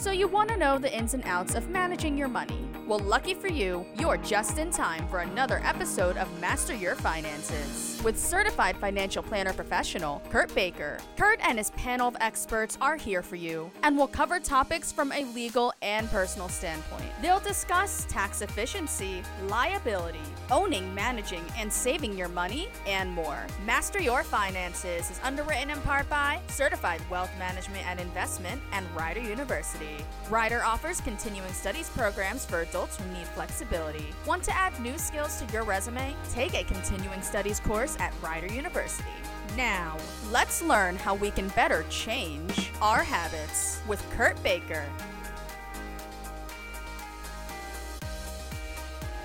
So, 0.00 0.12
you 0.12 0.28
want 0.28 0.48
to 0.50 0.56
know 0.56 0.78
the 0.78 0.96
ins 0.96 1.14
and 1.14 1.24
outs 1.24 1.56
of 1.56 1.70
managing 1.70 2.16
your 2.16 2.28
money? 2.28 2.68
Well, 2.86 3.00
lucky 3.00 3.34
for 3.34 3.48
you, 3.48 3.84
you're 3.98 4.16
just 4.16 4.56
in 4.56 4.70
time 4.70 5.08
for 5.08 5.18
another 5.18 5.60
episode 5.64 6.16
of 6.16 6.40
Master 6.40 6.72
Your 6.72 6.94
Finances 6.94 8.00
with 8.04 8.18
certified 8.18 8.76
financial 8.76 9.22
planner 9.22 9.52
professional 9.52 10.22
Kurt 10.30 10.54
Baker. 10.54 10.98
Kurt 11.16 11.40
and 11.42 11.58
his 11.58 11.70
panel 11.70 12.08
of 12.08 12.16
experts 12.20 12.78
are 12.80 12.96
here 12.96 13.22
for 13.22 13.36
you 13.36 13.70
and 13.82 13.96
will 13.96 14.06
cover 14.06 14.38
topics 14.38 14.92
from 14.92 15.10
a 15.12 15.24
legal 15.34 15.72
and 15.82 16.08
personal 16.10 16.48
standpoint. 16.48 17.10
They'll 17.20 17.40
discuss 17.40 18.06
tax 18.08 18.40
efficiency, 18.40 19.22
liability, 19.48 20.20
owning, 20.50 20.94
managing, 20.94 21.44
and 21.58 21.72
saving 21.72 22.16
your 22.16 22.28
money, 22.28 22.68
and 22.86 23.10
more. 23.10 23.46
Master 23.66 24.00
Your 24.00 24.22
Finances 24.22 25.10
is 25.10 25.20
underwritten 25.22 25.70
in 25.70 25.80
part 25.80 26.08
by 26.08 26.40
Certified 26.48 27.00
Wealth 27.10 27.30
Management 27.38 27.86
and 27.86 28.00
Investment 28.00 28.62
and 28.72 28.86
Rider 28.94 29.20
University. 29.20 29.87
Rider 30.30 30.62
offers 30.62 31.00
continuing 31.00 31.52
studies 31.52 31.88
programs 31.90 32.44
for 32.44 32.60
adults 32.60 32.98
who 32.98 33.04
need 33.12 33.26
flexibility. 33.28 34.06
Want 34.26 34.42
to 34.44 34.54
add 34.54 34.78
new 34.80 34.98
skills 34.98 35.40
to 35.40 35.52
your 35.52 35.64
resume? 35.64 36.14
Take 36.30 36.54
a 36.54 36.64
continuing 36.64 37.22
studies 37.22 37.60
course 37.60 37.96
at 37.98 38.12
Rider 38.22 38.52
University. 38.52 39.08
Now, 39.56 39.96
let's 40.30 40.62
learn 40.62 40.96
how 40.96 41.14
we 41.14 41.30
can 41.30 41.48
better 41.48 41.84
change 41.88 42.70
our 42.82 43.02
habits 43.02 43.80
with 43.88 44.04
Kurt 44.10 44.42
Baker. 44.42 44.84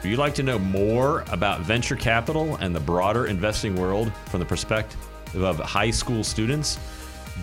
Would 0.03 0.09
you'd 0.09 0.20
like 0.20 0.36
to 0.36 0.44
know 0.44 0.59
more 0.59 1.23
about 1.31 1.61
venture 1.61 1.95
capital 1.95 2.58
and 2.58 2.75
the 2.75 2.80
broader 2.80 3.27
investing 3.27 3.75
world 3.75 4.11
from 4.25 4.41
the 4.41 4.45
perspective 4.45 5.00
of 5.36 5.59
high 5.59 5.91
school 5.91 6.23
students? 6.25 6.77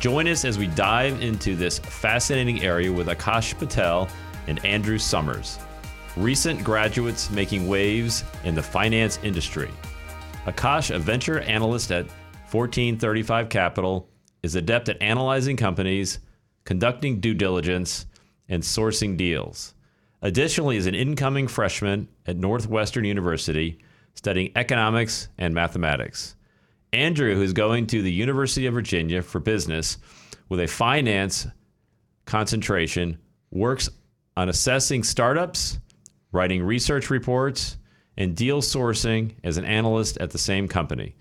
Join 0.01 0.29
us 0.29 0.47
as 0.47 0.57
we 0.57 0.67
dive 0.69 1.21
into 1.21 1.55
this 1.55 1.79
fascinating 1.79 2.63
area 2.63 2.91
with 2.91 3.09
Akash 3.09 3.57
Patel 3.59 4.09
and 4.47 4.65
Andrew 4.65 4.97
Somers, 4.97 5.59
recent 6.17 6.65
graduates 6.65 7.31
making 7.31 7.69
waves 7.69 8.25
in 8.45 8.55
the 8.55 8.63
finance 8.63 9.19
industry. 9.23 9.69
Akash, 10.47 10.95
a 10.95 10.99
venture 10.99 11.41
analyst 11.41 11.93
at 11.93 12.07
1435 12.51 13.51
Capital, 13.51 14.09
is 14.43 14.55
adept 14.55 14.89
at 14.89 15.03
analyzing 15.03 15.59
companies, 15.59 16.21
conducting 16.65 17.21
due 17.21 17.35
diligence, 17.35 18.07
and 18.49 18.63
sourcing 18.63 19.19
deals. 19.19 19.75
Additionally, 20.23 20.79
is 20.79 20.87
an 20.87 20.95
incoming 20.95 21.47
freshman 21.47 22.09
at 22.27 22.39
Northwestern 22.39 23.05
University 23.05 23.79
studying 24.15 24.51
economics 24.57 25.29
and 25.37 25.53
mathematics. 25.53 26.37
Andrew, 26.93 27.35
who's 27.35 27.53
going 27.53 27.87
to 27.89 28.03
the 28.03 28.13
University 28.13 28.67
of 28.67 28.75
Virginia 28.75 29.23
for 29.23 29.39
business 29.39 29.99
with 30.49 30.61
a 30.61 30.67
finance 30.67 31.47
concentration, 32.25 33.19
works 33.51 33.89
on 34.37 34.49
assessing 34.49 35.03
startups, 35.03 35.79
writing 36.33 36.63
research 36.63 37.11
reports, 37.11 37.77
and 38.17 38.37
deal 38.37 38.61
sourcing 38.61 39.35
as 39.45 39.57
an 39.57 39.65
analyst 39.65 40.19
at 40.19 40.31
the 40.31 40.39
same 40.39 40.67
company. 40.67 41.15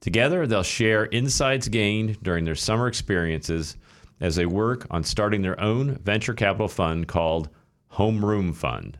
Together, 0.00 0.46
they'll 0.46 0.62
share 0.62 1.06
insights 1.06 1.68
gained 1.68 2.22
during 2.22 2.44
their 2.44 2.54
summer 2.54 2.86
experiences 2.86 3.76
as 4.20 4.36
they 4.36 4.46
work 4.46 4.86
on 4.90 5.02
starting 5.02 5.42
their 5.42 5.60
own 5.60 5.96
venture 5.96 6.34
capital 6.34 6.68
fund 6.68 7.08
called 7.08 7.48
Homeroom 7.92 8.54
Fund, 8.54 8.98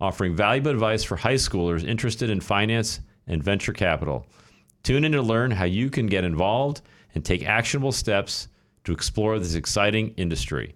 offering 0.00 0.34
valuable 0.34 0.70
advice 0.70 1.04
for 1.04 1.16
high 1.16 1.34
schoolers 1.34 1.86
interested 1.86 2.30
in 2.30 2.40
finance 2.40 3.00
and 3.26 3.42
venture 3.42 3.72
capital. 3.72 4.26
Tune 4.82 5.04
in 5.04 5.12
to 5.12 5.22
learn 5.22 5.50
how 5.50 5.64
you 5.64 5.90
can 5.90 6.06
get 6.06 6.24
involved 6.24 6.82
and 7.14 7.24
take 7.24 7.44
actionable 7.46 7.92
steps 7.92 8.48
to 8.84 8.92
explore 8.92 9.38
this 9.38 9.54
exciting 9.54 10.14
industry. 10.16 10.74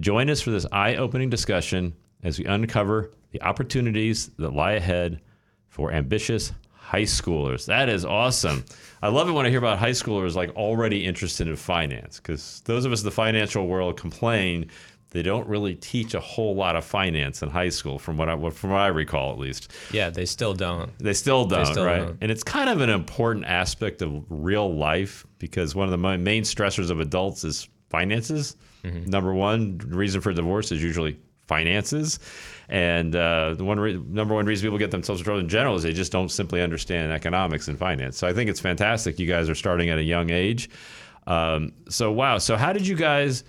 Join 0.00 0.28
us 0.28 0.40
for 0.40 0.50
this 0.50 0.66
eye 0.72 0.96
opening 0.96 1.30
discussion 1.30 1.94
as 2.22 2.38
we 2.38 2.44
uncover 2.44 3.12
the 3.30 3.42
opportunities 3.42 4.28
that 4.38 4.52
lie 4.52 4.72
ahead 4.72 5.20
for 5.68 5.92
ambitious 5.92 6.52
high 6.72 7.02
schoolers. 7.02 7.66
That 7.66 7.88
is 7.88 8.04
awesome. 8.04 8.64
I 9.02 9.08
love 9.08 9.28
it 9.28 9.32
when 9.32 9.44
I 9.44 9.50
hear 9.50 9.58
about 9.58 9.78
high 9.78 9.90
schoolers 9.90 10.34
like 10.34 10.54
already 10.54 11.04
interested 11.04 11.48
in 11.48 11.56
finance 11.56 12.18
because 12.18 12.62
those 12.64 12.84
of 12.84 12.92
us 12.92 13.00
in 13.00 13.06
the 13.06 13.10
financial 13.10 13.66
world 13.66 13.98
complain 13.98 14.70
they 15.16 15.22
don't 15.22 15.48
really 15.48 15.74
teach 15.74 16.12
a 16.12 16.20
whole 16.20 16.54
lot 16.54 16.76
of 16.76 16.84
finance 16.84 17.42
in 17.42 17.48
high 17.48 17.70
school, 17.70 17.98
from 17.98 18.18
what 18.18 18.28
I 18.28 18.50
from 18.50 18.70
what 18.70 18.80
I 18.80 18.88
recall 18.88 19.32
at 19.32 19.38
least. 19.38 19.72
Yeah, 19.90 20.10
they 20.10 20.26
still 20.26 20.52
don't. 20.52 20.96
They 20.98 21.14
still 21.14 21.46
don't, 21.46 21.64
They 21.64 21.72
still 21.72 21.86
right? 21.86 21.98
don't. 21.98 22.18
And 22.20 22.30
it's 22.30 22.42
kind 22.42 22.68
of 22.68 22.82
an 22.82 22.90
important 22.90 23.46
aspect 23.46 24.02
of 24.02 24.24
real 24.28 24.74
life 24.74 25.26
because 25.38 25.74
one 25.74 25.86
of 25.86 25.90
the 25.90 26.18
main 26.18 26.42
stressors 26.42 26.90
of 26.90 27.00
adults 27.00 27.44
is 27.44 27.66
finances. 27.88 28.56
Mm-hmm. 28.84 29.08
Number 29.10 29.32
one 29.32 29.78
reason 29.78 30.20
for 30.20 30.32
divorce 30.34 30.70
is 30.70 30.82
usually 30.82 31.18
finances, 31.46 32.18
and 32.68 33.16
uh, 33.16 33.54
the 33.54 33.64
one 33.64 33.80
re- 33.80 33.96
number 34.08 34.34
one 34.34 34.44
reason 34.44 34.66
people 34.66 34.78
get 34.78 34.90
themselves 34.90 35.20
in 35.22 35.24
trouble 35.24 35.40
in 35.40 35.48
general 35.48 35.76
is 35.76 35.82
they 35.82 35.92
just 35.94 36.12
don't 36.12 36.30
simply 36.30 36.60
understand 36.60 37.10
economics 37.10 37.68
and 37.68 37.78
finance. 37.78 38.18
So 38.18 38.28
I 38.28 38.34
think 38.34 38.50
it's 38.50 38.60
fantastic 38.60 39.18
you 39.18 39.26
guys 39.26 39.48
are 39.48 39.54
starting 39.54 39.88
at 39.88 39.98
a 39.98 40.02
young 40.02 40.28
age. 40.30 40.68
Um, 41.26 41.72
so 41.88 42.12
wow. 42.12 42.36
So 42.38 42.56
how 42.56 42.72
did 42.74 42.86
you 42.86 42.96
guys? 42.96 43.44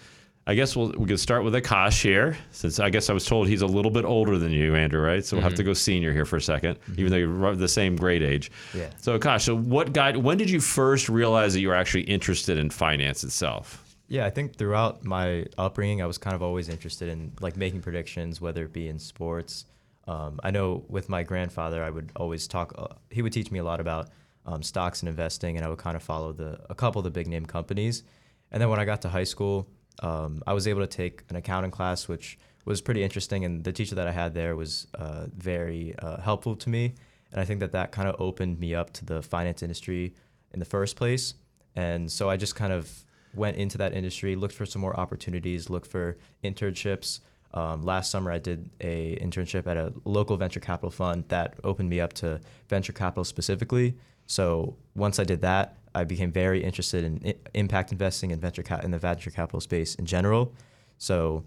I 0.50 0.56
guess 0.56 0.78
we'll, 0.78 0.94
we 0.97 1.06
could 1.06 1.19
start 1.19 1.44
with 1.44 1.53
Akash 1.53 2.02
here, 2.02 2.38
since 2.52 2.80
I 2.80 2.90
guess 2.90 3.09
I 3.09 3.13
was 3.13 3.25
told 3.25 3.50
he's 3.50 3.62
a 3.62 3.68
little 3.68 3.91
bit 3.91 4.06
older 4.06 4.38
than 4.38 4.53
you, 4.53 4.75
Andrew, 4.75 5.02
right? 5.02 5.24
So 5.24 5.35
we'll 5.35 5.44
have 5.44 5.56
to 5.56 5.63
go 5.63 5.74
senior 5.74 6.13
here 6.13 6.24
for 6.24 6.38
a 6.38 6.40
2nd 6.40 6.78
even 6.97 7.12
though 7.12 7.18
you're 7.18 7.56
the 7.56 7.68
same 7.68 7.97
grade 7.97 8.24
age. 8.24 8.50
Yeah. 8.74 8.90
So 9.02 9.19
Akash, 9.19 9.41
so 9.41 9.57
what 9.57 9.91
guide? 9.91 10.16
When 10.16 10.38
did 10.38 10.50
you 10.50 10.62
first 10.62 11.09
realize 11.09 11.53
that 11.53 11.59
you 11.59 11.68
were 11.68 11.75
actually 11.75 12.03
interested 12.03 12.57
in 12.57 12.69
finance 12.69 13.25
itself? 13.25 13.84
Yeah, 14.07 14.25
I 14.25 14.30
think 14.30 14.56
throughout 14.56 15.03
my 15.03 15.47
upbringing, 15.57 16.02
I 16.02 16.06
was 16.06 16.18
kind 16.18 16.34
of 16.34 16.41
always 16.41 16.69
interested 16.69 17.09
in 17.09 17.34
like 17.41 17.57
making 17.57 17.81
predictions, 17.81 18.40
whether 18.40 18.63
it 18.63 18.72
be 18.72 18.88
in 18.88 19.00
sports. 19.00 19.66
Um, 20.07 20.40
I 20.44 20.52
know 20.52 20.86
with 20.88 21.09
my 21.09 21.24
grandfather, 21.24 21.84
I 21.84 21.90
would 21.90 22.13
always 22.16 22.47
talk. 22.47 22.74
Uh, 22.78 22.88
he 23.09 23.22
would 23.22 23.34
teach 23.34 23.52
me 23.52 23.59
a 23.59 23.66
lot 23.66 23.81
about 23.81 24.07
um, 24.46 24.63
stocks 24.63 25.02
and 25.02 25.09
investing, 25.09 25.57
and 25.57 25.66
I 25.66 25.69
would 25.69 25.80
kind 25.80 25.97
of 25.97 26.03
follow 26.03 26.31
the 26.31 26.57
a 26.69 26.75
couple 26.75 27.00
of 27.00 27.03
the 27.03 27.12
big 27.12 27.28
name 27.28 27.46
companies. 27.46 28.03
And 28.50 28.62
then 28.62 28.69
when 28.69 28.80
I 28.80 28.86
got 28.86 29.02
to 29.02 29.09
high 29.09 29.25
school, 29.25 29.68
um, 30.02 30.41
I 30.46 30.53
was 30.53 30.68
able 30.68 30.81
to 30.81 30.88
take 30.88 31.24
an 31.30 31.35
accounting 31.35 31.72
class, 31.72 32.08
which 32.08 32.38
was 32.66 32.81
pretty 32.81 33.03
interesting, 33.03 33.46
and 33.46 33.63
the 33.63 33.72
teacher 33.72 33.96
that 33.96 34.08
I 34.08 34.12
had 34.12 34.34
there 34.34 34.56
was 34.56 34.88
uh, 34.94 35.28
very 35.35 35.96
uh, 36.00 36.19
helpful 36.22 36.56
to 36.56 36.69
me. 36.69 36.94
And 37.31 37.41
I 37.41 37.46
think 37.46 37.59
that 37.59 37.72
that 37.72 37.91
kind 37.91 38.07
of 38.07 38.19
opened 38.19 38.59
me 38.59 38.75
up 38.75 38.91
to 38.94 39.06
the 39.06 39.22
finance 39.22 39.62
industry 39.63 40.13
in 40.53 40.59
the 40.59 40.66
first 40.66 40.96
place. 40.96 41.34
And 41.75 42.12
so 42.12 42.30
I 42.30 42.38
just 42.38 42.56
kind 42.56 42.74
of 42.74 42.90
went 43.34 43.57
into 43.57 43.78
that 43.78 43.94
industry, 43.94 44.36
looked 44.36 44.56
for 44.56 44.66
some 44.66 44.81
more 44.81 44.97
opportunities, 45.00 45.69
looked 45.69 45.88
for 45.88 46.18
internships. 46.44 47.19
Um, 47.53 47.84
last 47.84 48.12
summer, 48.12 48.31
I 48.31 48.40
did 48.40 48.69
a 48.81 49.18
internship 49.22 49.68
at 49.68 49.78
a 49.78 49.94
local 50.06 50.38
venture 50.38 50.59
capital 50.59 50.91
fund 50.91 51.25
that 51.28 51.56
opened 51.63 51.90
me 51.90 52.02
up 52.02 52.13
to 52.13 52.40
venture 52.68 52.94
capital 52.94 53.24
specifically. 53.24 53.96
So 54.25 54.75
once 54.96 55.19
I 55.19 55.24
did 55.24 55.41
that, 55.41 55.78
I 55.96 56.03
became 56.03 56.31
very 56.31 56.64
interested 56.64 57.03
in 57.03 57.22
i- 57.25 57.36
impact 57.53 57.92
investing 57.92 58.31
and 58.31 58.42
venture 58.42 58.64
ca- 58.64 58.81
in 58.84 58.92
the 58.92 59.00
venture 59.00 59.31
capital 59.31 59.62
space 59.62 59.96
in 59.96 60.06
general. 60.06 60.53
So 60.98 61.44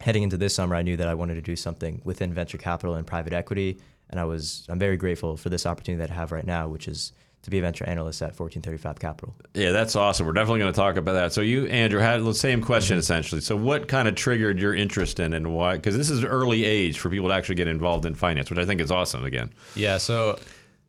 heading 0.00 0.22
into 0.22 0.36
this 0.36 0.54
summer, 0.54 0.74
I 0.76 0.82
knew 0.82 0.96
that 0.96 1.08
I 1.08 1.14
wanted 1.14 1.34
to 1.34 1.42
do 1.42 1.56
something 1.56 2.00
within 2.04 2.32
venture 2.32 2.58
capital 2.58 2.94
and 2.94 3.06
private 3.06 3.32
equity, 3.32 3.78
and 4.10 4.18
I 4.20 4.24
was 4.24 4.66
I'm 4.68 4.78
very 4.78 4.96
grateful 4.96 5.36
for 5.36 5.48
this 5.48 5.66
opportunity 5.66 6.00
that 6.06 6.10
I 6.10 6.14
have 6.14 6.32
right 6.32 6.46
now, 6.46 6.68
which 6.68 6.88
is 6.88 7.12
to 7.42 7.50
be 7.50 7.58
a 7.58 7.62
venture 7.62 7.88
analyst 7.88 8.20
at 8.20 8.38
1435 8.38 8.98
Capital. 8.98 9.34
Yeah, 9.54 9.70
that's 9.70 9.94
awesome. 9.94 10.26
We're 10.26 10.32
definitely 10.32 10.58
going 10.58 10.72
to 10.72 10.76
talk 10.76 10.96
about 10.96 11.12
that. 11.12 11.32
So 11.32 11.40
you, 11.40 11.66
Andrew, 11.66 12.00
had 12.00 12.24
the 12.24 12.34
same 12.34 12.60
question 12.60 12.94
mm-hmm. 12.94 13.00
essentially. 13.00 13.40
So 13.40 13.56
what 13.56 13.86
kind 13.86 14.08
of 14.08 14.16
triggered 14.16 14.58
your 14.58 14.74
interest 14.74 15.20
in 15.20 15.32
and 15.32 15.54
why? 15.54 15.76
Because 15.76 15.96
this 15.96 16.10
is 16.10 16.24
early 16.24 16.64
age 16.64 16.98
for 16.98 17.10
people 17.10 17.28
to 17.28 17.34
actually 17.34 17.54
get 17.54 17.68
involved 17.68 18.06
in 18.06 18.14
finance, 18.14 18.50
which 18.50 18.58
I 18.58 18.64
think 18.64 18.80
is 18.80 18.90
awesome. 18.90 19.24
Again, 19.24 19.50
Yeah, 19.76 19.98
so 19.98 20.38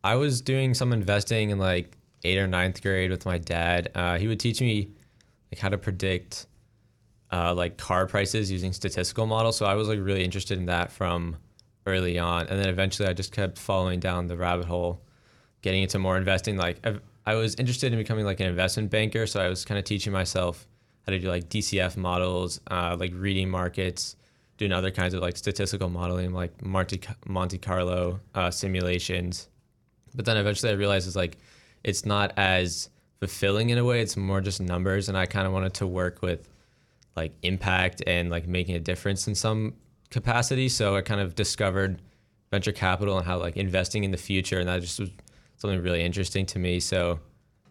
I 0.02 0.16
was 0.16 0.40
doing 0.40 0.74
some 0.74 0.92
investing 0.92 1.50
in 1.50 1.58
like 1.58 1.96
eighth 2.24 2.38
or 2.38 2.46
ninth 2.46 2.82
grade 2.82 3.10
with 3.10 3.26
my 3.26 3.38
dad. 3.38 3.90
Uh, 3.94 4.18
he 4.18 4.28
would 4.28 4.40
teach 4.40 4.60
me 4.60 4.90
like 5.52 5.58
how 5.58 5.68
to 5.68 5.78
predict 5.78 6.46
uh, 7.32 7.54
like 7.54 7.76
car 7.76 8.06
prices 8.06 8.50
using 8.50 8.72
statistical 8.72 9.26
models. 9.26 9.56
So 9.56 9.66
I 9.66 9.74
was 9.74 9.88
like 9.88 9.98
really 10.00 10.24
interested 10.24 10.58
in 10.58 10.66
that 10.66 10.90
from 10.90 11.36
early 11.86 12.18
on, 12.18 12.46
and 12.48 12.58
then 12.58 12.68
eventually 12.68 13.08
I 13.08 13.12
just 13.12 13.32
kept 13.32 13.58
following 13.58 14.00
down 14.00 14.26
the 14.26 14.36
rabbit 14.36 14.66
hole, 14.66 15.00
getting 15.62 15.82
into 15.82 15.98
more 15.98 16.16
investing. 16.16 16.56
Like 16.56 16.78
I've, 16.84 17.00
I 17.26 17.34
was 17.34 17.54
interested 17.56 17.92
in 17.92 17.98
becoming 17.98 18.24
like 18.24 18.40
an 18.40 18.46
investment 18.46 18.90
banker, 18.90 19.26
so 19.26 19.40
I 19.40 19.48
was 19.48 19.64
kind 19.64 19.78
of 19.78 19.84
teaching 19.84 20.12
myself 20.12 20.66
how 21.06 21.12
to 21.12 21.18
do 21.18 21.28
like 21.28 21.48
DCF 21.48 21.96
models, 21.96 22.60
uh, 22.70 22.96
like 22.98 23.12
reading 23.14 23.48
markets, 23.48 24.16
doing 24.58 24.72
other 24.72 24.90
kinds 24.90 25.14
of 25.14 25.22
like 25.22 25.36
statistical 25.36 25.88
modeling, 25.88 26.32
like 26.32 26.62
Monte 26.62 27.00
Monte 27.26 27.58
Carlo 27.58 28.20
uh, 28.34 28.50
simulations. 28.50 29.48
But 30.14 30.24
then 30.24 30.36
eventually 30.36 30.72
I 30.72 30.74
realized 30.74 31.06
it's 31.06 31.16
like 31.16 31.38
it's 31.84 32.04
not 32.04 32.32
as 32.36 32.88
fulfilling 33.18 33.70
in 33.70 33.78
a 33.78 33.84
way. 33.84 34.00
It's 34.00 34.16
more 34.16 34.40
just 34.40 34.60
numbers, 34.60 35.08
and 35.08 35.16
I 35.16 35.26
kind 35.26 35.46
of 35.46 35.52
wanted 35.52 35.74
to 35.74 35.86
work 35.86 36.22
with 36.22 36.48
like 37.16 37.32
impact 37.42 38.02
and 38.06 38.30
like 38.30 38.46
making 38.46 38.76
a 38.76 38.80
difference 38.80 39.28
in 39.28 39.34
some 39.34 39.74
capacity. 40.10 40.68
So 40.68 40.96
I 40.96 41.02
kind 41.02 41.20
of 41.20 41.34
discovered 41.34 42.00
venture 42.50 42.72
capital 42.72 43.16
and 43.18 43.26
how 43.26 43.38
like 43.38 43.56
investing 43.56 44.04
in 44.04 44.10
the 44.10 44.16
future, 44.16 44.58
and 44.58 44.68
that 44.68 44.80
just 44.80 44.98
was 44.98 45.10
something 45.56 45.82
really 45.82 46.02
interesting 46.02 46.46
to 46.46 46.58
me. 46.58 46.80
So 46.80 47.20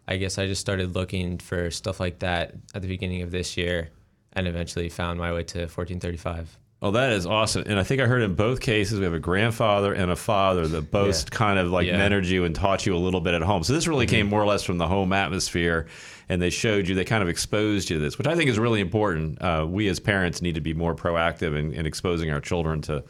I 0.06 0.16
guess 0.16 0.38
I 0.38 0.46
just 0.46 0.60
started 0.60 0.94
looking 0.94 1.38
for 1.38 1.70
stuff 1.70 2.00
like 2.00 2.20
that 2.20 2.54
at 2.74 2.82
the 2.82 2.88
beginning 2.88 3.22
of 3.22 3.30
this 3.30 3.56
year, 3.56 3.90
and 4.32 4.46
eventually 4.46 4.88
found 4.88 5.18
my 5.18 5.32
way 5.32 5.42
to 5.44 5.60
1435. 5.60 6.56
Oh, 6.82 6.92
that 6.92 7.12
is 7.12 7.26
awesome. 7.26 7.64
And 7.66 7.78
I 7.78 7.82
think 7.82 8.00
I 8.00 8.06
heard 8.06 8.22
in 8.22 8.34
both 8.34 8.60
cases 8.60 8.98
we 8.98 9.04
have 9.04 9.12
a 9.12 9.18
grandfather 9.18 9.92
and 9.92 10.10
a 10.10 10.16
father 10.16 10.66
that 10.66 10.90
both 10.90 11.24
Yeah. 11.24 11.28
kind 11.36 11.58
of 11.58 11.70
like 11.70 11.86
Yeah. 11.86 11.98
Mm-hmm. 11.98 12.14
mentored 12.14 12.24
you 12.24 12.44
and 12.46 12.54
taught 12.54 12.86
you 12.86 12.96
a 12.96 12.98
little 12.98 13.20
bit 13.20 13.34
at 13.34 13.42
home. 13.42 13.62
So 13.64 13.74
this 13.74 13.86
really 13.86 14.06
came 14.06 14.26
more 14.28 14.40
or 14.42 14.46
less 14.46 14.62
from 14.62 14.78
the 14.78 14.88
home 14.88 15.12
atmosphere 15.12 15.86
and 16.30 16.40
they 16.40 16.48
showed 16.48 16.88
you, 16.88 16.94
they 16.94 17.04
kind 17.04 17.22
of 17.22 17.28
exposed 17.28 17.90
you 17.90 17.96
to 17.96 18.02
this, 18.02 18.16
which 18.16 18.26
I 18.26 18.34
think 18.34 18.48
is 18.48 18.58
really 18.58 18.80
important. 18.80 19.42
Uh, 19.42 19.66
we 19.68 19.88
as 19.88 20.00
parents 20.00 20.40
need 20.40 20.54
to 20.54 20.60
be 20.62 20.72
more 20.72 20.94
proactive 20.94 21.54
in, 21.58 21.74
in 21.74 21.84
exposing 21.84 22.30
our 22.30 22.40
children 22.40 22.80
to 22.82 23.04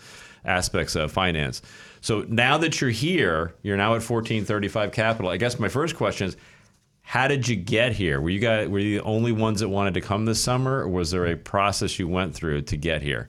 aspects 0.45 0.97
of 0.97 1.13
finance. 1.13 1.63
So 2.01 2.25
now 2.29 2.59
that 2.59 2.81
you're 2.81 2.91
here, 2.91 3.55
you're 3.63 3.77
now 3.77 3.91
at 3.95 4.03
1435 4.03 4.91
Capital. 4.91 5.31
I 5.31 5.37
guess 5.37 5.61
my 5.61 5.69
first 5.69 5.95
question 5.95 6.27
is, 6.29 6.37
how 7.03 7.29
did 7.29 7.47
you 7.47 7.57
get 7.57 7.93
here? 7.93 8.21
Were 8.21 8.31
you 8.31 8.41
guys 8.41 8.69
were 8.69 8.79
you 8.79 8.99
the 8.99 9.05
only 9.05 9.33
ones 9.33 9.61
that 9.61 9.69
wanted 9.69 9.95
to 9.95 10.01
come 10.01 10.25
this 10.27 10.43
summer, 10.43 10.81
or 10.81 10.89
was 10.89 11.11
there 11.11 11.27
a 11.27 11.37
process 11.37 11.99
you 11.99 12.07
went 12.09 12.35
through 12.35 12.63
to 12.63 12.77
get 12.77 13.03
here? 13.03 13.29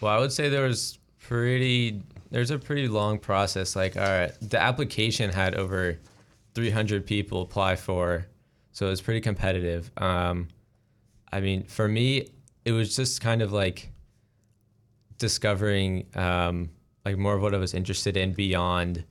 Well, 0.00 0.16
I 0.16 0.18
would 0.18 0.32
say 0.32 0.48
there 0.48 0.64
was 0.64 0.98
pretty 1.20 2.02
there's 2.30 2.50
a 2.50 2.58
pretty 2.58 2.88
long 2.88 3.18
process. 3.18 3.74
Like, 3.74 3.96
all 3.96 4.02
right, 4.02 4.32
the 4.40 4.60
application 4.60 5.30
had 5.30 5.54
over 5.54 5.98
300 6.54 7.06
people 7.06 7.42
apply 7.42 7.76
for, 7.76 8.26
so 8.72 8.86
it 8.86 8.90
was 8.90 9.00
pretty 9.00 9.20
competitive. 9.20 9.90
Um, 9.96 10.48
I 11.32 11.40
mean, 11.40 11.64
for 11.64 11.88
me, 11.88 12.28
it 12.64 12.72
was 12.72 12.94
just 12.94 13.20
kind 13.20 13.42
of 13.42 13.52
like 13.52 13.90
discovering 15.18 16.06
um, 16.14 16.70
like 17.04 17.16
more 17.16 17.34
of 17.34 17.42
what 17.42 17.54
I 17.54 17.58
was 17.58 17.74
interested 17.74 18.16
in 18.16 18.32
beyond 18.32 19.04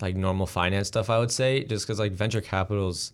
like 0.00 0.16
normal 0.16 0.46
finance 0.46 0.88
stuff. 0.88 1.10
I 1.10 1.18
would 1.18 1.30
say 1.30 1.64
just 1.64 1.86
because 1.86 1.98
like 1.98 2.12
venture 2.12 2.40
capital's 2.40 3.12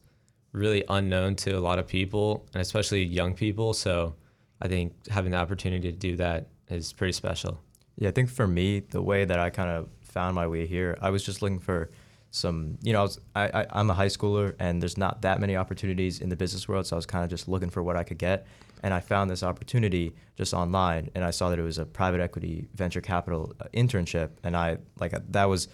really 0.52 0.84
unknown 0.88 1.34
to 1.34 1.52
a 1.52 1.60
lot 1.60 1.78
of 1.78 1.87
people 1.87 2.46
and 2.54 2.62
especially 2.62 3.02
young 3.04 3.34
people. 3.34 3.75
So 3.75 4.14
I 4.62 4.69
think 4.69 4.94
having 5.08 5.32
the 5.32 5.38
opportunity 5.38 5.92
to 5.92 5.99
do 5.99 6.16
that 6.16 6.49
is 6.68 6.92
pretty 6.92 7.12
special. 7.12 7.60
Yeah, 7.96 8.08
I 8.08 8.12
think 8.12 8.28
for 8.28 8.46
me, 8.46 8.80
the 8.80 9.02
way 9.02 9.24
that 9.24 9.38
I 9.38 9.50
kind 9.50 9.70
of 9.70 9.88
found 10.02 10.34
my 10.34 10.46
way 10.46 10.66
here, 10.66 10.98
I 11.00 11.10
was 11.10 11.24
just 11.24 11.42
looking 11.42 11.60
for 11.60 11.90
some, 12.30 12.78
you 12.82 12.92
know, 12.92 13.00
I 13.00 13.02
was, 13.02 13.20
I, 13.34 13.60
I, 13.60 13.66
I'm 13.70 13.88
a 13.88 13.94
high 13.94 14.08
schooler 14.08 14.54
and 14.58 14.82
there's 14.82 14.98
not 14.98 15.22
that 15.22 15.40
many 15.40 15.56
opportunities 15.56 16.20
in 16.20 16.28
the 16.28 16.36
business 16.36 16.68
world. 16.68 16.86
So 16.86 16.96
I 16.96 16.98
was 16.98 17.06
kind 17.06 17.24
of 17.24 17.30
just 17.30 17.48
looking 17.48 17.70
for 17.70 17.82
what 17.82 17.96
I 17.96 18.02
could 18.02 18.18
get. 18.18 18.46
And 18.82 18.92
I 18.92 19.00
found 19.00 19.30
this 19.30 19.42
opportunity 19.42 20.14
just 20.36 20.52
online 20.52 21.10
and 21.14 21.24
I 21.24 21.30
saw 21.30 21.48
that 21.48 21.58
it 21.58 21.62
was 21.62 21.78
a 21.78 21.86
private 21.86 22.20
equity 22.20 22.68
venture 22.74 23.00
capital 23.00 23.54
uh, 23.60 23.64
internship. 23.72 24.30
And 24.44 24.56
I, 24.56 24.78
like, 25.00 25.14
uh, 25.14 25.20
that 25.30 25.48
was 25.48 25.68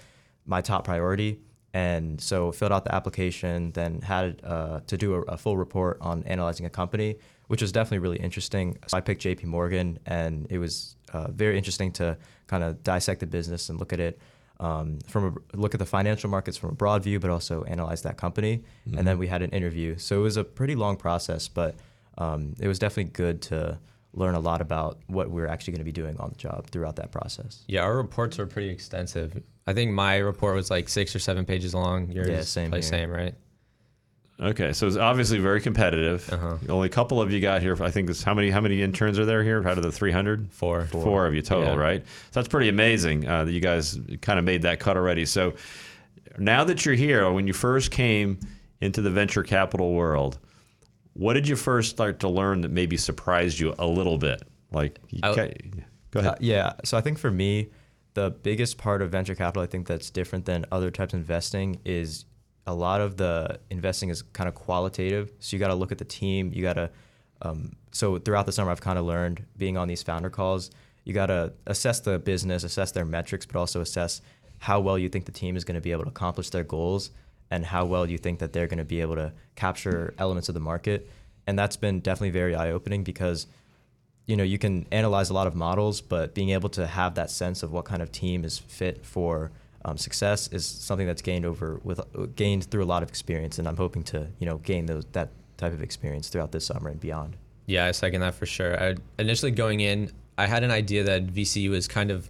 my 0.47 0.61
top 0.61 0.85
priority. 0.85 1.41
And 1.75 2.21
so 2.21 2.53
filled 2.53 2.73
out 2.73 2.85
the 2.85 2.95
application, 2.95 3.73
then 3.73 4.03
had 4.03 4.41
uh, 4.45 4.81
to 4.87 4.99
do 4.99 5.15
a, 5.15 5.21
a 5.23 5.37
full 5.39 5.57
report 5.57 5.99
on 6.01 6.23
analyzing 6.25 6.67
a 6.67 6.71
company, 6.71 7.17
which 7.47 7.63
was 7.63 7.73
definitely 7.73 8.01
really 8.01 8.19
interesting. 8.19 8.77
So 8.87 8.97
I 8.97 9.01
picked 9.01 9.23
JP 9.23 9.45
Morgan, 9.45 9.99
and 10.05 10.47
it 10.51 10.59
was 10.59 10.97
uh, 11.13 11.31
very 11.31 11.57
interesting 11.57 11.93
to 11.93 12.19
kind 12.47 12.63
of 12.63 12.83
dissect 12.83 13.21
the 13.21 13.27
business 13.27 13.71
and 13.71 13.79
look 13.79 13.93
at 13.93 14.01
it 14.01 14.19
um, 14.61 15.01
from 15.07 15.43
a, 15.53 15.57
look 15.57 15.75
at 15.75 15.81
the 15.81 15.87
financial 15.87 16.31
markets 16.31 16.57
from 16.57 16.71
a 16.71 16.75
broad 16.75 17.03
view, 17.03 17.19
but 17.19 17.31
also 17.31 17.65
analyze 17.65 18.03
that 18.03 18.17
company. 18.17 18.63
And 18.97 19.07
then 19.07 19.19
we 19.19 19.27
had 19.27 19.43
an 19.43 19.51
interview. 19.51 19.97
So 19.99 20.21
it 20.21 20.23
was 20.23 20.37
a 20.37 20.45
pretty 20.45 20.77
long 20.77 20.97
process, 20.97 21.49
but 21.49 21.75
um, 22.19 22.55
it 22.61 22.69
was 22.69 22.79
definitely 22.79 23.13
good 23.13 23.43
to 23.43 23.79
learn 24.15 24.35
a 24.35 24.41
lot 24.41 24.61
about 24.61 24.99
what 25.07 25.31
we 25.31 25.41
are 25.43 25.49
actually 25.49 25.73
going 25.73 25.79
to 25.81 25.85
be 25.85 25.93
doing 25.93 26.17
on 26.19 26.29
the 26.29 26.35
job 26.37 26.67
throughout 26.71 26.97
that 26.97 27.11
process. 27.11 27.65
Yeah, 27.67 27.81
our 27.83 27.97
reports 27.97 28.37
were 28.39 28.47
pretty 28.47 28.69
extensive. 28.69 29.43
I 29.67 29.73
think 29.73 29.93
my 29.93 30.17
report 30.19 30.55
was 30.55 30.71
like 30.71 30.89
six 30.89 31.15
or 31.17 31.19
seven 31.19 31.45
pages 31.47 31.75
long. 31.75 32.11
Yours, 32.11 32.29
Yeah, 32.29 32.43
same 32.43 32.71
probably 32.71 32.81
here. 32.83 32.89
same, 32.91 33.11
right? 33.11 33.35
Okay, 34.41 34.73
so 34.73 34.87
it's 34.89 34.97
obviously 34.97 35.39
very 35.39 35.61
competitive. 35.61 36.29
Uh-huh. 36.33 36.57
Only 36.69 36.87
a 36.87 36.91
couple 36.91 37.21
of 37.21 37.31
you 37.31 37.41
got 37.41 37.63
here. 37.63 37.81
I 37.83 37.91
think 37.93 38.09
this, 38.09 38.23
how 38.25 38.35
many 38.35 38.51
how 38.51 38.61
many 38.61 38.83
interns 38.83 39.19
are 39.19 39.25
there 39.25 39.45
here 39.45 39.67
out 39.69 39.77
of 39.79 39.85
the 39.85 39.93
300? 39.93 40.53
Four. 40.53 40.87
Four 40.87 41.27
of 41.27 41.35
you 41.35 41.43
total, 41.43 41.75
Yeah. 41.75 41.81
right? 41.81 42.05
So 42.05 42.41
that's 42.41 42.49
pretty 42.49 42.69
amazing 42.69 43.27
uh, 43.29 43.45
that 43.45 43.53
you 43.53 43.61
guys 43.61 43.99
kind 44.21 44.39
of 44.39 44.45
made 44.45 44.63
that 44.63 44.81
cut 44.81 44.97
already. 44.97 45.27
So 45.27 45.55
now 46.39 46.65
that 46.65 46.85
you're 46.85 46.97
here, 46.97 47.31
when 47.31 47.47
you 47.47 47.53
first 47.53 47.93
came 47.93 48.41
into 48.81 49.01
the 49.01 49.11
venture 49.11 49.45
capital 49.45 49.93
world, 49.93 50.39
what 51.15 51.35
did 51.35 51.47
you 51.47 51.57
first 51.57 51.91
start 51.91 52.21
to 52.21 52.29
learn 52.29 52.63
that 52.63 52.71
maybe 52.71 52.97
surprised 52.97 53.59
you 53.59 53.75
a 53.79 53.87
little 53.87 54.19
bit? 54.19 54.43
Like, 54.71 54.99
I- 55.23 55.55
go 56.11 56.21
ahead. 56.21 56.33
Uh, 56.33 56.37
yeah. 56.41 56.73
So 56.85 56.97
I 56.97 57.01
think 57.01 57.19
for 57.19 57.31
me, 57.31 57.69
the 58.15 58.31
biggest 58.31 58.79
part 58.79 59.03
of 59.03 59.11
venture 59.11 59.35
capital, 59.35 59.63
I 59.63 59.67
think 59.67 59.87
that's 59.87 60.11
different 60.11 60.45
than 60.45 60.65
other 60.73 60.91
types 60.91 61.15
of 61.15 61.21
investing, 61.21 61.81
is 61.85 62.25
a 62.67 62.75
lot 62.75 63.01
of 63.01 63.17
the 63.17 63.59
investing 63.71 64.09
is 64.09 64.23
kind 64.23 64.49
of 64.49 64.55
qualitative. 64.55 65.33
So 65.39 65.57
you 65.57 65.61
got 65.61 65.69
to 65.69 65.75
look 65.75 65.93
at 65.93 65.99
the 65.99 66.05
team. 66.05 66.53
You 66.55 66.63
got 66.63 66.75
to. 66.75 66.91
Um, 67.43 67.73
so 67.91 68.19
throughout 68.19 68.47
the 68.47 68.53
summer, 68.53 68.71
I've 68.71 68.81
kind 68.81 68.99
of 68.99 69.05
learned 69.05 69.45
being 69.57 69.77
on 69.77 69.89
these 69.89 70.03
founder 70.03 70.31
calls. 70.31 70.71
You 71.05 71.13
got 71.13 71.27
to 71.27 71.53
assess 71.67 72.01
the 72.01 72.19
business, 72.19 72.63
assess 72.63 72.93
their 72.93 73.05
metrics, 73.05 73.45
but 73.45 73.57
also 73.59 73.81
assess 73.81 74.23
how 74.59 74.79
well 74.79 74.97
you 74.97 75.09
think 75.09 75.25
the 75.25 75.33
team 75.33 75.57
is 75.57 75.65
going 75.65 75.75
to 75.75 75.81
be 75.81 75.91
able 75.91 76.05
to 76.05 76.11
accomplish 76.11 76.51
their 76.51 76.63
goals 76.63 77.11
and 77.53 77.67
how 77.67 77.85
well 77.85 78.09
you 78.09 78.19
think 78.19 78.39
that 78.41 78.53
they're 78.53 78.67
going 78.67 78.79
to 78.79 78.85
be 78.85 79.01
able 79.01 79.15
to 79.15 79.33
capture 79.57 80.15
elements 80.19 80.49
of 80.49 80.55
the 80.55 80.61
market. 80.61 81.09
And 81.47 81.59
that's 81.59 81.77
been 81.77 82.01
definitely 82.01 82.31
very 82.31 82.55
eye 82.55 82.71
opening 82.71 83.05
because 83.05 83.47
you 84.27 84.37
know 84.37 84.45
you 84.45 84.59
can 84.59 84.87
analyze 84.93 85.31
a 85.31 85.35
lot 85.35 85.49
of 85.49 85.55
models 85.57 86.01
but 86.01 86.33
being 86.33 86.51
able 86.51 86.69
to 86.69 86.87
have 86.87 87.17
that 87.17 87.29
sense 87.29 87.65
of 87.65 87.73
what 87.73 87.85
kind 87.85 88.01
of 88.01 88.13
team 88.13 88.45
is 88.45 88.57
fit 88.57 89.05
for 89.05 89.51
um, 89.85 89.99
success 89.99 90.47
is 90.53 90.65
something 90.65 91.09
that's 91.09 91.23
gained 91.23 91.45
over 91.45 91.81
with 91.83 92.01
gained 92.37 92.65
through 92.71 92.85
a 92.85 92.91
lot 92.95 93.03
of 93.03 93.09
experience 93.09 93.59
and 93.59 93.67
i'm 93.67 93.77
hoping 93.77 94.05
to 94.05 94.29
you 94.39 94.47
know 94.47 94.59
gain 94.59 94.87
those 94.87 95.05
that 95.11 95.31
type 95.57 95.73
of 95.73 95.83
experience 95.83 96.29
throughout 96.29 96.53
this 96.53 96.65
summer 96.65 96.89
and 96.89 97.01
beyond 97.01 97.37
Yeah, 97.67 97.87
I 97.87 97.93
second 97.93 98.21
that 98.21 98.35
for 98.35 98.47
sure. 98.47 98.81
I, 98.81 98.97
initially 99.19 99.53
going 99.53 99.81
in, 99.81 100.11
I 100.37 100.47
had 100.47 100.65
an 100.65 100.71
idea 100.71 101.05
that 101.05 101.29
VC 101.29 101.71
was 101.71 101.87
kind 101.87 102.11
of 102.11 102.29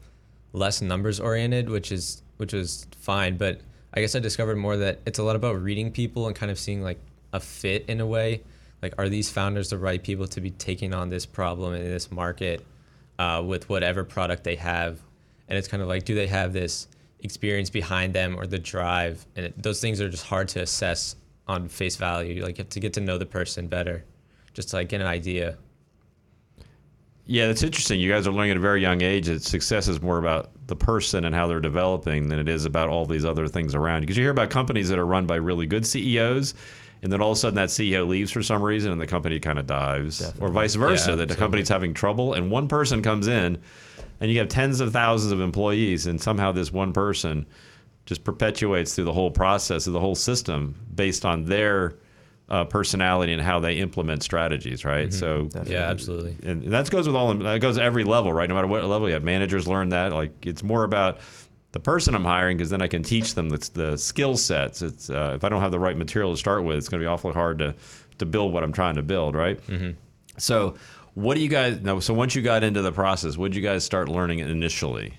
less 0.53 0.83
numbers 0.83 1.21
oriented, 1.21 1.71
which 1.71 1.91
is 1.91 2.23
which 2.37 2.53
was 2.53 2.87
fine. 2.99 3.37
But 3.37 3.61
I 3.95 4.01
guess 4.01 4.15
I 4.15 4.21
discovered 4.21 4.57
more 4.57 4.77
that 4.79 5.01
it's 5.07 5.19
a 5.19 5.23
lot 5.23 5.37
about 5.37 5.61
reading 5.63 5.93
people 5.93 6.27
and 6.27 6.35
kind 6.35 6.51
of 6.51 6.59
seeing 6.59 6.83
like 6.83 6.99
a 7.33 7.41
fit 7.41 7.85
in 7.89 8.01
a 8.01 8.07
way. 8.07 8.43
Like, 8.81 8.95
are 8.99 9.09
these 9.09 9.31
founders 9.31 9.71
the 9.71 9.79
right 9.79 10.03
people 10.03 10.27
to 10.27 10.41
be 10.41 10.51
taking 10.51 10.93
on 10.93 11.09
this 11.09 11.25
problem 11.25 11.75
in 11.75 11.85
this 11.85 12.11
market 12.11 12.67
uh, 13.19 13.43
with 13.47 13.69
whatever 13.69 14.03
product 14.03 14.45
they 14.45 14.57
have? 14.57 14.99
And 15.49 15.59
it's 15.59 15.69
kind 15.69 15.83
of 15.83 15.89
like, 15.89 16.05
do 16.05 16.15
they 16.15 16.27
have 16.27 16.53
this 16.53 16.89
experience 17.21 17.71
behind 17.71 18.15
them 18.15 18.37
or 18.37 18.47
the 18.47 18.59
drive? 18.59 19.25
And 19.37 19.47
it, 19.47 19.63
those 19.63 19.81
things 19.81 20.01
are 20.01 20.09
just 20.09 20.27
hard 20.27 20.49
to 20.49 20.63
assess 20.63 21.15
on 21.47 21.69
face 21.69 21.97
value. 21.97 22.43
Like, 22.43 22.59
you 22.59 22.63
have 22.63 22.71
to 22.71 22.81
get 22.81 22.95
to 22.95 23.01
know 23.01 23.19
the 23.19 23.27
person 23.27 23.69
better, 23.69 24.05
just 24.55 24.71
to 24.71 24.77
like 24.77 24.89
get 24.89 25.01
an 25.01 25.07
idea. 25.07 25.59
Yeah, 27.27 27.47
that's 27.47 27.63
interesting. 27.63 28.01
You 28.01 28.11
guys 28.11 28.27
are 28.27 28.33
learning 28.33 28.53
at 28.53 28.57
a 28.57 28.61
very 28.61 28.81
young 28.81 29.03
age 29.03 29.27
that 29.27 29.43
success 29.43 29.87
is 29.87 30.03
more 30.03 30.19
about 30.19 30.51
the 30.67 30.77
person 30.77 31.25
and 31.25 31.35
how 31.35 31.47
they're 31.47 31.61
developing 31.61 32.29
than 32.29 32.39
it 32.39 32.49
is 32.49 32.65
about 32.65 32.89
all 32.89 33.05
these 33.05 33.25
other 33.25 33.49
things 33.49 33.75
around. 33.75 34.03
Because 34.03 34.17
you 34.17 34.23
hear 34.23 34.31
about 34.31 34.51
companies 34.51 34.89
that 34.89 34.99
are 34.99 35.07
run 35.07 35.27
by 35.27 35.37
really 35.37 35.67
good 35.67 35.87
CEOs, 35.87 36.55
and 37.03 37.13
then 37.13 37.21
all 37.21 37.33
of 37.33 37.37
a 37.37 37.41
sudden 37.41 37.57
that 37.57 37.69
CEO 37.69 38.07
leaves 38.07 38.31
for 38.31 38.43
some 38.43 38.63
reason 38.63 38.93
and 38.93 39.01
the 39.01 39.07
company 39.07 39.41
kind 39.41 39.59
of 39.59 39.67
dives, 39.67 40.33
or 40.41 40.49
vice 40.49 40.75
versa, 40.75 41.11
Yeah, 41.11 41.17
that 41.17 41.29
the 41.29 41.35
company's 41.35 41.69
having 41.69 41.95
trouble 41.95 42.35
and 42.35 42.51
one 42.51 42.69
person 42.69 43.03
comes 43.03 43.27
in, 43.27 43.59
and 44.21 44.31
you 44.31 44.39
have 44.39 44.49
tens 44.49 44.81
of 44.81 44.93
thousands 44.93 45.33
of 45.33 45.41
employees, 45.41 46.07
and 46.07 46.21
somehow 46.21 46.53
this 46.53 46.73
one 46.73 46.93
person 46.93 47.45
just 48.07 48.25
perpetuates 48.25 48.95
through 48.95 49.05
the 49.05 49.13
whole 49.13 49.31
process 49.31 49.87
of 49.87 49.93
the 49.93 50.01
whole 50.01 50.15
system 50.15 50.75
based 50.95 51.25
on 51.25 51.45
their 51.45 51.95
uh, 52.53 52.65
personality 52.67 53.33
and 53.33 53.41
how 53.41 53.59
they 53.59 53.79
implement 53.79 54.23
strategies, 54.23 54.85
right? 54.85 55.13
So 55.13 55.45
Definitely. 55.47 55.73
Yeah, 55.73 55.89
absolutely. 55.91 56.37
and 56.45 56.63
that 56.65 56.91
goes 56.91 57.07
with 57.07 57.17
all 57.17 57.33
that 57.35 57.61
goes 57.61 57.79
every 57.79 58.05
level 58.05 58.33
right 58.33 58.49
no 58.49 58.55
matter 58.55 58.67
what 58.67 58.85
level 58.85 59.09
you 59.09 59.15
have 59.15 59.25
managers 59.25 59.67
learn 59.67 59.89
that 59.89 60.13
like 60.13 60.47
it's 60.47 60.63
more 60.63 60.85
about 60.85 61.19
the 61.73 61.81
person 61.81 62.15
i'm 62.15 62.25
hiring 62.27 62.59
because 62.59 62.69
then 62.69 62.83
i 62.83 62.87
can 62.87 63.03
teach 63.03 63.35
them 63.35 63.49
the, 63.49 63.71
the 63.73 63.97
skill 63.97 64.37
sets 64.37 64.83
it's 64.83 65.09
uh, 65.09 65.33
if 65.35 65.45
i 65.45 65.49
don't 65.49 65.63
have 65.63 65.71
the 65.71 65.79
right 65.81 65.97
material 65.97 66.31
to 66.31 66.37
start 66.37 66.63
with 66.63 66.77
it's 66.77 66.91
going 66.91 67.01
to 67.01 67.05
be 67.05 67.09
awfully 67.09 67.33
hard 67.33 67.59
to 67.59 67.75
to 68.19 68.27
build 68.27 68.53
what 68.53 68.63
i'm 68.63 68.73
trying 68.73 68.97
to 68.97 69.03
build 69.03 69.35
right 69.35 69.59
so 70.37 70.75
what 71.15 71.35
do 71.37 71.41
you 71.41 71.49
guys 71.49 71.81
know 71.81 72.01
so 72.01 72.13
once 72.13 72.35
you 72.35 72.43
got 72.43 72.63
into 72.63 72.83
the 72.83 72.93
process 72.93 73.39
what 73.39 73.51
did 73.51 73.57
you 73.57 73.63
guys 73.63 73.83
start 73.83 74.09
learning 74.11 74.41
initially 74.41 75.15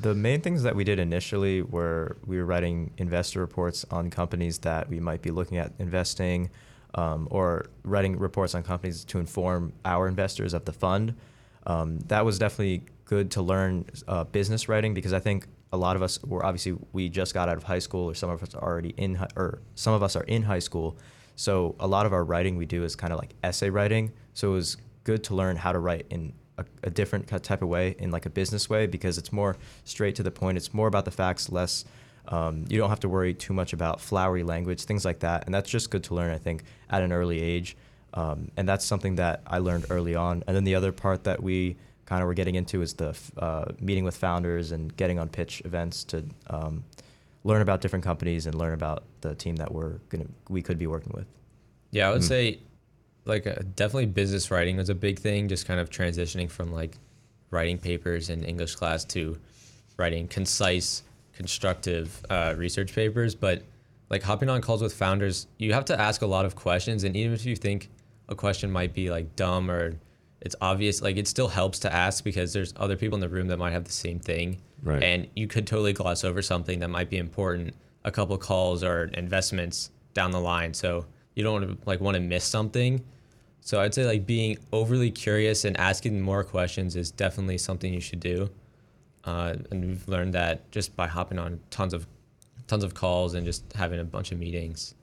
The 0.00 0.14
main 0.14 0.40
things 0.40 0.62
that 0.62 0.76
we 0.76 0.84
did 0.84 1.00
initially 1.00 1.62
were 1.62 2.18
we 2.24 2.38
were 2.38 2.44
writing 2.44 2.92
investor 2.98 3.40
reports 3.40 3.84
on 3.90 4.10
companies 4.10 4.58
that 4.58 4.88
we 4.88 5.00
might 5.00 5.22
be 5.22 5.32
looking 5.32 5.58
at 5.58 5.72
investing, 5.80 6.50
um, 6.94 7.26
or 7.32 7.66
writing 7.82 8.16
reports 8.16 8.54
on 8.54 8.62
companies 8.62 9.04
to 9.06 9.18
inform 9.18 9.72
our 9.84 10.06
investors 10.06 10.54
of 10.54 10.64
the 10.64 10.72
fund. 10.72 11.14
Um, 11.66 11.98
that 12.06 12.24
was 12.24 12.38
definitely 12.38 12.84
good 13.06 13.32
to 13.32 13.42
learn 13.42 13.86
uh, 14.06 14.24
business 14.24 14.68
writing 14.68 14.94
because 14.94 15.12
I 15.12 15.18
think 15.18 15.46
a 15.72 15.76
lot 15.76 15.96
of 15.96 16.02
us 16.02 16.22
were 16.22 16.46
obviously 16.46 16.78
we 16.92 17.08
just 17.08 17.34
got 17.34 17.48
out 17.48 17.56
of 17.56 17.64
high 17.64 17.80
school, 17.80 18.10
or 18.10 18.14
some 18.14 18.30
of 18.30 18.42
us 18.42 18.54
are 18.54 18.62
already 18.62 18.94
in, 18.96 19.16
hi- 19.16 19.28
or 19.36 19.58
some 19.74 19.94
of 19.94 20.02
us 20.02 20.14
are 20.14 20.24
in 20.24 20.42
high 20.42 20.60
school. 20.60 20.96
So 21.34 21.74
a 21.80 21.86
lot 21.86 22.06
of 22.06 22.12
our 22.12 22.24
writing 22.24 22.56
we 22.56 22.66
do 22.66 22.84
is 22.84 22.96
kind 22.96 23.12
of 23.12 23.18
like 23.18 23.34
essay 23.42 23.68
writing. 23.68 24.12
So 24.34 24.50
it 24.50 24.54
was 24.54 24.76
good 25.04 25.24
to 25.24 25.34
learn 25.34 25.56
how 25.56 25.72
to 25.72 25.78
write 25.78 26.06
in 26.10 26.32
a, 26.58 26.64
a 26.84 26.90
different 26.90 27.26
ki- 27.28 27.38
type 27.38 27.62
of 27.62 27.68
way, 27.68 27.94
in 27.98 28.10
like 28.10 28.26
a 28.26 28.30
business 28.30 28.68
way, 28.68 28.86
because 28.86 29.16
it's 29.18 29.32
more 29.32 29.56
straight 29.84 30.14
to 30.16 30.22
the 30.22 30.30
point. 30.30 30.56
It's 30.58 30.74
more 30.74 30.88
about 30.88 31.04
the 31.04 31.10
facts, 31.10 31.50
less. 31.50 31.84
Um, 32.28 32.64
you 32.68 32.76
don't 32.78 32.90
have 32.90 33.00
to 33.00 33.08
worry 33.08 33.32
too 33.32 33.54
much 33.54 33.72
about 33.72 34.00
flowery 34.00 34.42
language, 34.42 34.82
things 34.84 35.04
like 35.04 35.20
that, 35.20 35.46
and 35.46 35.54
that's 35.54 35.70
just 35.70 35.90
good 35.90 36.04
to 36.04 36.14
learn. 36.14 36.30
I 36.30 36.38
think 36.38 36.64
at 36.90 37.02
an 37.02 37.12
early 37.12 37.40
age. 37.40 37.76
Um, 38.14 38.50
and 38.56 38.66
that's 38.68 38.84
something 38.86 39.16
that 39.16 39.42
I 39.46 39.58
learned 39.58 39.86
early 39.90 40.14
on. 40.14 40.42
And 40.46 40.56
then 40.56 40.64
the 40.64 40.74
other 40.74 40.92
part 40.92 41.24
that 41.24 41.42
we 41.42 41.76
kind 42.06 42.22
of 42.22 42.26
were 42.26 42.32
getting 42.34 42.54
into 42.54 42.80
is 42.80 42.94
the 42.94 43.10
f- 43.10 43.30
uh, 43.36 43.64
meeting 43.80 44.02
with 44.02 44.16
founders 44.16 44.72
and 44.72 44.96
getting 44.96 45.18
on 45.18 45.28
pitch 45.28 45.60
events 45.66 46.04
to 46.04 46.24
um, 46.48 46.84
learn 47.44 47.60
about 47.60 47.82
different 47.82 48.02
companies 48.06 48.46
and 48.46 48.54
learn 48.54 48.72
about 48.72 49.04
the 49.20 49.34
team 49.34 49.56
that 49.56 49.72
we're 49.72 49.98
gonna 50.08 50.24
we 50.48 50.62
could 50.62 50.78
be 50.78 50.86
working 50.86 51.12
with. 51.14 51.26
Yeah, 51.90 52.08
I 52.08 52.12
would 52.12 52.22
Mm. 52.22 52.28
say 52.28 52.58
like 53.28 53.46
uh, 53.46 53.56
definitely 53.76 54.06
business 54.06 54.50
writing 54.50 54.76
was 54.76 54.88
a 54.88 54.94
big 54.94 55.18
thing. 55.18 55.48
Just 55.48 55.66
kind 55.66 55.78
of 55.80 55.90
transitioning 55.90 56.50
from 56.50 56.72
like 56.72 56.96
writing 57.50 57.78
papers 57.78 58.30
in 58.30 58.44
English 58.44 58.74
class 58.74 59.04
to 59.06 59.38
writing 59.96 60.28
concise, 60.28 61.02
constructive 61.32 62.24
uh, 62.30 62.54
research 62.56 62.94
papers. 62.94 63.34
But 63.34 63.62
like 64.10 64.22
hopping 64.22 64.48
on 64.48 64.60
calls 64.60 64.82
with 64.82 64.92
founders, 64.94 65.46
you 65.58 65.72
have 65.72 65.84
to 65.86 66.00
ask 66.00 66.22
a 66.22 66.26
lot 66.26 66.44
of 66.44 66.56
questions, 66.56 67.04
and 67.04 67.16
even 67.16 67.32
if 67.34 67.44
you 67.44 67.56
think 67.56 67.88
a 68.28 68.34
question 68.34 68.70
might 68.70 68.92
be 68.94 69.10
like 69.10 69.36
dumb 69.36 69.70
or 69.70 69.96
it's 70.40 70.54
obvious, 70.60 71.02
like 71.02 71.16
it 71.16 71.26
still 71.26 71.48
helps 71.48 71.78
to 71.80 71.92
ask 71.92 72.22
because 72.24 72.52
there's 72.52 72.72
other 72.76 72.96
people 72.96 73.16
in 73.16 73.20
the 73.20 73.28
room 73.28 73.48
that 73.48 73.56
might 73.58 73.72
have 73.72 73.84
the 73.84 73.92
same 73.92 74.18
thing, 74.20 74.58
Right. 74.82 75.02
and 75.02 75.26
you 75.34 75.46
could 75.48 75.66
totally 75.66 75.92
gloss 75.92 76.22
over 76.24 76.40
something 76.42 76.78
that 76.80 76.88
might 76.90 77.10
be 77.10 77.18
important 77.18 77.74
a 78.04 78.10
couple 78.10 78.38
calls 78.38 78.84
or 78.84 79.04
investments 79.14 79.90
down 80.14 80.30
the 80.30 80.40
line. 80.40 80.72
So 80.72 81.04
you 81.34 81.42
don't 81.42 81.60
want 81.62 81.80
to 81.82 81.88
like 81.88 82.00
want 82.00 82.14
to 82.14 82.20
miss 82.20 82.44
something. 82.44 83.04
So 83.68 83.82
I'd 83.82 83.92
say 83.92 84.06
like 84.06 84.24
being 84.24 84.56
overly 84.72 85.10
curious 85.10 85.66
and 85.66 85.76
asking 85.76 86.22
more 86.22 86.42
questions 86.42 86.96
is 86.96 87.10
definitely 87.10 87.58
something 87.58 87.92
you 87.92 88.00
should 88.00 88.18
do. 88.18 88.48
Uh, 89.24 89.56
and 89.70 89.84
we've 89.84 90.08
learned 90.08 90.32
that 90.32 90.70
just 90.70 90.96
by 90.96 91.06
hopping 91.06 91.38
on 91.38 91.60
tons 91.68 91.92
of 91.92 92.06
tons 92.66 92.82
of 92.82 92.94
calls 92.94 93.34
and 93.34 93.44
just 93.44 93.70
having 93.74 94.00
a 94.00 94.04
bunch 94.04 94.32
of 94.32 94.38
meetings. 94.38 94.94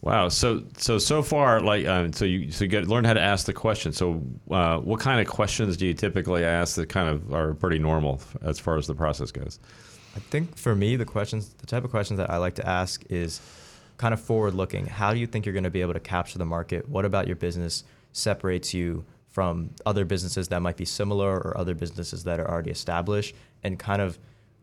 Wow. 0.00 0.28
So 0.28 0.62
so 0.76 0.98
so 0.98 1.24
far, 1.24 1.58
like, 1.58 1.86
um, 1.88 2.12
so 2.12 2.24
you 2.24 2.52
so 2.52 2.62
you 2.62 2.70
get 2.70 2.86
learn 2.86 3.02
how 3.02 3.14
to 3.14 3.20
ask 3.20 3.46
the 3.46 3.52
question. 3.52 3.92
So, 3.92 4.22
uh, 4.48 4.78
what 4.78 5.00
kind 5.00 5.20
of 5.20 5.26
questions 5.26 5.76
do 5.76 5.88
you 5.88 5.94
typically 5.94 6.44
ask 6.44 6.76
that 6.76 6.88
kind 6.88 7.08
of 7.08 7.34
are 7.34 7.52
pretty 7.54 7.80
normal 7.80 8.20
as 8.42 8.60
far 8.60 8.76
as 8.76 8.86
the 8.86 8.94
process 8.94 9.32
goes? 9.32 9.58
I 10.14 10.20
think 10.20 10.56
for 10.56 10.76
me, 10.76 10.94
the 10.94 11.04
questions, 11.04 11.48
the 11.48 11.66
type 11.66 11.82
of 11.82 11.90
questions 11.90 12.18
that 12.18 12.30
I 12.30 12.36
like 12.36 12.54
to 12.54 12.68
ask 12.68 13.02
is 13.10 13.40
kind 14.00 14.14
of 14.14 14.20
forward 14.20 14.54
looking. 14.54 14.86
How 14.86 15.12
do 15.12 15.20
you 15.20 15.26
think 15.26 15.44
you're 15.44 15.52
going 15.52 15.64
to 15.64 15.70
be 15.70 15.82
able 15.82 15.92
to 15.92 16.00
capture 16.00 16.38
the 16.38 16.46
market? 16.46 16.88
What 16.88 17.04
about 17.04 17.26
your 17.26 17.36
business 17.36 17.84
separates 18.12 18.72
you 18.72 19.04
from 19.28 19.68
other 19.84 20.06
businesses 20.06 20.48
that 20.48 20.60
might 20.60 20.78
be 20.78 20.86
similar 20.86 21.36
or 21.36 21.56
other 21.58 21.74
businesses 21.74 22.24
that 22.24 22.40
are 22.40 22.50
already 22.50 22.70
established? 22.70 23.34
And 23.62 23.78
kind 23.78 24.00
of 24.00 24.18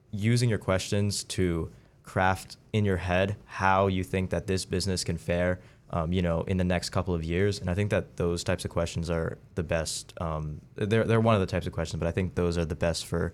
using 0.10 0.50
your 0.50 0.58
questions 0.58 1.24
to 1.26 1.72
craft 2.02 2.58
in 2.74 2.84
your 2.84 2.98
head 2.98 3.36
how 3.46 3.86
you 3.86 4.04
think 4.04 4.32
that 4.32 4.48
this 4.48 4.66
business 4.66 5.04
can 5.04 5.20
fare, 5.20 5.60
um, 5.92 6.12
you 6.12 6.24
know, 6.24 6.42
in 6.48 6.58
the 6.58 6.64
next 6.64 6.90
couple 6.90 7.14
of 7.14 7.24
years. 7.24 7.60
And 7.60 7.70
I 7.70 7.76
think 7.76 7.92
that 7.92 8.18
those 8.18 8.44
types 8.44 8.66
of 8.66 8.72
questions 8.72 9.08
are 9.08 9.38
the 9.54 9.62
best. 9.62 10.16
Um, 10.20 10.62
they're, 10.74 11.04
they're 11.04 11.22
one 11.22 11.36
of 11.36 11.42
the 11.42 11.46
types 11.46 11.68
of 11.68 11.74
questions, 11.74 12.00
but 12.00 12.08
I 12.08 12.12
think 12.12 12.34
those 12.34 12.58
are 12.58 12.66
the 12.66 12.76
best 12.76 13.06
for 13.06 13.34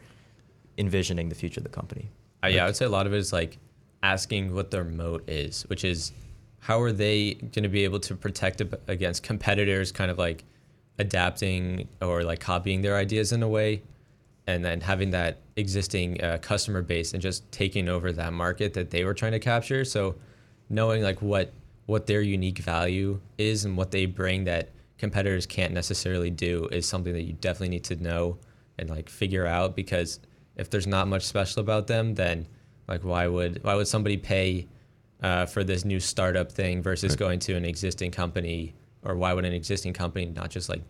envisioning 0.77 1.29
the 1.29 1.35
future 1.35 1.61
of 1.61 1.63
the 1.63 1.69
company. 1.69 2.09
Uh, 2.43 2.47
yeah, 2.47 2.63
I 2.63 2.65
would 2.65 2.75
say 2.75 2.83
a 2.83 2.89
lot 2.89 3.07
of 3.07 3.13
it 3.13 3.19
is 3.19 3.31
like 3.31 3.57
asking 4.03 4.53
what 4.53 4.69
their 4.69 4.83
moat 4.83 5.27
is, 5.27 5.63
which 5.63 5.83
is 5.83 6.11
how 6.59 6.81
are 6.81 6.91
they 6.91 7.33
going 7.33 7.63
to 7.63 7.69
be 7.69 7.83
able 7.83 7.99
to 8.01 8.15
protect 8.15 8.61
against 8.87 9.23
competitors 9.23 9.91
kind 9.91 10.11
of 10.11 10.17
like 10.17 10.43
adapting 10.99 11.87
or 12.01 12.23
like 12.23 12.39
copying 12.39 12.81
their 12.81 12.95
ideas 12.95 13.31
in 13.31 13.41
a 13.41 13.47
way 13.47 13.81
and 14.45 14.63
then 14.63 14.81
having 14.81 15.11
that 15.11 15.39
existing 15.55 16.21
uh, 16.23 16.37
customer 16.41 16.81
base 16.81 17.13
and 17.13 17.21
just 17.21 17.49
taking 17.51 17.87
over 17.89 18.11
that 18.11 18.33
market 18.33 18.73
that 18.73 18.91
they 18.91 19.03
were 19.03 19.13
trying 19.13 19.31
to 19.31 19.39
capture. 19.39 19.83
So 19.85 20.15
knowing 20.69 21.01
like 21.01 21.21
what 21.21 21.51
what 21.85 22.07
their 22.07 22.21
unique 22.21 22.59
value 22.59 23.19
is 23.37 23.65
and 23.65 23.75
what 23.75 23.91
they 23.91 24.05
bring 24.05 24.45
that 24.45 24.69
competitors 24.97 25.45
can't 25.45 25.73
necessarily 25.73 26.29
do 26.29 26.67
is 26.71 26.87
something 26.87 27.11
that 27.11 27.23
you 27.23 27.33
definitely 27.33 27.69
need 27.69 27.83
to 27.83 27.95
know 27.97 28.37
and 28.77 28.89
like 28.89 29.09
figure 29.09 29.45
out 29.45 29.75
because 29.75 30.21
if 30.55 30.69
there's 30.69 30.87
not 30.87 31.09
much 31.09 31.23
special 31.23 31.59
about 31.59 31.87
them 31.87 32.15
then 32.15 32.47
like 32.87 33.03
why 33.03 33.27
would 33.27 33.63
why 33.63 33.75
would 33.75 33.87
somebody 33.87 34.17
pay 34.17 34.67
uh, 35.21 35.45
for 35.45 35.63
this 35.63 35.85
new 35.85 35.99
startup 35.99 36.51
thing 36.51 36.81
versus 36.81 37.11
Right. 37.11 37.19
going 37.19 37.39
to 37.39 37.55
an 37.55 37.65
existing 37.65 38.11
company 38.11 38.73
or 39.03 39.15
why 39.15 39.33
would 39.33 39.45
an 39.45 39.53
existing 39.53 39.93
company 39.93 40.25
not 40.25 40.49
just 40.49 40.69
like 40.69 40.81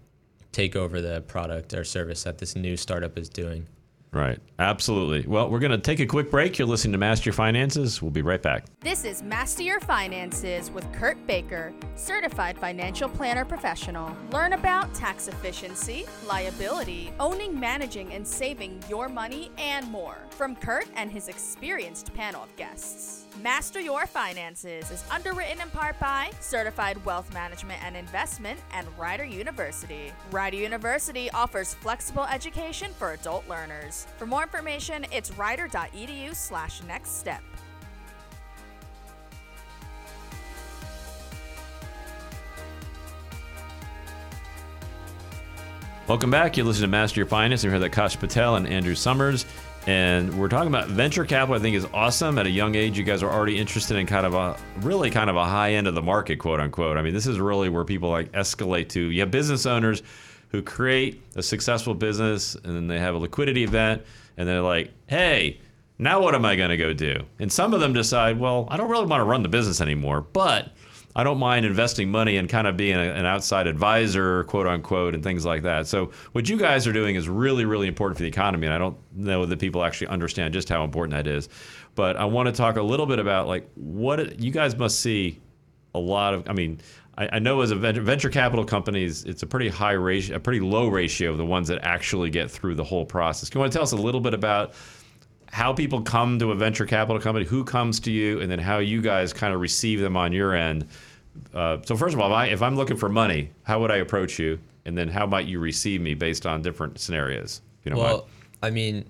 take 0.51 0.75
over 0.75 1.01
the 1.01 1.21
product 1.21 1.73
or 1.73 1.83
service 1.83 2.23
that 2.23 2.38
this 2.38 2.55
new 2.55 2.77
startup 2.77 3.17
is 3.17 3.29
doing 3.29 3.67
Right. 4.13 4.39
Absolutely. 4.60 5.27
Well, 5.27 5.50
we're 5.50 5.60
going 5.60 5.72
to 5.72 5.79
take 5.79 6.00
a 6.00 6.05
quick 6.05 6.29
break. 6.29 6.60
You're 6.60 6.67
listening 6.67 6.91
to 6.91 7.00
Master 7.00 7.29
Your 7.29 7.34
Finances. 7.34 8.00
We'll 8.00 8.12
be 8.12 8.22
right 8.22 8.41
back. 8.41 8.65
This 8.79 9.05
is 9.05 9.24
Master 9.24 9.63
Your 9.63 9.79
Finances 9.79 10.70
with 10.70 10.89
Kurt 10.93 11.25
Baker, 11.25 11.74
certified 11.96 12.60
financial 12.60 13.10
planner 13.10 13.43
professional. 13.43 14.15
Learn 14.32 14.53
about 14.53 14.93
tax 14.93 15.27
efficiency, 15.27 16.05
liability, 16.27 17.12
owning, 17.20 17.60
managing, 17.60 18.13
and 18.13 18.25
saving 18.25 18.84
your 18.88 19.10
money, 19.10 19.50
and 19.58 19.89
more 19.89 20.20
from 20.29 20.55
Kurt 20.55 20.86
and 20.96 21.12
his 21.12 21.27
experienced 21.27 22.13
panel 22.13 22.43
of 22.43 22.55
guests. 22.55 23.22
Master 23.41 23.79
Your 23.79 24.05
Finances 24.05 24.91
is 24.91 25.03
underwritten 25.09 25.59
in 25.59 25.69
part 25.71 25.99
by 25.99 26.29
Certified 26.39 27.03
Wealth 27.03 27.33
Management 27.33 27.83
and 27.83 27.97
Investment 27.97 28.59
and 28.71 28.87
Rider 28.95 29.25
University. 29.25 30.11
Rider 30.29 30.57
University 30.57 31.31
offers 31.31 31.73
flexible 31.73 32.25
education 32.25 32.91
for 32.93 33.13
adult 33.13 33.49
learners. 33.49 34.05
For 34.17 34.27
more 34.27 34.43
information, 34.43 35.07
it's 35.11 35.31
rider.edu 35.31 36.35
slash 36.35 36.83
next 36.83 37.17
step. 37.17 37.41
Welcome 46.07 46.29
back. 46.29 46.55
You're 46.55 46.67
listening 46.67 46.89
to 46.89 46.91
Master 46.91 47.21
Your 47.21 47.27
Finance. 47.27 47.63
We're 47.63 47.71
here 47.71 47.79
with 47.79 47.91
Akash 47.91 48.19
Patel 48.19 48.57
and 48.57 48.67
Andrew 48.67 48.93
Somers. 48.93 49.45
And 49.85 50.39
we're 50.39 50.47
talking 50.47 50.69
about 50.69 50.87
venture 50.87 51.25
capital, 51.25 51.55
I 51.55 51.59
think 51.59 51.75
is 51.75 51.85
awesome. 51.93 52.37
At 52.37 52.45
a 52.45 52.49
young 52.49 52.75
age, 52.75 52.97
you 52.97 53.03
guys 53.03 53.21
are 53.21 53.29
already 53.29 53.57
interested 53.57 53.97
in 53.97 54.07
kind 54.07 54.25
of 54.25 54.33
a 54.33 54.57
really 54.79 55.09
kind 55.09 55.29
of 55.29 55.35
a 55.35 55.43
high 55.43 55.73
end 55.73 55.87
of 55.87 55.95
the 55.95 56.01
market, 56.01 56.37
quote 56.37 56.61
unquote. 56.61 56.97
I 56.97 57.01
mean, 57.01 57.13
this 57.13 57.27
is 57.27 57.37
really 57.37 57.67
where 57.67 57.83
people 57.83 58.09
like 58.09 58.31
escalate 58.31 58.87
to. 58.89 59.01
You 59.01 59.19
have 59.19 59.31
business 59.31 59.65
owners 59.65 60.01
who 60.49 60.61
create 60.61 61.21
a 61.35 61.43
successful 61.43 61.93
business 61.93 62.55
and 62.55 62.75
then 62.75 62.87
they 62.87 62.99
have 62.99 63.15
a 63.15 63.17
liquidity 63.17 63.63
event 63.63 64.03
and 64.37 64.47
they're 64.47 64.61
like, 64.61 64.91
hey, 65.07 65.59
now 65.99 66.21
what 66.21 66.33
am 66.33 66.45
I 66.45 66.55
going 66.55 66.69
to 66.69 66.77
go 66.77 66.93
do? 66.93 67.23
And 67.39 67.51
some 67.51 67.73
of 67.73 67.81
them 67.81 67.91
decide, 67.91 68.39
well, 68.39 68.67
I 68.69 68.77
don't 68.77 68.89
really 68.89 69.05
want 69.05 69.19
to 69.19 69.25
run 69.25 69.43
the 69.43 69.49
business 69.49 69.81
anymore, 69.81 70.21
but 70.21 70.71
I 71.15 71.24
don't 71.24 71.38
mind 71.38 71.65
investing 71.65 72.10
money 72.10 72.38
and 72.38 72.50
kind 72.50 72.67
of 72.67 72.75
being 72.75 72.96
a, 72.96 73.13
an 73.13 73.25
outside 73.25 73.67
advisor, 73.67 74.43
quote 74.46 74.67
unquote, 74.67 75.13
and 75.13 75.24
things 75.24 75.46
like 75.46 75.63
that. 75.63 75.88
So 75.88 76.12
what 76.32 76.50
you 76.50 76.58
guys 76.58 76.88
are 76.88 76.93
doing 76.93 77.15
is 77.15 77.29
really, 77.29 77.65
really 77.65 77.88
important 77.88 78.17
for 78.17 78.24
the 78.24 78.29
economy, 78.29 78.67
and 78.67 78.74
I 78.74 78.77
don't 78.77 78.98
know 79.13 79.46
that 79.46 79.60
people 79.60 79.84
actually 79.84 80.08
understand 80.08 80.53
just 80.53 80.70
how 80.70 80.84
important 80.84 81.13
that 81.13 81.27
is. 81.27 81.50
But 81.96 82.17
I 82.17 82.25
want 82.25 82.48
to 82.48 82.51
talk 82.51 82.77
a 82.77 82.82
little 82.82 83.05
bit 83.05 83.20
about 83.20 83.48
like 83.48 83.70
what 83.75 84.20
it, 84.20 84.39
you 84.39 84.51
guys 84.51 84.75
must 84.75 85.00
see 85.00 85.39
a 85.93 86.00
lot 86.00 86.34
of. 86.34 86.50
I 86.50 86.53
mean, 86.53 86.79
I, 87.15 87.38
know 87.38 87.62
as 87.62 87.70
a 87.70 87.75
venture, 87.75 88.01
venture 88.01 88.29
capital 88.29 88.65
companies, 88.65 89.24
it's 89.25 89.43
a 89.43 89.48
pretty 89.48 89.70
high 89.70 89.91
ratio, 89.91 90.36
a 90.36 90.39
pretty 90.39 90.62
low 90.62 90.88
ratio 90.88 91.29
of 91.29 91.38
the 91.38 91.46
ones 91.46 91.67
that 91.67 91.84
actually 91.84 92.32
get 92.32 92.50
through 92.50 92.74
the 92.74 92.84
whole 92.84 93.05
process. 93.05 93.50
Can 93.50 93.60
you 93.60 93.62
want 93.62 93.72
to 93.72 93.77
tell 93.77 93.84
us 93.84 93.91
a 93.91 93.98
little 93.98 94.22
bit 94.22 94.34
about? 94.34 94.74
How 95.53 95.72
people 95.72 96.01
come 96.01 96.39
to 96.39 96.51
a 96.51 96.55
venture 96.55 96.83
capital 96.83 97.22
company, 97.22 97.45
who 97.45 97.63
comes 97.63 98.00
to 98.00 98.10
you, 98.10 98.41
and 98.41 98.50
then 98.50 98.57
how 98.57 98.79
you 98.79 99.03
guys 99.03 99.31
kind 99.31 99.53
of 99.53 99.62
receive 99.62 100.00
them 100.00 100.17
on 100.17 100.33
your 100.33 100.55
end. 100.55 100.88
Uh, 101.53 101.77
so 101.86 101.95
first 101.95 102.15
of 102.15 102.19
all, 102.19 102.31
if, 102.31 102.33
I, 102.33 102.45
if 102.48 102.63
I'm 102.63 102.75
looking 102.75 102.98
for 102.98 103.07
money, 103.07 103.51
how 103.62 103.79
would 103.79 103.91
I 103.91 103.98
approach 103.98 104.39
you, 104.39 104.57
and 104.86 104.98
then 104.98 105.10
how 105.10 105.27
might 105.27 105.45
you 105.45 105.60
receive 105.60 106.01
me 106.01 106.15
based 106.15 106.48
on 106.48 106.63
different 106.63 107.00
scenarios? 107.00 107.62
You 107.83 107.91
know, 107.91 107.98
well, 108.00 108.27
I 108.63 108.72
mean, 108.72 109.05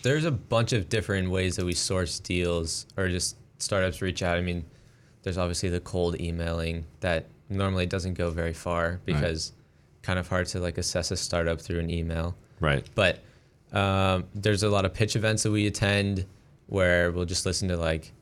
there's 0.00 0.24
a 0.24 0.30
bunch 0.30 0.72
of 0.72 0.88
different 0.88 1.28
ways 1.28 1.56
that 1.56 1.66
we 1.66 1.74
source 1.74 2.18
deals 2.18 2.86
or 2.96 3.10
just 3.10 3.36
startups 3.58 4.00
reach 4.00 4.22
out. 4.22 4.38
I 4.38 4.40
mean, 4.40 4.64
there's 5.22 5.36
obviously 5.36 5.68
the 5.68 5.80
cold 5.80 6.18
emailing 6.18 6.86
that 7.00 7.26
normally 7.50 7.84
doesn't 7.84 8.14
go 8.14 8.30
very 8.30 8.54
far 8.54 9.00
because 9.04 9.52
kind 10.00 10.18
of 10.18 10.28
hard 10.28 10.46
to 10.46 10.60
like 10.60 10.78
assess 10.78 11.10
a 11.10 11.16
startup 11.18 11.60
through 11.60 11.80
an 11.80 11.90
email. 11.90 12.34
right, 12.58 12.88
But 12.94 13.18
um, 13.72 14.24
there's 14.34 14.62
a 14.62 14.68
lot 14.68 14.84
of 14.84 14.94
pitch 14.94 15.16
events 15.16 15.42
that 15.42 15.50
we 15.50 15.66
attend 15.66 16.24
where 16.66 17.10
we'll 17.10 17.24
just 17.24 17.46
listen 17.46 17.68
to 17.68 17.76
like 17.76 18.12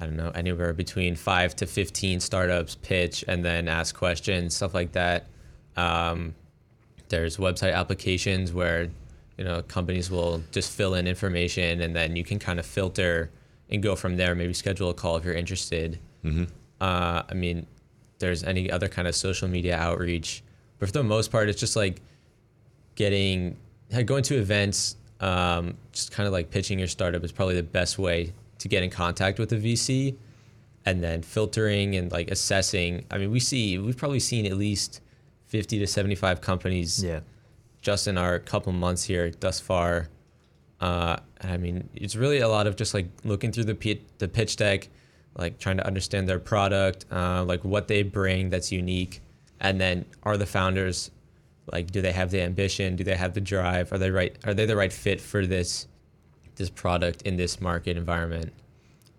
I 0.00 0.06
don't 0.06 0.16
know 0.16 0.30
anywhere 0.30 0.72
between 0.72 1.14
five 1.14 1.54
to 1.56 1.66
fifteen 1.66 2.20
startups 2.20 2.76
pitch 2.76 3.24
and 3.28 3.44
then 3.44 3.68
ask 3.68 3.94
questions, 3.94 4.56
stuff 4.56 4.72
like 4.72 4.92
that. 4.92 5.26
Um, 5.76 6.34
there's 7.08 7.36
website 7.36 7.74
applications 7.74 8.52
where 8.52 8.88
you 9.36 9.44
know 9.44 9.62
companies 9.62 10.10
will 10.10 10.42
just 10.52 10.70
fill 10.72 10.94
in 10.94 11.06
information 11.06 11.82
and 11.82 11.94
then 11.94 12.16
you 12.16 12.24
can 12.24 12.38
kind 12.38 12.58
of 12.58 12.64
filter 12.64 13.30
and 13.68 13.82
go 13.82 13.94
from 13.94 14.16
there. 14.16 14.34
Maybe 14.34 14.54
schedule 14.54 14.90
a 14.90 14.94
call 14.94 15.16
if 15.16 15.24
you're 15.24 15.34
interested. 15.34 15.98
Mm-hmm. 16.24 16.44
Uh, 16.80 17.22
I 17.28 17.34
mean, 17.34 17.66
there's 18.18 18.42
any 18.42 18.70
other 18.70 18.88
kind 18.88 19.06
of 19.06 19.14
social 19.14 19.48
media 19.48 19.76
outreach, 19.76 20.42
but 20.78 20.88
for 20.88 20.92
the 20.92 21.02
most 21.02 21.30
part, 21.30 21.50
it's 21.50 21.60
just 21.60 21.76
like 21.76 22.00
getting 22.94 23.58
going 24.06 24.22
to 24.24 24.36
events. 24.36 24.96
Um, 25.20 25.76
just 25.92 26.12
kind 26.12 26.26
of 26.26 26.32
like 26.32 26.50
pitching 26.50 26.78
your 26.78 26.88
startup 26.88 27.22
is 27.24 27.30
probably 27.32 27.54
the 27.54 27.62
best 27.62 27.98
way 27.98 28.32
to 28.58 28.68
get 28.68 28.82
in 28.82 28.88
contact 28.90 29.38
with 29.38 29.52
a 29.52 29.56
VC. 29.56 30.16
and 30.86 31.04
then 31.04 31.20
filtering 31.20 31.94
and 31.96 32.10
like 32.10 32.30
assessing. 32.30 33.04
I 33.10 33.18
mean, 33.18 33.30
we 33.30 33.38
see 33.38 33.76
we've 33.76 33.98
probably 33.98 34.18
seen 34.18 34.46
at 34.46 34.56
least 34.56 35.02
50 35.48 35.78
to 35.78 35.86
75 35.86 36.40
companies 36.40 37.04
Yeah. 37.04 37.20
just 37.82 38.08
in 38.08 38.16
our 38.16 38.38
couple 38.38 38.72
months 38.72 39.04
here 39.04 39.30
thus 39.40 39.60
far. 39.60 40.08
Uh, 40.80 41.16
I 41.42 41.58
mean, 41.58 41.90
it's 41.94 42.16
really 42.16 42.38
a 42.38 42.48
lot 42.48 42.66
of 42.66 42.76
just 42.76 42.94
like 42.94 43.08
looking 43.24 43.52
through 43.52 43.64
the 43.64 43.74
pi- 43.74 44.00
the 44.18 44.26
pitch 44.28 44.56
deck, 44.56 44.88
like 45.36 45.58
trying 45.58 45.76
to 45.76 45.86
understand 45.86 46.26
their 46.26 46.38
product, 46.40 47.04
uh, 47.12 47.44
like 47.44 47.62
what 47.62 47.86
they 47.88 48.02
bring 48.02 48.48
that's 48.48 48.72
unique, 48.72 49.20
and 49.60 49.78
then 49.78 50.06
are 50.22 50.38
the 50.38 50.46
founders 50.46 51.10
like 51.72 51.90
do 51.90 52.00
they 52.00 52.12
have 52.12 52.30
the 52.30 52.40
ambition? 52.42 52.96
Do 52.96 53.04
they 53.04 53.16
have 53.16 53.34
the 53.34 53.40
drive? 53.40 53.92
Are 53.92 53.98
they 53.98 54.10
right? 54.10 54.36
Are 54.44 54.54
they 54.54 54.66
the 54.66 54.76
right 54.76 54.92
fit 54.92 55.20
for 55.20 55.46
this 55.46 55.86
this 56.56 56.70
product 56.70 57.22
in 57.22 57.36
this 57.36 57.60
market 57.60 57.96
environment? 57.96 58.52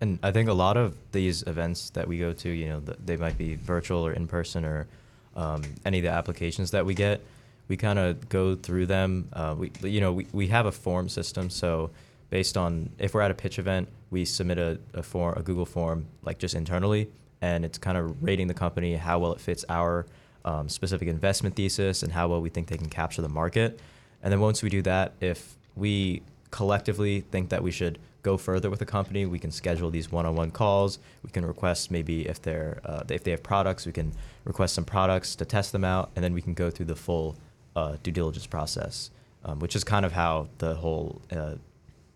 And 0.00 0.18
I 0.22 0.32
think 0.32 0.48
a 0.48 0.52
lot 0.52 0.76
of 0.76 0.96
these 1.12 1.42
events 1.44 1.90
that 1.90 2.08
we 2.08 2.18
go 2.18 2.32
to, 2.32 2.48
you 2.48 2.68
know, 2.68 2.80
they 2.80 3.16
might 3.16 3.38
be 3.38 3.54
virtual 3.54 4.04
or 4.04 4.12
in 4.12 4.26
person 4.26 4.64
or 4.64 4.88
um, 5.36 5.62
any 5.84 5.98
of 5.98 6.04
the 6.04 6.10
applications 6.10 6.72
that 6.72 6.84
we 6.84 6.94
get. 6.94 7.20
We 7.68 7.76
kind 7.76 7.98
of 7.98 8.28
go 8.28 8.56
through 8.56 8.86
them. 8.86 9.28
Uh, 9.32 9.54
we, 9.56 9.70
you 9.82 10.00
know, 10.00 10.12
we, 10.12 10.26
we 10.32 10.48
have 10.48 10.66
a 10.66 10.72
form 10.72 11.08
system. 11.08 11.48
So 11.50 11.90
based 12.30 12.56
on 12.56 12.90
if 12.98 13.14
we're 13.14 13.20
at 13.20 13.30
a 13.30 13.34
pitch 13.34 13.58
event, 13.58 13.88
we 14.10 14.24
submit 14.24 14.58
a, 14.58 14.80
a 14.92 15.02
form, 15.02 15.34
a 15.36 15.42
Google 15.42 15.66
form, 15.66 16.06
like 16.22 16.38
just 16.38 16.54
internally, 16.54 17.08
and 17.40 17.64
it's 17.64 17.78
kind 17.78 17.96
of 17.96 18.20
rating 18.22 18.48
the 18.48 18.54
company, 18.54 18.96
how 18.96 19.20
well 19.20 19.32
it 19.32 19.40
fits 19.40 19.64
our 19.68 20.06
um, 20.44 20.68
specific 20.68 21.08
investment 21.08 21.56
thesis, 21.56 22.02
and 22.02 22.12
how 22.12 22.28
well 22.28 22.40
we 22.40 22.50
think 22.50 22.68
they 22.68 22.78
can 22.78 22.88
capture 22.88 23.22
the 23.22 23.28
market. 23.28 23.80
And 24.22 24.32
then 24.32 24.40
once 24.40 24.62
we 24.62 24.70
do 24.70 24.82
that, 24.82 25.14
if 25.20 25.56
we 25.76 26.22
collectively 26.50 27.20
think 27.20 27.48
that 27.48 27.62
we 27.62 27.70
should 27.70 27.98
go 28.22 28.36
further 28.36 28.70
with 28.70 28.78
the 28.78 28.86
company, 28.86 29.26
we 29.26 29.38
can 29.38 29.50
schedule 29.50 29.90
these 29.90 30.12
one-on-one 30.12 30.50
calls. 30.52 30.98
We 31.24 31.30
can 31.30 31.44
request 31.44 31.90
maybe 31.90 32.28
if 32.28 32.40
they're 32.40 32.80
uh, 32.84 33.02
if 33.08 33.24
they 33.24 33.32
have 33.32 33.42
products, 33.42 33.84
we 33.86 33.92
can 33.92 34.12
request 34.44 34.74
some 34.74 34.84
products 34.84 35.34
to 35.36 35.44
test 35.44 35.72
them 35.72 35.84
out, 35.84 36.10
and 36.14 36.24
then 36.24 36.32
we 36.32 36.40
can 36.40 36.54
go 36.54 36.70
through 36.70 36.86
the 36.86 36.96
full 36.96 37.36
uh, 37.74 37.96
due 38.02 38.12
diligence 38.12 38.46
process, 38.46 39.10
um, 39.44 39.58
which 39.58 39.74
is 39.74 39.82
kind 39.82 40.04
of 40.06 40.12
how 40.12 40.48
the 40.58 40.74
whole 40.74 41.20
uh, 41.32 41.54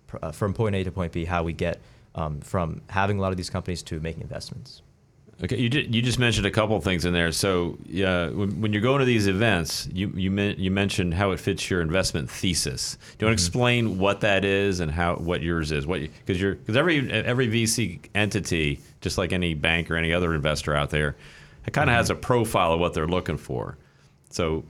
pr- 0.06 0.18
uh, 0.22 0.32
from 0.32 0.54
point 0.54 0.74
A 0.76 0.84
to 0.84 0.92
point 0.92 1.12
B, 1.12 1.24
how 1.24 1.42
we 1.42 1.52
get 1.52 1.80
um, 2.14 2.40
from 2.40 2.82
having 2.88 3.18
a 3.18 3.20
lot 3.20 3.32
of 3.32 3.36
these 3.36 3.50
companies 3.50 3.82
to 3.84 3.98
making 4.00 4.22
investments. 4.22 4.82
Okay, 5.44 5.58
you 5.58 5.68
did, 5.68 5.94
you 5.94 6.00
just 6.00 6.18
mentioned 6.18 6.46
a 6.46 6.50
couple 6.50 6.80
things 6.80 7.04
in 7.04 7.12
there. 7.12 7.30
So, 7.30 7.76
yeah, 7.84 8.30
when, 8.30 8.58
when 8.62 8.72
you're 8.72 8.80
going 8.80 9.00
to 9.00 9.04
these 9.04 9.26
events, 9.26 9.86
you 9.92 10.08
you 10.14 10.30
men, 10.30 10.54
you 10.56 10.70
mentioned 10.70 11.12
how 11.12 11.32
it 11.32 11.40
fits 11.40 11.68
your 11.68 11.82
investment 11.82 12.30
thesis. 12.30 12.96
Do 13.18 13.26
you 13.26 13.28
want 13.28 13.38
to 13.38 13.42
mm-hmm. 13.42 13.46
explain 13.46 13.98
what 13.98 14.22
that 14.22 14.46
is 14.46 14.80
and 14.80 14.90
how 14.90 15.16
what 15.16 15.42
yours 15.42 15.72
is? 15.72 15.86
What 15.86 16.00
because 16.00 16.40
you're 16.40 16.54
because 16.54 16.76
every 16.76 17.10
every 17.12 17.48
VC 17.48 18.00
entity, 18.14 18.80
just 19.02 19.18
like 19.18 19.32
any 19.32 19.52
bank 19.52 19.90
or 19.90 19.96
any 19.96 20.10
other 20.14 20.34
investor 20.34 20.74
out 20.74 20.88
there, 20.88 21.16
it 21.66 21.74
kind 21.74 21.90
of 21.90 21.96
has 21.96 22.08
mm-hmm. 22.08 22.18
a 22.18 22.22
profile 22.22 22.72
of 22.72 22.80
what 22.80 22.94
they're 22.94 23.06
looking 23.06 23.36
for. 23.36 23.76
So, 24.30 24.64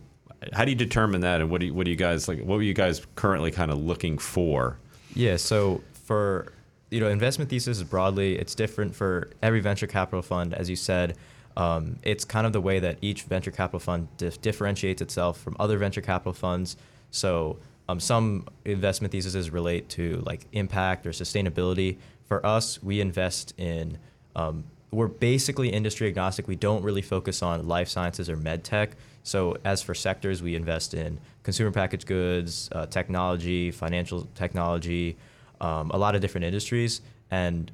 how 0.52 0.64
do 0.64 0.73
you 0.73 0.76
determine 0.76 1.20
that, 1.20 1.40
and 1.40 1.49
what 1.49 1.61
do 1.61 1.66
you, 1.68 1.75
what 1.75 1.85
do 1.85 1.92
you 1.92 1.96
guys 1.96 2.26
like? 2.26 2.40
What 2.40 2.56
were 2.56 2.62
you 2.62 2.75
guys 2.75 3.06
currently 3.14 3.52
kind 3.52 3.70
of 3.70 3.78
looking 3.78 4.18
for? 4.18 4.78
Yeah. 5.14 5.37
So 5.37 5.80
for 6.04 6.52
you 6.90 7.00
know, 7.00 7.09
investment 7.09 7.50
thesis 7.50 7.83
broadly, 7.83 8.38
it's 8.38 8.55
different 8.55 8.95
for 8.95 9.31
every 9.43 9.61
venture 9.61 9.87
capital 9.87 10.23
fund, 10.23 10.55
as 10.55 10.71
you 10.71 10.76
said. 10.76 11.16
Um, 11.57 11.99
it's 12.02 12.25
kind 12.25 12.47
of 12.47 12.52
the 12.52 12.61
way 12.61 12.78
that 12.81 12.99
each 13.00 13.23
venture 13.23 13.50
capital 13.50 13.81
fund 13.81 14.09
dif- 14.19 14.40
differentiates 14.43 15.00
itself 15.00 15.40
from 15.40 15.57
other 15.59 15.78
venture 15.78 16.02
capital 16.02 16.33
funds. 16.33 16.76
So 17.11 17.59
um, 17.88 17.99
some 17.99 18.47
investment 18.64 19.12
theses 19.12 19.50
relate 19.50 19.88
to 19.90 20.23
like 20.26 20.47
impact 20.52 21.07
or 21.07 21.11
sustainability. 21.11 21.97
For 22.26 22.45
us, 22.45 22.83
we 22.83 23.00
invest 23.00 23.55
in. 23.59 23.99
Um, 24.35 24.64
we're 24.93 25.09
basically 25.09 25.69
industry 25.71 26.09
agnostic. 26.09 26.47
We 26.47 26.57
don't 26.57 26.83
really 26.83 27.02
focus 27.02 27.43
on 27.43 27.66
life 27.66 27.88
sciences 27.88 28.31
or 28.31 28.37
med 28.37 28.64
tech. 28.64 28.97
So 29.25 29.57
as 29.64 29.83
for 29.83 29.95
sectors, 29.95 30.43
we 30.43 30.55
invest 30.55 30.95
in 30.95 31.19
consumer 31.43 31.73
packaged 31.73 32.07
goods, 32.07 32.69
uh, 32.73 32.87
technology, 32.87 33.71
financial 33.71 34.28
technology, 34.35 35.16
um, 35.61 35.90
a 35.90 35.97
lot 35.97 36.14
of 36.14 36.21
different 36.21 36.45
industries. 36.45 37.01
And 37.31 37.73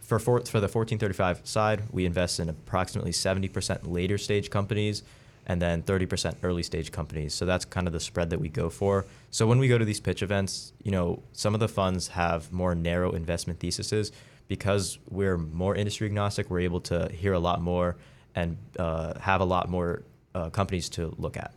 for, 0.00 0.18
for 0.18 0.40
for 0.40 0.60
the 0.60 0.68
1435 0.68 1.40
side, 1.44 1.82
we 1.90 2.06
invest 2.06 2.40
in 2.40 2.48
approximately 2.48 3.12
70% 3.12 3.80
later 3.84 4.18
stage 4.18 4.50
companies 4.50 5.02
and 5.46 5.60
then 5.60 5.82
30% 5.82 6.36
early 6.42 6.62
stage 6.62 6.92
companies. 6.92 7.34
So 7.34 7.44
that's 7.44 7.64
kind 7.64 7.86
of 7.86 7.92
the 7.92 8.00
spread 8.00 8.30
that 8.30 8.38
we 8.38 8.48
go 8.48 8.68
for. 8.68 9.06
So 9.30 9.46
when 9.46 9.58
we 9.58 9.68
go 9.68 9.76
to 9.76 9.84
these 9.84 10.00
pitch 10.00 10.22
events, 10.22 10.72
you 10.82 10.92
know, 10.92 11.22
some 11.32 11.54
of 11.54 11.60
the 11.60 11.68
funds 11.68 12.08
have 12.08 12.52
more 12.52 12.74
narrow 12.74 13.12
investment 13.12 13.58
theses 13.58 14.12
because 14.46 14.98
we're 15.10 15.38
more 15.38 15.74
industry 15.74 16.06
agnostic. 16.06 16.50
We're 16.50 16.60
able 16.60 16.80
to 16.82 17.10
hear 17.12 17.32
a 17.32 17.38
lot 17.40 17.60
more 17.60 17.96
and 18.34 18.56
uh, 18.78 19.18
have 19.18 19.40
a 19.40 19.44
lot 19.44 19.68
more 19.68 20.04
uh, 20.34 20.50
companies 20.50 20.88
to 20.90 21.14
look 21.18 21.36
at. 21.36 21.52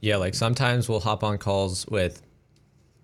Yeah, 0.00 0.16
like 0.16 0.34
sometimes 0.34 0.88
we'll 0.88 1.00
hop 1.00 1.24
on 1.24 1.38
calls 1.38 1.86
with 1.86 2.22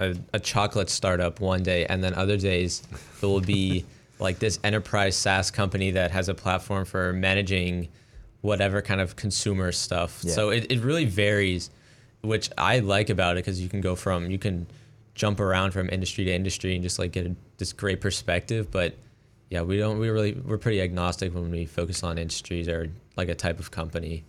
a, 0.00 0.16
a 0.32 0.40
chocolate 0.40 0.90
startup 0.90 1.40
one 1.40 1.62
day, 1.62 1.86
and 1.86 2.02
then 2.02 2.14
other 2.14 2.36
days 2.36 2.82
it 3.22 3.26
will 3.26 3.40
be 3.40 3.84
like 4.18 4.38
this 4.38 4.58
enterprise 4.64 5.16
SaaS 5.16 5.50
company 5.50 5.92
that 5.92 6.10
has 6.10 6.28
a 6.28 6.34
platform 6.34 6.84
for 6.84 7.12
managing 7.12 7.88
whatever 8.40 8.82
kind 8.82 9.00
of 9.00 9.16
consumer 9.16 9.72
stuff. 9.72 10.20
Yeah. 10.22 10.32
So 10.32 10.50
it, 10.50 10.70
it 10.70 10.80
really 10.80 11.04
varies, 11.04 11.70
which 12.22 12.50
I 12.56 12.78
like 12.80 13.10
about 13.10 13.36
it 13.36 13.44
because 13.44 13.60
you 13.60 13.68
can 13.68 13.80
go 13.80 13.94
from, 13.94 14.30
you 14.30 14.38
can 14.38 14.66
jump 15.14 15.40
around 15.40 15.72
from 15.72 15.88
industry 15.90 16.24
to 16.24 16.32
industry 16.32 16.74
and 16.74 16.82
just 16.82 16.98
like 16.98 17.12
get 17.12 17.26
a, 17.26 17.36
this 17.58 17.72
great 17.72 18.00
perspective. 18.00 18.70
But 18.70 18.94
yeah, 19.50 19.62
we 19.62 19.78
don't, 19.78 19.98
we 19.98 20.08
really, 20.08 20.32
we're 20.32 20.58
pretty 20.58 20.80
agnostic 20.80 21.34
when 21.34 21.50
we 21.50 21.66
focus 21.66 22.02
on 22.02 22.18
industries 22.18 22.68
or 22.68 22.90
like 23.16 23.28
a 23.28 23.34
type 23.34 23.58
of 23.58 23.70
company. 23.70 24.24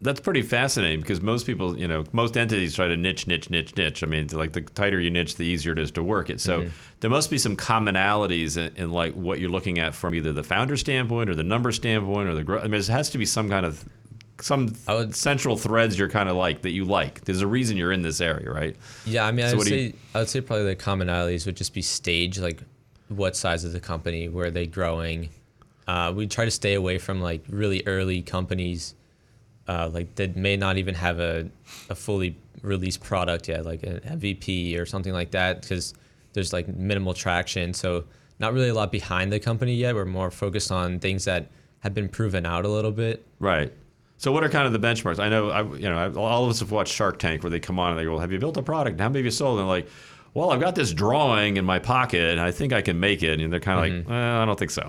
That's 0.00 0.20
pretty 0.20 0.42
fascinating 0.42 1.00
because 1.00 1.20
most 1.20 1.44
people, 1.44 1.76
you 1.76 1.88
know, 1.88 2.04
most 2.12 2.36
entities 2.36 2.74
try 2.76 2.86
to 2.86 2.96
niche, 2.96 3.26
niche, 3.26 3.50
niche, 3.50 3.76
niche. 3.76 4.04
I 4.04 4.06
mean, 4.06 4.28
like 4.28 4.52
the 4.52 4.60
tighter 4.60 5.00
you 5.00 5.10
niche, 5.10 5.34
the 5.36 5.42
easier 5.42 5.72
it 5.72 5.78
is 5.80 5.90
to 5.92 6.02
work 6.04 6.30
it. 6.30 6.40
So 6.40 6.68
there 7.00 7.10
must 7.10 7.30
be 7.30 7.38
some 7.38 7.56
commonalities 7.56 8.56
in, 8.56 8.74
in 8.76 8.90
like 8.92 9.14
what 9.14 9.40
you're 9.40 9.50
looking 9.50 9.78
at 9.80 9.94
from 9.96 10.14
either 10.14 10.32
the 10.32 10.44
founder 10.44 10.76
standpoint 10.76 11.28
or 11.30 11.34
the 11.34 11.42
number 11.42 11.72
standpoint 11.72 12.28
or 12.28 12.34
the 12.34 12.44
growth. 12.44 12.60
I 12.64 12.68
mean, 12.68 12.80
there 12.80 12.94
has 12.96 13.10
to 13.10 13.18
be 13.18 13.26
some 13.26 13.48
kind 13.48 13.66
of 13.66 13.84
some 14.40 14.72
would- 14.86 15.16
central 15.16 15.56
threads 15.56 15.98
you're 15.98 16.08
kind 16.08 16.28
of 16.28 16.36
like 16.36 16.62
that 16.62 16.70
you 16.70 16.84
like. 16.84 17.24
There's 17.24 17.40
a 17.40 17.46
reason 17.48 17.76
you're 17.76 17.90
in 17.90 18.02
this 18.02 18.20
area, 18.20 18.48
right? 18.52 18.76
Yeah, 19.04 19.26
I 19.26 19.32
mean, 19.32 19.46
I 19.46 19.48
So 19.48 19.54
would 19.54 19.58
what 19.58 19.64
do 19.66 19.70
say 19.70 19.82
you- 19.82 19.92
I 20.14 20.18
would 20.20 20.28
say 20.28 20.40
probably 20.40 20.66
the 20.66 20.76
commonalities 20.76 21.44
would 21.44 21.56
just 21.56 21.74
be 21.74 21.82
stage, 21.82 22.38
like 22.38 22.62
what 23.08 23.34
size 23.36 23.64
of 23.64 23.72
the 23.72 23.80
company, 23.80 24.28
where 24.28 24.46
are 24.46 24.50
they 24.52 24.66
growing. 24.68 25.30
Uh, 25.88 26.12
we 26.14 26.28
try 26.28 26.44
to 26.44 26.50
stay 26.52 26.74
away 26.74 26.98
from 26.98 27.20
like 27.20 27.42
really 27.48 27.82
early 27.86 28.22
companies, 28.22 28.94
uh, 29.68 29.90
like 29.92 30.14
that 30.16 30.36
may 30.36 30.56
not 30.56 30.78
even 30.78 30.94
have 30.94 31.20
a, 31.20 31.48
a 31.90 31.94
fully 31.94 32.36
released 32.62 33.02
product 33.02 33.48
yet, 33.48 33.64
like 33.64 33.82
an 33.82 34.00
MVP 34.00 34.78
or 34.78 34.86
something 34.86 35.12
like 35.12 35.30
that, 35.32 35.60
because 35.62 35.94
there's 36.32 36.52
like 36.52 36.68
minimal 36.68 37.14
traction. 37.14 37.74
So 37.74 38.04
not 38.38 38.52
really 38.52 38.68
a 38.68 38.74
lot 38.74 38.90
behind 38.90 39.32
the 39.32 39.38
company 39.38 39.74
yet. 39.74 39.94
We're 39.94 40.04
more 40.04 40.30
focused 40.30 40.72
on 40.72 40.98
things 40.98 41.24
that 41.26 41.48
have 41.80 41.94
been 41.94 42.08
proven 42.08 42.46
out 42.46 42.64
a 42.64 42.68
little 42.68 42.90
bit. 42.90 43.24
Right. 43.38 43.72
So 44.16 44.32
what 44.32 44.42
are 44.42 44.48
kind 44.48 44.66
of 44.66 44.72
the 44.72 44.84
benchmarks? 44.84 45.20
I 45.20 45.28
know, 45.28 45.50
I, 45.50 45.62
you 45.76 45.88
know, 45.88 46.12
all 46.16 46.44
of 46.44 46.50
us 46.50 46.58
have 46.58 46.72
watched 46.72 46.92
Shark 46.92 47.20
Tank 47.20 47.44
where 47.44 47.50
they 47.50 47.60
come 47.60 47.78
on 47.78 47.90
and 47.90 47.98
they 47.98 48.04
go, 48.04 48.12
well, 48.12 48.20
"Have 48.20 48.32
you 48.32 48.40
built 48.40 48.56
a 48.56 48.62
product? 48.62 48.98
How 48.98 49.08
many 49.08 49.20
have 49.20 49.24
you 49.24 49.30
sold?" 49.30 49.60
And 49.60 49.68
like, 49.68 49.88
"Well, 50.38 50.50
I've 50.52 50.60
got 50.60 50.74
this 50.74 50.92
drawing 50.92 51.56
in 51.56 51.64
my 51.64 51.78
pocket, 51.78 52.30
and 52.30 52.40
I 52.40 52.50
think 52.52 52.72
I 52.72 52.80
can 52.82 52.98
make 53.00 53.22
it." 53.22 53.40
And 53.40 53.52
they're 53.52 53.60
kind 53.60 53.78
of 53.80 53.84
Mm-hmm. 54.04 54.10
like, 54.10 54.16
eh, 54.18 54.42
"I 54.42 54.44
don't 54.44 54.58
think 54.58 54.70
so." 54.70 54.84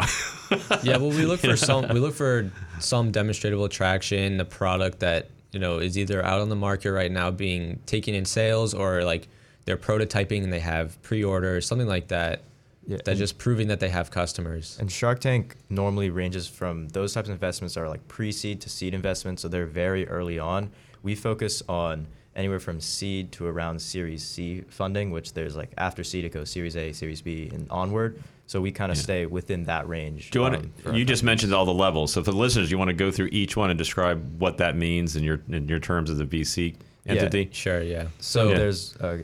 yeah 0.84 0.98
well 0.98 1.10
we 1.10 1.26
look 1.26 1.40
for 1.42 1.56
some 1.58 1.88
we 1.90 2.00
look 2.00 2.14
for 2.16 2.52
some 2.80 3.12
demonstrable 3.12 3.68
traction 3.70 4.38
the 4.38 4.46
product 4.46 5.00
that 5.00 5.30
you 5.52 5.60
know 5.60 5.78
is 5.80 5.98
either 5.98 6.24
out 6.26 6.40
on 6.42 6.50
the 6.50 6.56
market 6.56 6.92
right 6.92 7.12
now 7.12 7.30
being 7.32 7.80
taken 7.86 8.14
in 8.16 8.26
sales 8.26 8.74
or 8.74 9.04
like 9.04 9.28
they're 9.66 9.78
prototyping 9.78 10.44
and 10.44 10.52
they 10.52 10.60
have 10.60 11.00
pre-orders 11.04 11.68
something 11.68 11.88
like 11.88 12.08
that 12.08 12.42
Yeah, 12.88 12.98
that's 13.06 13.20
just 13.20 13.38
proving 13.38 13.68
that 13.68 13.80
they 13.80 13.90
have 13.90 14.10
customers 14.10 14.78
And 14.80 14.92
Shark 14.92 15.20
Tank 15.20 15.56
normally 15.70 16.10
ranges 16.10 16.48
from 16.48 16.88
those 16.90 17.14
types 17.14 17.30
of 17.30 17.34
investments 17.34 17.78
are 17.78 17.88
like 17.88 18.08
pre-seed 18.08 18.62
to 18.62 18.70
seed 18.70 18.94
investments, 18.96 19.42
so 19.44 19.48
they're 19.48 19.68
very 19.68 20.08
early 20.08 20.40
on. 20.40 20.72
We 21.04 21.14
focus 21.16 21.62
on 21.70 22.08
anywhere 22.40 22.60
from 22.60 22.80
seed 22.80 23.32
to 23.34 23.46
around 23.46 23.80
Series 23.82 24.24
C 24.24 24.64
funding, 24.70 25.12
which 25.12 25.34
there's 25.34 25.56
like 25.56 25.72
after 25.78 26.04
seed 26.04 26.24
it 26.26 26.30
goes 26.32 26.50
Series 26.50 26.76
A, 26.78 26.94
Series 26.94 27.22
B, 27.22 27.50
and 27.54 27.68
onward. 27.70 28.22
So 28.48 28.60
we 28.62 28.72
kind 28.72 28.92
of 28.92 28.98
Yeah. 28.98 29.04
stay 29.04 29.26
within 29.28 29.66
that 29.66 29.88
range. 29.88 30.32
Do 30.32 30.40
you 30.40 30.44
want 30.44 30.56
um, 30.56 30.72
to, 30.86 30.98
you 30.98 31.06
just 31.06 31.22
mentioned 31.24 31.54
all 31.54 31.66
the 31.66 31.74
levels. 31.74 32.12
So 32.14 32.24
for 32.24 32.32
the 32.32 32.38
listeners, 32.38 32.72
you 32.72 32.78
want 32.80 32.88
to 32.88 32.96
go 32.96 33.12
through 33.12 33.30
each 33.32 33.56
one 33.56 33.70
and 33.70 33.78
describe 33.78 34.40
what 34.42 34.58
that 34.58 34.76
means 34.76 35.16
in 35.16 35.24
your 35.24 35.42
in 35.50 35.68
your 35.68 35.80
terms 35.80 36.10
as 36.10 36.20
a 36.20 36.26
VC 36.26 36.70
entity. 36.70 36.78
Yeah. 37.06 37.12
entity. 37.14 37.50
sure 37.52 37.82
yeah 37.84 38.06
So 38.20 38.50
Yeah. 38.50 38.58
there's 38.58 38.96
uh, 38.98 39.18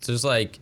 so 0.00 0.12
there's 0.12 0.24
like 0.24 0.58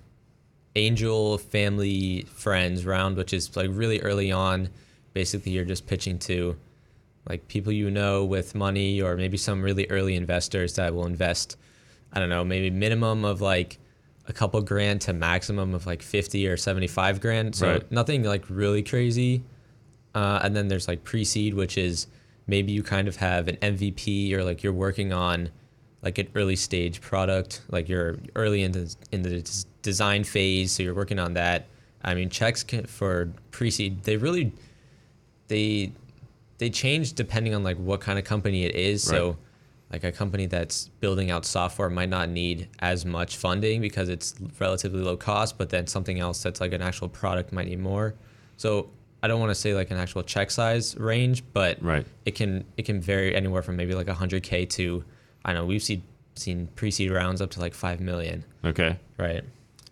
angel 0.76 1.38
family 1.38 2.26
friends 2.34 2.84
round 2.84 3.16
which 3.16 3.32
is 3.32 3.56
like 3.56 3.70
really 3.72 4.00
early 4.02 4.30
on 4.30 4.68
basically 5.14 5.52
you're 5.52 5.64
just 5.64 5.86
pitching 5.86 6.18
to 6.18 6.54
like 7.28 7.48
people 7.48 7.72
you 7.72 7.90
know 7.90 8.24
with 8.24 8.54
money 8.54 9.00
or 9.00 9.16
maybe 9.16 9.36
some 9.38 9.62
really 9.62 9.86
early 9.88 10.14
investors 10.14 10.74
that 10.74 10.94
will 10.94 11.06
invest 11.06 11.56
i 12.12 12.18
don't 12.20 12.28
know 12.28 12.44
maybe 12.44 12.70
minimum 12.70 13.24
of 13.24 13.40
like 13.40 13.78
a 14.28 14.32
couple 14.32 14.60
grand 14.62 15.00
to 15.02 15.12
maximum 15.12 15.74
of 15.74 15.86
like 15.86 16.02
50 16.02 16.46
or 16.48 16.56
75 16.56 17.20
grand 17.20 17.54
so 17.54 17.66
Right. 17.74 17.92
nothing 17.92 18.22
like 18.24 18.44
really 18.48 18.82
crazy 18.82 19.42
Uh, 20.14 20.40
and 20.42 20.56
then 20.56 20.68
there's 20.68 20.88
like 20.88 21.04
pre-seed, 21.04 21.52
which 21.52 21.76
is 21.76 22.06
maybe 22.46 22.72
you 22.72 22.82
kind 22.82 23.06
of 23.06 23.16
have 23.16 23.48
an 23.48 23.56
MVP 23.56 24.32
or 24.32 24.42
like 24.42 24.62
you're 24.62 24.72
working 24.72 25.12
on 25.12 25.50
like 26.02 26.16
an 26.16 26.26
early 26.34 26.56
stage 26.56 27.02
product, 27.02 27.60
like 27.68 27.86
you're 27.86 28.16
early 28.34 28.62
in 28.62 28.72
the 28.72 28.96
in 29.12 29.20
the 29.22 29.44
design 29.82 30.24
phase, 30.24 30.72
so 30.72 30.82
you're 30.82 30.94
working 30.94 31.18
on 31.18 31.34
that. 31.34 31.66
I 32.02 32.14
mean, 32.14 32.30
checks 32.30 32.62
can, 32.64 32.86
for 32.86 33.28
pre-seed, 33.50 34.04
they 34.04 34.16
really 34.16 34.52
they 35.48 35.92
they 36.58 36.70
change 36.70 37.12
depending 37.12 37.54
on 37.54 37.62
like 37.62 37.76
what 37.76 38.00
kind 38.00 38.18
of 38.18 38.24
company 38.24 38.64
it 38.64 38.74
is. 38.74 39.02
So 39.02 39.28
Right. 39.28 39.36
Like 39.96 40.14
a 40.14 40.16
company 40.16 40.44
that's 40.44 40.88
building 41.00 41.30
out 41.30 41.46
software 41.46 41.88
might 41.88 42.10
not 42.10 42.28
need 42.28 42.68
as 42.80 43.06
much 43.06 43.36
funding 43.36 43.80
because 43.80 44.10
it's 44.10 44.34
relatively 44.60 45.00
low 45.02 45.16
cost, 45.16 45.56
but 45.56 45.70
then 45.70 45.86
something 45.86 46.20
else 46.20 46.42
that's 46.42 46.60
like 46.60 46.74
an 46.74 46.82
actual 46.82 47.08
product 47.08 47.50
might 47.50 47.66
need 47.66 47.78
more. 47.80 48.14
So 48.58 48.90
I 49.22 49.28
don't 49.28 49.40
want 49.40 49.50
to 49.50 49.54
say 49.54 49.72
like 49.74 49.90
an 49.90 49.96
actual 49.96 50.22
check 50.22 50.50
size 50.50 50.96
range, 50.98 51.42
but 51.54 51.82
Right. 51.82 52.06
it 52.26 52.34
can 52.34 52.64
it 52.76 52.82
can 52.84 53.00
vary 53.00 53.34
anywhere 53.34 53.62
from 53.62 53.76
maybe 53.76 53.94
like 53.94 54.06
100k 54.06 54.68
to 54.70 55.02
I 55.46 55.54
know 55.54 55.64
we've 55.64 55.82
seen 55.82 56.02
seen 56.34 56.68
pre-seed 56.76 57.10
rounds 57.10 57.40
up 57.40 57.50
to 57.52 57.60
like 57.60 57.72
5 57.72 57.98
million, 58.00 58.44
Okay. 58.62 58.98
right? 59.16 59.42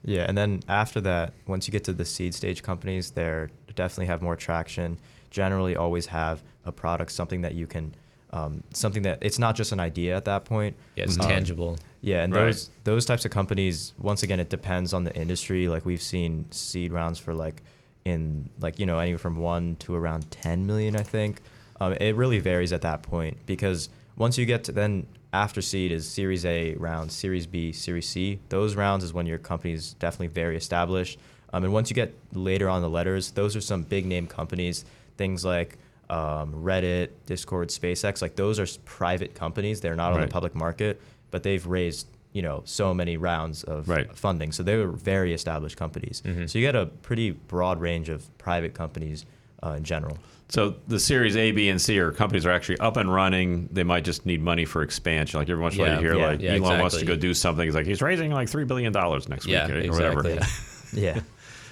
Yeah, 0.05 0.27
and 0.29 0.37
then 0.37 0.61
after 0.69 1.01
that, 1.01 1.33
once 1.47 1.67
you 1.67 1.73
get 1.73 1.85
to 1.85 1.95
the 1.95 2.05
seed 2.05 2.35
stage 2.35 2.62
companies, 2.62 3.12
they're 3.12 3.49
definitely 3.75 4.07
have 4.07 4.21
more 4.21 4.37
traction. 4.37 4.99
Generally, 5.31 5.75
always 5.77 6.07
have 6.07 6.43
a 6.67 6.71
product, 6.73 7.11
something 7.12 7.40
that 7.40 7.55
you 7.55 7.67
can, 7.67 7.95
um, 8.35 8.62
something 8.73 9.03
that 9.05 9.18
it's 9.23 9.38
not 9.38 9.55
just 9.57 9.70
an 9.73 9.79
idea 9.81 10.14
at 10.16 10.25
that 10.27 10.44
point. 10.44 10.75
Yeah, 10.97 11.05
it's 11.05 11.16
Um, 11.18 11.27
tangible. 11.29 11.79
Yeah, 12.03 12.23
and 12.25 12.35
Right. 12.35 12.47
those 12.47 12.70
those 12.85 13.07
types 13.07 13.25
of 13.25 13.31
companies, 13.31 13.94
once 13.99 14.23
again, 14.23 14.40
it 14.40 14.51
depends 14.51 14.92
on 14.92 15.05
the 15.05 15.14
industry. 15.16 15.68
Like 15.68 15.87
we've 15.87 16.03
seen 16.03 16.44
seed 16.51 16.92
rounds 16.92 17.18
for 17.18 17.33
like 17.33 17.62
in 18.05 18.51
like 18.61 18.79
you 18.79 18.87
know 18.87 18.99
anywhere 18.99 19.18
from 19.18 19.37
one 19.37 19.77
to 19.81 19.94
around 19.94 20.31
ten 20.31 20.66
million, 20.66 20.97
I 20.97 21.03
think. 21.03 21.40
Um, 21.81 21.92
it 21.94 22.14
really 22.16 22.38
varies 22.40 22.73
at 22.73 22.83
that 22.83 23.03
point 23.03 23.37
because 23.47 23.88
once 24.16 24.37
you 24.38 24.44
get 24.47 24.64
to 24.64 24.73
then 24.73 25.07
after 25.33 25.61
seed 25.62 25.90
is 25.92 26.07
Series 26.09 26.44
A 26.44 26.75
round, 26.75 27.11
Series 27.12 27.47
B, 27.47 27.73
Series 27.73 28.09
C. 28.09 28.38
Those 28.51 28.75
rounds 28.77 29.03
is 29.05 29.12
when 29.12 29.27
your 29.27 29.38
company 29.38 29.73
is 29.75 29.94
definitely 29.94 30.29
very 30.29 30.57
established. 30.57 31.18
Um, 31.53 31.64
and 31.64 31.73
once 31.73 31.88
you 31.90 31.94
get 31.94 32.12
later 32.33 32.68
on 32.68 32.83
the 32.83 32.90
letters, 32.90 33.31
those 33.33 33.57
are 33.57 33.61
some 33.61 33.83
big 33.83 34.07
name 34.07 34.27
companies. 34.27 34.85
Things 35.16 35.44
like 35.44 35.79
um, 36.11 36.53
Reddit, 36.55 37.11
Discord, 37.27 37.69
SpaceX. 37.69 38.23
Like 38.23 38.37
those 38.37 38.59
are 38.59 38.67
private 38.85 39.35
companies. 39.35 39.81
They're 39.81 39.97
not 39.97 40.12
on 40.12 40.21
the 40.21 40.27
public 40.29 40.55
market, 40.55 41.01
but 41.31 41.43
they've 41.43 41.64
raised 41.67 42.07
you 42.33 42.43
know 42.43 42.62
so 42.64 42.93
many 42.93 43.17
rounds 43.17 43.62
of 43.62 43.88
Right. 43.88 44.14
funding. 44.17 44.51
So 44.53 44.62
they 44.64 44.77
were 44.77 44.88
very 44.90 45.33
established 45.33 45.77
companies. 45.77 46.23
Mhm. 46.27 46.51
So 46.51 46.59
you 46.59 46.64
get 46.67 46.75
a 46.75 46.87
pretty 46.87 47.31
broad 47.31 47.81
range 47.81 48.09
of 48.09 48.27
private 48.38 48.75
companies 48.75 49.25
uh, 49.62 49.71
in 49.79 49.85
general. 49.85 50.19
So 50.49 50.75
the 50.88 51.01
Series 51.01 51.37
A, 51.37 51.53
B, 51.53 51.69
and 51.71 51.81
C 51.81 51.99
are 51.99 52.11
companies 52.12 52.45
are 52.45 52.51
actually 52.51 52.79
up 52.79 52.97
and 52.99 53.12
running. 53.12 53.69
They 53.73 53.83
might 53.85 54.05
just 54.05 54.27
need 54.27 54.43
money 54.43 54.64
for 54.67 54.83
expansion. 54.83 55.38
Like 55.40 55.49
every 55.49 55.62
once 55.62 55.75
in 55.75 55.81
a 55.81 55.85
while 55.85 55.95
you 55.95 56.01
hear 56.01 56.17
yeah, 56.19 56.27
like 56.27 56.40
yeah, 56.43 56.55
Elon 56.57 56.81
wants 56.81 56.99
to 56.99 57.05
go 57.07 57.17
do 57.17 57.33
something. 57.35 57.64
He's 57.64 57.75
like 57.75 57.87
he's 57.87 58.03
raising 58.03 58.31
like 58.33 58.49
three 58.49 58.64
billion 58.64 58.93
dollars 58.93 59.29
next 59.29 59.47
Yeah, 59.47 59.67
week 59.67 59.75
or 59.77 59.79
exactly. 59.79 60.17
whatever. 60.35 60.47
Yeah. 60.93 61.21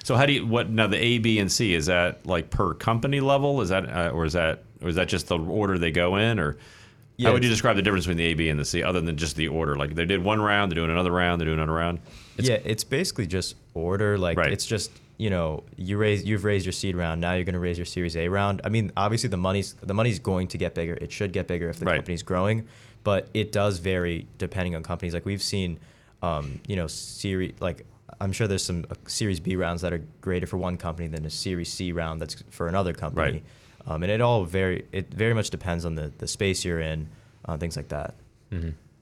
So 0.05 0.17
how 0.17 0.27
do 0.27 0.33
you 0.33 0.47
what 0.47 0.69
now 0.71 0.87
the 0.89 1.03
A, 1.03 1.19
B, 1.19 1.39
and 1.39 1.51
C 1.51 1.75
is 1.75 1.87
that 1.87 2.27
like 2.27 2.51
per 2.51 2.75
company 2.75 3.21
level? 3.21 3.61
Is 3.61 3.69
that 3.69 3.89
uh, 3.89 4.11
or 4.11 4.25
is 4.25 4.33
that 4.33 4.63
or 4.83 4.89
is 4.89 4.97
that 4.97 5.09
just 5.09 5.29
the 5.29 5.39
order 5.39 5.79
they 5.79 5.91
go 5.93 6.17
in 6.17 6.39
or? 6.39 6.57
Yeah, 7.19 7.29
how 7.29 7.35
would 7.35 7.45
you 7.45 7.51
describe 7.51 7.77
the 7.77 7.83
difference 7.83 8.07
between 8.07 8.17
the 8.17 8.25
A, 8.25 8.35
B, 8.35 8.49
and 8.49 8.59
the 8.59 8.65
C, 8.65 8.83
other 8.83 9.01
than 9.01 9.17
just 9.17 9.37
the 9.37 9.47
order? 9.49 9.77
Like 9.77 9.95
they 9.95 10.07
did 10.07 10.25
one 10.25 10.41
round, 10.41 10.73
they're 10.73 10.77
doing 10.77 10.91
another 10.91 11.13
round, 11.13 11.41
they're 11.41 11.47
doing 11.47 11.59
another 11.59 11.73
round. 11.79 12.01
yeah, 12.39 12.59
it's 12.65 12.85
basically 12.85 13.27
just 13.27 13.55
order. 13.75 14.19
Like 14.19 14.39
Right. 14.39 14.51
it's 14.53 14.67
just 14.67 14.91
you 15.19 15.31
know 15.31 15.63
you 15.77 15.99
raise 15.99 16.25
you've 16.25 16.43
raised 16.45 16.65
your 16.67 16.73
seed 16.73 16.97
round. 16.97 17.21
Now 17.21 17.35
you're 17.35 17.45
going 17.45 17.53
to 17.53 17.61
raise 17.61 17.79
your 17.79 17.85
Series 17.85 18.17
A 18.17 18.27
round. 18.29 18.61
I 18.65 18.71
mean, 18.71 18.91
obviously 18.97 19.29
the 19.29 19.37
money's 19.37 19.75
the 19.75 19.95
money's 19.95 20.19
going 20.19 20.49
to 20.49 20.59
get 20.59 20.75
bigger. 20.75 20.95
It 20.95 21.13
should 21.13 21.33
get 21.33 21.47
bigger 21.47 21.69
if 21.69 21.79
the 21.79 21.85
Right. 21.85 21.97
company's 21.97 22.23
growing, 22.25 22.67
but 23.05 23.29
it 23.35 23.53
does 23.53 23.79
vary 23.79 24.27
depending 24.39 24.75
on 24.75 24.83
companies. 24.83 25.15
Like 25.15 25.27
we've 25.27 25.43
seen, 25.43 25.79
um, 26.23 26.61
you 26.67 26.75
know, 26.75 26.89
series 26.89 27.53
like. 27.61 27.87
I'm 28.21 28.33
sure 28.33 28.47
there's 28.47 28.65
some 28.65 28.85
uh, 28.91 28.95
Series 29.07 29.41
B 29.41 29.57
rounds 29.57 29.83
that 29.83 29.93
are 29.93 30.03
greater 30.21 30.47
for 30.47 30.57
one 30.57 30.77
company 30.77 31.09
than 31.09 31.25
a 31.25 31.31
Series 31.31 31.73
C 31.73 31.93
round 31.93 32.21
that's 32.21 32.43
for 32.51 32.69
another 32.69 32.93
company. 32.93 33.33
Right. 33.33 33.43
Um, 33.87 34.03
and 34.03 34.13
it 34.13 34.21
all 34.21 34.45
very 34.45 34.87
it 34.93 35.13
very 35.13 35.35
much 35.35 35.51
depends 35.51 35.85
on 35.85 35.95
the, 35.97 36.13
the 36.19 36.29
space 36.29 36.65
you're 36.65 36.81
in, 36.81 37.09
uh, 37.47 37.57
things 37.57 37.77
like 37.77 37.89
that. 37.89 38.15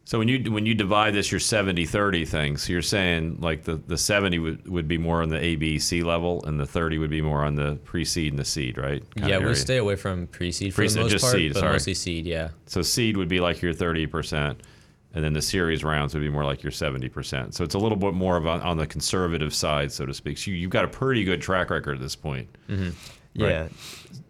So 0.05 0.19
when 0.19 0.27
you 0.27 0.51
when 0.51 0.67
you 0.67 0.75
divide 0.75 1.15
this 1.15 1.31
your 1.31 1.39
70-30 1.39 2.27
thing, 2.27 2.57
so 2.57 2.73
you're 2.73 2.83
saying 2.83 3.39
like 3.41 3.63
the, 3.65 3.77
the 3.77 3.99
70 3.99 4.39
would, 4.39 4.69
would 4.69 4.89
be 4.89 4.99
more 4.99 5.23
on 5.23 5.29
the 5.29 5.39
A, 5.39 5.55
B, 5.57 5.79
C 5.79 6.03
level 6.03 6.43
and 6.47 6.59
the 6.59 6.67
30 6.67 6.99
would 6.99 7.11
be 7.11 7.21
more 7.21 7.45
on 7.45 7.55
the 7.55 7.77
pre-seed 7.85 8.33
and 8.33 8.39
the 8.39 8.45
seed, 8.45 8.77
right? 8.79 9.03
Kinda 9.15 9.29
yeah, 9.29 9.39
we'll 9.39 9.55
stay 9.55 9.77
away 9.77 9.97
from 9.97 10.27
pre-seed 10.29 10.73
for 10.73 10.83
Pre-seed, 10.83 10.99
the 10.99 11.03
most 11.03 11.13
just 11.13 11.25
part, 11.25 11.35
seed, 11.37 11.53
but 11.53 11.61
sorry. 11.61 11.73
mostly 11.73 11.95
seed. 11.95 12.27
Yeah. 12.27 12.49
So 12.67 12.83
seed 12.83 13.17
would 13.17 13.29
be 13.29 13.39
like 13.39 13.63
your 13.63 13.73
30%, 13.75 14.57
and 15.15 15.25
then 15.25 15.33
the 15.33 15.43
series 15.43 15.83
rounds 15.83 16.15
would 16.15 16.21
be 16.21 16.29
more 16.29 16.45
like 16.45 16.63
your 16.63 16.71
70%. 16.73 17.53
So 17.55 17.65
it's 17.65 17.75
a 17.75 17.79
little 17.79 17.99
bit 17.99 18.15
more 18.15 18.37
of 18.37 18.47
on, 18.47 18.61
on 18.61 18.77
the 18.77 18.87
conservative 18.87 19.53
side, 19.53 19.91
so 19.91 20.07
to 20.07 20.15
speak. 20.15 20.39
So 20.39 20.51
you, 20.53 20.57
you've 20.57 20.71
got 20.71 20.85
a 20.85 20.89
pretty 20.89 21.25
good 21.25 21.43
track 21.43 21.71
record 21.71 21.97
at 21.97 22.01
this 22.01 22.15
point. 22.15 22.49
Yeah, 23.35 23.69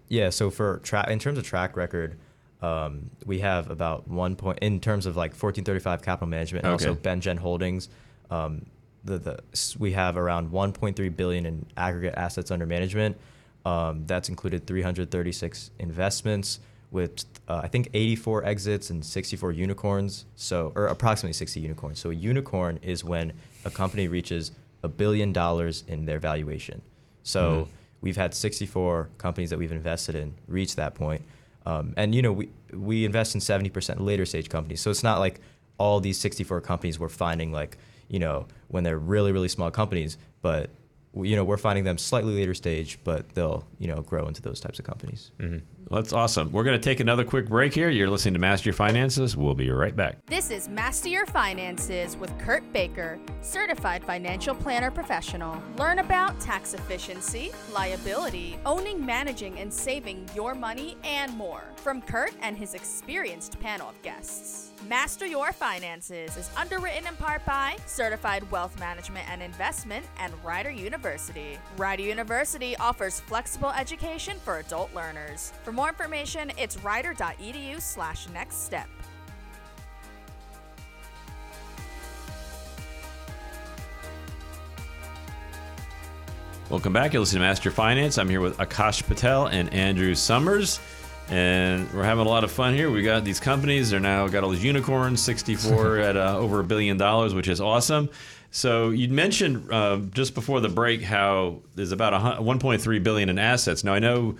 yeah. 0.08 0.30
So 0.30 0.50
for 0.50 0.78
track, 0.78 1.08
in 1.10 1.18
terms 1.18 1.38
of 1.38 1.44
track 1.44 1.76
record, 1.76 2.18
um, 2.62 3.10
we 3.26 3.40
have 3.40 3.70
about 3.70 4.08
one 4.08 4.36
point 4.36 4.58
in 4.60 4.80
terms 4.80 5.06
of 5.06 5.16
like 5.16 5.30
1435 5.32 6.02
capital 6.02 6.28
management 6.28 6.64
and 6.64 6.72
also 6.72 6.92
Okay. 6.92 7.00
Bengen 7.00 7.38
Holdings. 7.38 7.88
Um, 8.30 8.66
the, 9.04 9.18
the 9.18 9.74
we 9.78 9.92
have 9.92 10.16
around 10.16 10.50
1.3 10.50 11.16
billion 11.16 11.46
in 11.46 11.66
aggregate 11.76 12.14
assets 12.16 12.50
under 12.50 12.66
management. 12.66 13.16
Um, 13.64 14.06
that's 14.06 14.28
included 14.30 14.66
336 14.66 15.70
investments 15.78 16.60
with 16.90 17.24
uh, 17.48 17.61
I 17.62 17.68
think 17.68 17.88
84 17.94 18.44
exits 18.44 18.90
and 18.90 19.05
64 19.05 19.53
unicorns. 19.53 20.26
So 20.37 20.72
or 20.74 20.87
approximately 20.87 21.33
60 21.33 21.61
unicorns. 21.61 21.98
So 21.98 22.11
a 22.11 22.14
unicorn 22.14 22.79
is 22.83 23.05
when 23.05 23.33
a 23.64 23.70
company 23.70 24.09
reaches 24.09 24.53
a 24.83 24.88
billion 24.88 25.33
dollars 25.33 25.85
in 25.87 26.07
their 26.07 26.18
valuation. 26.18 26.83
So 27.22 27.68
we've 28.00 28.16
had 28.16 28.35
64 28.35 29.11
companies 29.18 29.50
that 29.50 29.59
we've 29.59 29.72
invested 29.72 30.14
in 30.14 30.35
reach 30.48 30.76
that 30.76 30.94
point. 30.94 31.22
Um, 31.66 31.92
and 31.96 32.14
you 32.14 32.22
know 32.22 32.33
we 32.33 32.48
we 32.72 33.05
invest 33.05 33.35
in 33.35 33.40
70% 33.40 34.00
later 34.00 34.24
stage 34.24 34.48
companies. 34.48 34.81
So 34.81 34.90
it's 34.90 35.03
not 35.03 35.18
like 35.18 35.40
all 35.79 36.00
these 36.00 36.18
64 36.18 36.61
companies 36.61 36.98
we're 36.98 37.09
finding 37.09 37.53
like 37.53 37.79
you 38.09 38.18
know 38.18 38.46
when 38.68 38.85
they're 38.85 38.98
really 38.98 39.33
really 39.33 39.48
small 39.48 39.70
companies, 39.70 40.16
but 40.42 40.70
you 41.14 41.37
know 41.37 41.44
we're 41.44 41.59
finding 41.59 41.85
them 41.85 41.98
slightly 41.98 42.35
later 42.35 42.55
stage, 42.55 42.98
but 43.05 43.29
they'll 43.31 43.66
you 43.79 43.88
know 43.88 44.00
grow 44.00 44.26
into 44.26 44.40
those 44.42 44.61
types 44.61 44.79
of 44.79 44.85
companies. 44.85 45.31
Well, 45.40 45.61
that's 45.90 46.12
awesome. 46.12 46.52
We're 46.52 46.64
going 46.64 46.78
to 46.78 46.82
take 46.82 47.00
another 47.00 47.24
quick 47.24 47.48
break 47.48 47.72
here. 47.74 47.90
You're 47.90 48.10
listening 48.10 48.34
to 48.34 48.40
Master 48.40 48.68
Your 48.68 48.74
Finances. 48.74 49.36
We'll 49.36 49.54
be 49.54 49.70
right 49.70 49.94
back. 49.94 50.24
This 50.26 50.50
is 50.50 50.68
Master 50.68 51.08
Your 51.08 51.26
Finances 51.26 52.16
with 52.16 52.36
Kurt 52.38 52.70
Baker, 52.72 53.18
certified 53.40 54.04
financial 54.04 54.54
planner 54.54 54.90
professional. 54.90 55.60
Learn 55.76 55.98
about 55.98 56.38
tax 56.40 56.74
efficiency, 56.74 57.50
liability, 57.72 58.58
owning, 58.66 59.04
managing, 59.04 59.58
and 59.58 59.72
saving 59.72 60.28
your 60.34 60.54
money, 60.54 60.96
and 61.04 61.36
more 61.36 61.64
from 61.76 62.02
Kurt 62.02 62.32
and 62.42 62.56
his 62.56 62.74
experienced 62.74 63.58
panel 63.60 63.88
of 63.88 64.02
guests. 64.02 64.72
Master 64.88 65.26
Your 65.26 65.52
Finances 65.52 66.36
is 66.36 66.50
underwritten 66.56 67.06
in 67.06 67.14
part 67.16 67.44
by 67.44 67.76
Certified 67.86 68.50
Wealth 68.50 68.78
Management 68.80 69.28
and 69.30 69.42
Investment 69.42 70.06
and 70.18 70.32
Rider 70.42 70.70
University. 70.70 71.58
Rider 71.76 72.02
University 72.02 72.76
offers 72.76 73.20
flexible 73.20 73.70
education 73.70 74.38
for 74.42 74.58
adult 74.58 74.94
learners. 74.94 75.52
For 75.64 75.69
more 75.72 75.88
information, 75.88 76.52
it's 76.56 76.76
rider.edu 76.78 77.80
slash 77.80 78.28
next 78.30 78.64
step. 78.64 78.88
Welcome 86.70 86.92
back. 86.92 87.12
You're 87.12 87.20
listening 87.20 87.42
to 87.42 87.48
Master 87.48 87.72
Finance. 87.72 88.16
I'm 88.16 88.28
here 88.28 88.40
with 88.40 88.56
Akash 88.59 89.04
Patel 89.04 89.48
and 89.48 89.74
Andrew 89.74 90.14
Somers, 90.14 90.78
and 91.28 91.92
we're 91.92 92.04
having 92.04 92.24
a 92.24 92.28
lot 92.28 92.44
of 92.44 92.52
fun 92.52 92.74
here. 92.74 92.92
We 92.92 93.02
got 93.02 93.24
these 93.24 93.40
companies. 93.40 93.90
They're 93.90 93.98
now 93.98 94.28
got 94.28 94.44
all 94.44 94.50
these 94.50 94.62
unicorns, 94.62 95.20
64 95.20 95.98
at 95.98 96.16
uh, 96.16 96.38
over 96.38 96.61
a 96.61 96.64
billion 96.64 96.96
dollars, 96.96 97.35
which 97.35 97.48
is 97.48 97.61
awesome. 97.61 98.09
So 98.52 98.90
you 98.90 99.09
mentioned 99.09 99.72
uh, 99.72 99.98
just 100.12 100.33
before 100.33 100.61
the 100.61 100.68
break 100.68 101.02
how 101.02 101.62
there's 101.74 101.90
about 101.90 102.12
1.3 102.40 103.02
billion 103.02 103.28
in 103.28 103.38
assets. 103.40 103.83
Now 103.83 103.94
I 103.94 103.98
know 103.98 104.37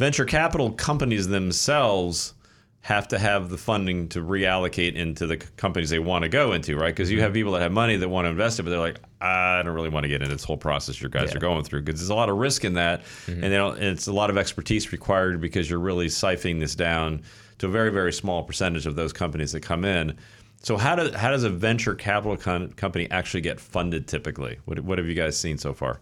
venture 0.00 0.24
capital 0.24 0.72
companies 0.72 1.28
themselves 1.28 2.32
have 2.80 3.06
to 3.06 3.18
have 3.18 3.50
the 3.50 3.58
funding 3.58 4.08
to 4.08 4.20
reallocate 4.20 4.94
into 4.94 5.26
the 5.26 5.36
companies 5.36 5.90
they 5.90 5.98
want 5.98 6.22
to 6.22 6.28
go 6.30 6.54
into, 6.54 6.74
right? 6.74 6.94
Because 6.94 7.10
you 7.10 7.18
mm-hmm. 7.18 7.24
have 7.24 7.34
people 7.34 7.52
that 7.52 7.60
have 7.60 7.70
money 7.70 7.96
that 7.96 8.08
want 8.08 8.24
to 8.24 8.30
invest 8.30 8.58
it, 8.58 8.62
but 8.62 8.70
they're 8.70 8.78
like, 8.78 8.98
I 9.20 9.62
don't 9.62 9.74
really 9.74 9.90
want 9.90 10.04
to 10.04 10.08
get 10.08 10.22
into 10.22 10.34
this 10.34 10.42
whole 10.42 10.56
process 10.56 11.02
your 11.02 11.10
guys 11.10 11.28
Yeah. 11.30 11.36
are 11.36 11.40
going 11.40 11.64
through 11.64 11.82
because 11.82 12.00
there's 12.00 12.08
a 12.08 12.14
lot 12.14 12.30
of 12.30 12.38
risk 12.38 12.64
in 12.64 12.72
that, 12.74 13.02
mm-hmm. 13.02 13.44
and, 13.44 13.52
they 13.52 13.58
don't, 13.58 13.76
and 13.76 13.88
it's 13.88 14.06
a 14.06 14.12
lot 14.12 14.30
of 14.30 14.38
expertise 14.38 14.90
required 14.90 15.38
because 15.38 15.68
you're 15.68 15.78
really 15.78 16.06
siphoning 16.06 16.60
this 16.60 16.74
down 16.74 17.22
to 17.58 17.66
a 17.66 17.70
very 17.70 17.90
very 17.90 18.10
small 18.10 18.42
percentage 18.42 18.86
of 18.86 18.96
those 18.96 19.12
companies 19.12 19.52
that 19.52 19.60
come 19.60 19.84
in. 19.84 20.16
So 20.62 20.78
how 20.78 20.96
does 20.96 21.14
how 21.14 21.30
does 21.30 21.44
a 21.44 21.50
venture 21.50 21.94
capital 21.94 22.38
con- 22.38 22.72
company 22.72 23.10
actually 23.10 23.42
get 23.42 23.60
funded 23.60 24.08
typically? 24.08 24.60
What 24.64 24.80
what 24.80 24.96
have 24.96 25.06
you 25.06 25.14
guys 25.14 25.38
seen 25.38 25.58
so 25.58 25.74
far? 25.74 26.00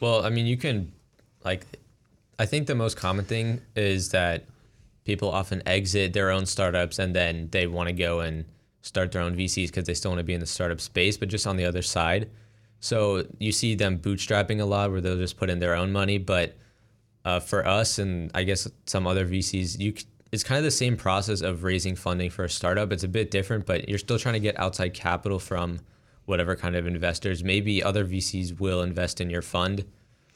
Well, 0.00 0.24
I 0.24 0.30
mean, 0.30 0.46
you 0.46 0.56
can 0.56 0.92
like 1.44 1.66
I 2.38 2.46
think 2.46 2.66
the 2.66 2.74
most 2.74 2.96
common 2.96 3.24
thing 3.24 3.60
is 3.76 4.10
that 4.10 4.44
people 5.04 5.30
often 5.30 5.62
exit 5.66 6.12
their 6.12 6.30
own 6.30 6.46
startups 6.46 6.98
and 6.98 7.14
then 7.14 7.48
they 7.52 7.66
want 7.66 7.88
to 7.88 7.92
go 7.92 8.20
and 8.20 8.44
start 8.82 9.12
their 9.12 9.22
own 9.22 9.36
VCs 9.36 9.68
because 9.68 9.84
they 9.84 9.94
still 9.94 10.10
want 10.10 10.18
to 10.20 10.24
be 10.24 10.34
in 10.34 10.40
the 10.40 10.46
startup 10.46 10.80
space, 10.80 11.16
but 11.16 11.28
just 11.28 11.46
on 11.46 11.56
the 11.56 11.64
other 11.64 11.82
side. 11.82 12.30
So 12.80 13.26
you 13.38 13.52
see 13.52 13.74
them 13.74 13.98
bootstrapping 13.98 14.60
a 14.60 14.64
lot 14.64 14.90
where 14.90 15.00
they'll 15.00 15.16
just 15.16 15.36
put 15.36 15.48
in 15.48 15.58
their 15.58 15.74
own 15.74 15.92
money. 15.92 16.18
But 16.18 16.56
uh, 17.24 17.40
for 17.40 17.66
us 17.66 17.98
and 17.98 18.30
I 18.34 18.42
guess 18.42 18.68
some 18.86 19.06
other 19.06 19.26
VCs, 19.26 19.78
you 19.78 19.94
it's 20.32 20.42
kind 20.42 20.58
of 20.58 20.64
the 20.64 20.70
same 20.72 20.96
process 20.96 21.42
of 21.42 21.62
raising 21.62 21.94
funding 21.94 22.28
for 22.28 22.44
a 22.44 22.50
startup. 22.50 22.92
It's 22.92 23.04
a 23.04 23.08
bit 23.08 23.30
different, 23.30 23.66
but 23.66 23.88
you're 23.88 24.00
still 24.00 24.18
trying 24.18 24.32
to 24.32 24.40
get 24.40 24.58
outside 24.58 24.92
capital 24.92 25.38
from 25.38 25.78
whatever 26.24 26.56
kind 26.56 26.74
of 26.74 26.88
investors. 26.88 27.44
Maybe 27.44 27.82
other 27.82 28.04
VCs 28.04 28.58
will 28.58 28.82
invest 28.82 29.20
in 29.20 29.30
your 29.30 29.42
fund. 29.42 29.84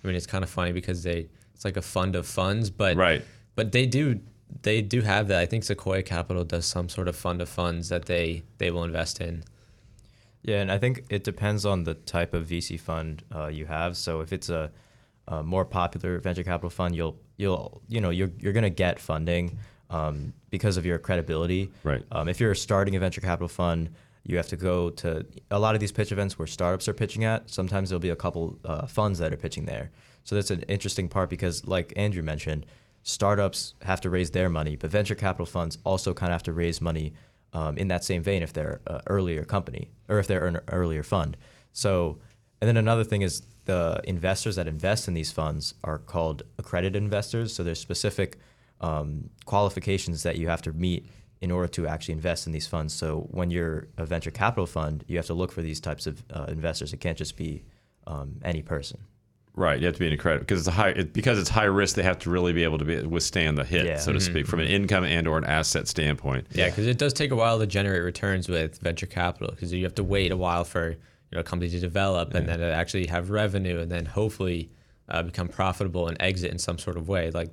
I 0.03 0.07
mean, 0.07 0.15
it's 0.15 0.27
kind 0.27 0.45
of 0.45 0.51
funny 0.51 0.71
because 0.71 1.03
they 1.03 1.29
it's 1.59 1.65
like 1.65 1.77
a 1.77 1.83
fund 1.83 2.15
of 2.15 2.25
funds, 2.25 2.71
but 2.71 2.97
Right. 2.97 3.25
but 3.57 3.73
they 3.73 3.85
do 3.85 4.21
they 4.63 4.81
do 4.81 5.01
have 5.03 5.27
that. 5.27 5.41
I 5.41 5.47
think 5.47 5.65
Sequoia 5.65 6.03
Capital 6.05 6.45
does 6.45 6.67
some 6.67 6.89
sort 6.89 7.09
of 7.09 7.17
fund 7.17 7.43
of 7.43 7.49
funds 7.49 7.89
that 7.89 8.05
they 8.05 8.45
they 8.59 8.71
will 8.71 8.85
invest 8.85 9.21
in. 9.21 9.43
Yeah, 10.45 10.61
and 10.63 10.71
I 10.71 10.79
think 10.79 11.03
it 11.11 11.25
depends 11.25 11.67
on 11.67 11.83
the 11.83 11.95
type 11.95 12.33
of 12.33 12.47
VC 12.47 12.79
fund 12.79 13.25
uh, 13.35 13.49
you 13.49 13.67
have. 13.67 13.97
So 13.97 14.21
if 14.21 14.33
it's 14.33 14.49
a, 14.49 14.71
a 15.27 15.43
more 15.43 15.65
popular 15.65 16.21
venture 16.21 16.45
capital 16.45 16.71
fund, 16.71 16.95
you'll 16.95 17.17
you'll 17.37 17.83
you 17.89 18.01
know 18.01 18.11
you're 18.11 18.31
you're 18.39 18.53
gonna 18.53 18.71
get 18.71 19.01
funding 19.01 19.59
um, 19.91 20.33
because 20.51 20.77
of 20.77 20.87
your 20.87 20.99
credibility. 21.01 21.73
Right. 21.83 22.05
Um, 22.13 22.29
if 22.29 22.39
you're 22.39 22.55
starting 22.55 22.95
a 22.95 23.01
venture 23.01 23.21
capital 23.21 23.49
fund, 23.49 23.91
you 24.25 24.37
have 24.37 24.47
to 24.49 24.57
go 24.57 24.91
to 24.91 25.27
a 25.51 25.59
lot 25.59 25.75
of 25.75 25.81
these 25.81 25.91
pitch 25.93 26.13
events 26.13 26.39
where 26.39 26.47
startups 26.47 26.87
are 26.87 26.95
pitching 26.95 27.25
at. 27.25 27.51
Sometimes 27.51 27.89
there'll 27.91 27.99
be 28.01 28.11
a 28.11 28.17
couple 28.17 28.61
uh, 28.65 28.87
funds 28.87 29.19
that 29.19 29.33
are 29.33 29.37
pitching 29.37 29.65
there. 29.67 29.91
So 30.29 30.35
that's 30.35 30.51
an 30.51 30.61
interesting 30.69 31.09
part 31.09 31.31
because, 31.31 31.67
like 31.67 31.95
Andrew 31.97 32.23
mentioned, 32.23 32.67
startups 33.03 33.73
have 33.81 33.99
to 34.03 34.11
raise 34.11 34.31
their 34.33 34.51
money, 34.51 34.77
but 34.77 34.91
venture 34.91 35.15
capital 35.15 35.47
funds 35.47 35.79
also 35.85 36.13
kind 36.13 36.31
of 36.31 36.35
have 36.35 36.43
to 36.43 36.53
raise 36.53 36.83
money 36.83 37.15
um, 37.55 37.79
in 37.79 37.89
that 37.89 38.05
same 38.05 38.23
vein 38.23 38.43
if 38.43 38.53
they're 38.53 38.83
an 38.89 39.01
earlier 39.07 39.43
company 39.47 39.89
or 40.07 40.19
if 40.19 40.27
they're 40.27 40.47
an 40.47 40.61
earlier 40.69 41.03
fund. 41.03 41.39
So, 41.73 42.19
and 42.61 42.69
then 42.69 42.77
another 42.77 43.05
thing 43.05 43.23
is 43.23 43.41
the 43.65 44.03
investors 44.05 44.57
that 44.57 44.69
invest 44.69 45.09
in 45.09 45.15
these 45.15 45.33
funds 45.33 45.73
are 45.83 45.97
called 45.97 46.43
accredited 46.59 47.03
investors. 47.03 47.55
So 47.55 47.65
there's 47.65 47.81
specific 47.81 48.37
um, 48.83 49.31
qualifications 49.47 50.25
that 50.25 50.37
you 50.37 50.47
have 50.49 50.61
to 50.61 50.75
meet 50.75 51.07
in 51.41 51.51
order 51.51 51.69
to 51.69 51.87
actually 51.87 52.13
invest 52.13 52.47
in 52.47 52.53
these 52.53 52.67
funds. 52.67 52.93
So 52.93 53.29
when 53.31 53.51
you're 53.51 53.89
a 53.97 54.05
venture 54.05 54.31
capital 54.31 54.67
fund, 54.67 55.05
you 55.09 55.17
have 55.17 55.27
to 55.29 55.35
look 55.35 55.53
for 55.53 55.63
these 55.63 55.81
types 55.81 56.07
of 56.07 56.23
uh, 56.35 56.45
investors. 56.49 56.93
It 56.93 57.01
can't 57.01 57.17
just 57.17 57.35
be 57.35 57.65
um, 58.07 58.43
any 58.45 58.61
person. 58.61 59.01
Right, 59.55 59.81
you 59.81 59.87
have 59.87 59.95
to 59.95 59.99
be 60.01 60.07
an 60.07 60.13
accredited 60.13 60.47
because 60.47 60.61
it's 60.61 60.69
a 60.69 60.73
high 60.73 60.91
it, 60.91 61.13
because 61.13 61.39
it's 61.39 61.49
high 61.49 61.65
risk. 61.65 61.97
They 61.97 62.05
have 62.05 62.19
to 62.21 62.31
really 62.31 62.53
be 62.53 62.63
able 62.63 62.79
to 62.79 62.85
be, 62.85 63.03
withstand 63.03 63.59
the 63.59 63.65
hit, 63.65 63.87
Yeah. 63.87 63.99
so 63.99 64.13
to 64.13 64.21
speak, 64.21 64.47
from 64.47 64.61
an 64.61 64.69
income 64.69 65.05
and 65.05 65.27
or 65.27 65.37
an 65.37 65.45
asset 65.45 65.89
standpoint. 65.89 66.47
Yeah, 66.53 66.69
because 66.69 66.87
it 66.87 66.97
does 66.99 67.13
take 67.13 67.33
a 67.33 67.37
while 67.37 67.59
to 67.59 67.67
generate 67.67 68.03
returns 68.05 68.49
with 68.49 68.79
venture 68.79 69.07
capital 69.07 69.51
because 69.51 69.73
you 69.73 69.83
have 69.85 69.97
to 69.97 70.05
wait 70.05 70.31
a 70.31 70.37
while 70.37 70.63
for 70.65 70.91
you 70.91 70.97
know 71.33 71.41
a 71.41 71.43
company 71.45 71.71
to 71.71 71.81
develop 71.81 72.35
and 72.35 72.49
then 72.49 72.61
to 72.61 72.73
actually 72.73 73.07
have 73.09 73.31
revenue 73.31 73.81
and 73.81 73.91
then 73.91 74.07
hopefully 74.07 74.71
uh, 75.09 75.23
become 75.23 75.49
profitable 75.49 76.07
and 76.09 76.17
exit 76.21 76.53
in 76.53 76.59
some 76.59 76.79
sort 76.79 76.97
of 76.97 77.09
way. 77.09 77.31
Like 77.33 77.51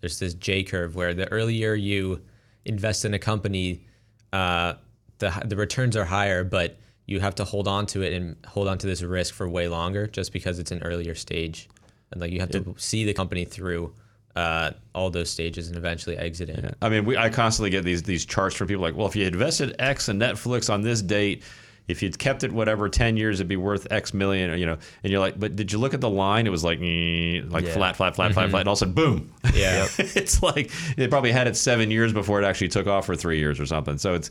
there's 0.00 0.18
this 0.18 0.32
J 0.34 0.62
curve 0.62 0.94
where 0.96 1.12
the 1.12 1.30
earlier 1.30 1.74
you 1.74 2.22
invest 2.64 3.04
in 3.04 3.12
a 3.12 3.18
company, 3.18 3.84
uh, 4.32 4.74
the 5.18 5.30
the 5.44 5.56
returns 5.56 5.94
are 5.96 6.06
higher, 6.06 6.42
but 6.42 6.78
you 7.06 7.20
have 7.20 7.34
to 7.36 7.44
hold 7.44 7.68
on 7.68 7.86
to 7.86 8.02
it 8.02 8.12
and 8.12 8.36
hold 8.46 8.68
on 8.68 8.78
to 8.78 8.86
this 8.86 9.02
risk 9.02 9.34
for 9.34 9.48
way 9.48 9.68
longer 9.68 10.06
just 10.06 10.32
because 10.32 10.58
it's 10.58 10.70
an 10.70 10.82
earlier 10.82 11.14
stage, 11.14 11.68
and 12.10 12.20
like 12.20 12.32
you 12.32 12.40
have 12.40 12.50
to 12.50 12.74
see 12.78 13.04
the 13.04 13.12
company 13.12 13.44
through 13.44 13.92
uh, 14.36 14.72
all 14.94 15.10
those 15.10 15.30
stages 15.30 15.68
and 15.68 15.76
eventually 15.76 16.16
exit 16.16 16.48
in. 16.48 16.74
I 16.82 16.88
mean, 16.88 17.04
we, 17.04 17.16
I 17.16 17.28
constantly 17.28 17.70
get 17.70 17.84
these 17.84 18.02
these 18.02 18.24
charts 18.24 18.56
from 18.56 18.68
people 18.68 18.82
like, 18.82 18.96
well, 18.96 19.06
if 19.06 19.14
you 19.14 19.26
invested 19.26 19.76
X 19.78 20.08
in 20.08 20.18
Netflix 20.18 20.72
on 20.72 20.82
this 20.82 21.02
date, 21.02 21.42
if 21.86 22.02
you'd 22.02 22.18
kept 22.18 22.44
it 22.44 22.52
whatever 22.52 22.88
ten 22.88 23.16
years, 23.16 23.40
it'd 23.40 23.48
be 23.48 23.56
worth 23.56 23.86
X 23.90 24.14
million, 24.14 24.50
or, 24.50 24.56
you 24.56 24.66
know. 24.66 24.78
And 25.02 25.10
you're 25.10 25.20
like, 25.20 25.38
but 25.38 25.54
did 25.54 25.70
you 25.72 25.78
look 25.78 25.92
at 25.94 26.00
the 26.00 26.08
line? 26.10 26.46
It 26.46 26.50
was 26.50 26.64
like, 26.64 26.78
eh, 26.80 27.42
like 27.48 27.66
Yeah. 27.66 27.72
flat, 27.74 27.96
flat, 27.96 28.14
flat, 28.14 28.32
flat, 28.32 28.50
flat, 28.50 28.60
and 28.60 28.68
all 28.68 28.72
of 28.72 28.76
a 28.76 28.80
sudden, 28.80 28.94
boom. 28.94 29.32
Yeah. 29.54 29.86
it's 29.98 30.42
like 30.42 30.70
they 30.96 31.08
probably 31.08 31.32
had 31.32 31.46
it 31.46 31.56
seven 31.56 31.90
years 31.90 32.12
before 32.12 32.40
it 32.40 32.44
actually 32.46 32.68
took 32.68 32.86
off 32.86 33.06
for 33.06 33.14
three 33.16 33.38
years 33.38 33.60
or 33.60 33.66
something. 33.66 33.98
So 33.98 34.14
it's 34.14 34.30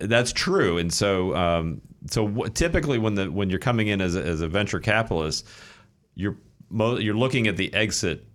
that's 0.00 0.32
true. 0.32 0.78
And 0.78 0.92
so 0.92 1.34
um, 1.34 1.80
so 2.10 2.22
what, 2.24 2.54
typically 2.54 2.98
when 2.98 3.14
the 3.14 3.30
when 3.30 3.50
you're 3.50 3.58
coming 3.58 3.88
in 3.88 4.00
as 4.00 4.14
a, 4.14 4.22
as 4.22 4.40
a 4.40 4.48
venture 4.48 4.80
capitalist, 4.80 5.46
you're 6.14 6.36
mo- 6.70 6.98
you're 6.98 7.16
looking 7.16 7.46
at 7.48 7.56
the 7.56 7.72
exit 7.74 8.26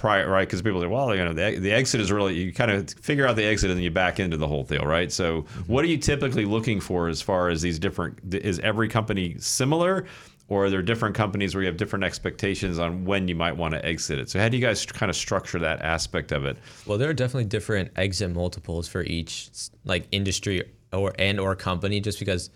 prior, 0.00 0.30
right? 0.30 0.48
Because 0.48 0.62
people 0.62 0.80
say, 0.80 0.86
well, 0.86 1.14
you 1.14 1.22
know, 1.22 1.34
the, 1.34 1.58
the 1.58 1.70
exit 1.70 2.00
is 2.00 2.10
really 2.10 2.34
you 2.34 2.54
kind 2.54 2.70
of 2.70 2.88
figure 3.02 3.26
out 3.26 3.36
the 3.36 3.44
exit 3.44 3.68
and 3.68 3.76
then 3.76 3.84
you 3.84 3.90
back 3.90 4.18
into 4.18 4.38
the 4.38 4.46
whole 4.46 4.64
deal, 4.64 4.86
right? 4.86 5.12
So, 5.12 5.42
mm-hmm. 5.42 5.72
what 5.72 5.84
are 5.84 5.88
you 5.88 5.98
typically 5.98 6.46
looking 6.46 6.80
for 6.80 7.08
as 7.08 7.20
far 7.20 7.50
as 7.50 7.60
these 7.60 7.78
different? 7.78 8.18
Is 8.34 8.58
every 8.60 8.88
company 8.88 9.36
similar, 9.38 10.06
or 10.48 10.64
are 10.64 10.70
there 10.70 10.80
different 10.80 11.14
companies 11.14 11.54
where 11.54 11.62
you 11.62 11.66
have 11.66 11.76
different 11.76 12.02
expectations 12.02 12.78
on 12.78 13.04
when 13.04 13.28
you 13.28 13.34
might 13.34 13.54
want 13.54 13.74
to 13.74 13.84
exit 13.84 14.18
it? 14.18 14.30
So, 14.30 14.40
how 14.40 14.48
do 14.48 14.56
you 14.56 14.66
guys 14.66 14.86
kind 14.86 15.10
of 15.10 15.16
structure 15.16 15.58
that 15.58 15.82
aspect 15.82 16.32
of 16.32 16.46
it? 16.46 16.56
Well, 16.86 16.96
there 16.96 17.10
are 17.10 17.14
definitely 17.14 17.44
different 17.44 17.90
exit 17.96 18.30
multiples 18.32 18.88
for 18.88 19.02
each 19.02 19.50
like 19.84 20.08
industry 20.12 20.62
or 20.94 21.12
and 21.18 21.38
or 21.38 21.54
company. 21.56 22.00
Just 22.00 22.18
because 22.18 22.48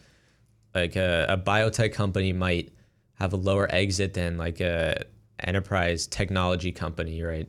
like 0.75 0.97
a, 0.97 1.27
a 1.29 1.37
biotech 1.37 1.93
company 1.93 2.33
might 2.33 2.73
have 3.17 3.35
a 3.35 3.37
lower 3.37 3.71
exit 3.71 4.15
than 4.15 4.39
like 4.39 4.61
a 4.61 5.05
enterprise 5.47 6.07
technology 6.07 6.73
company, 6.73 7.23
right? 7.23 7.49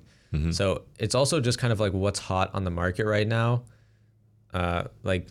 So 0.51 0.83
it's 0.99 1.15
also 1.15 1.39
just 1.39 1.59
kind 1.59 1.71
of 1.71 1.79
like 1.79 1.93
what's 1.93 2.19
hot 2.19 2.51
on 2.53 2.63
the 2.63 2.71
market 2.71 3.05
right 3.05 3.27
now. 3.27 3.63
Uh, 4.53 4.85
like, 5.03 5.27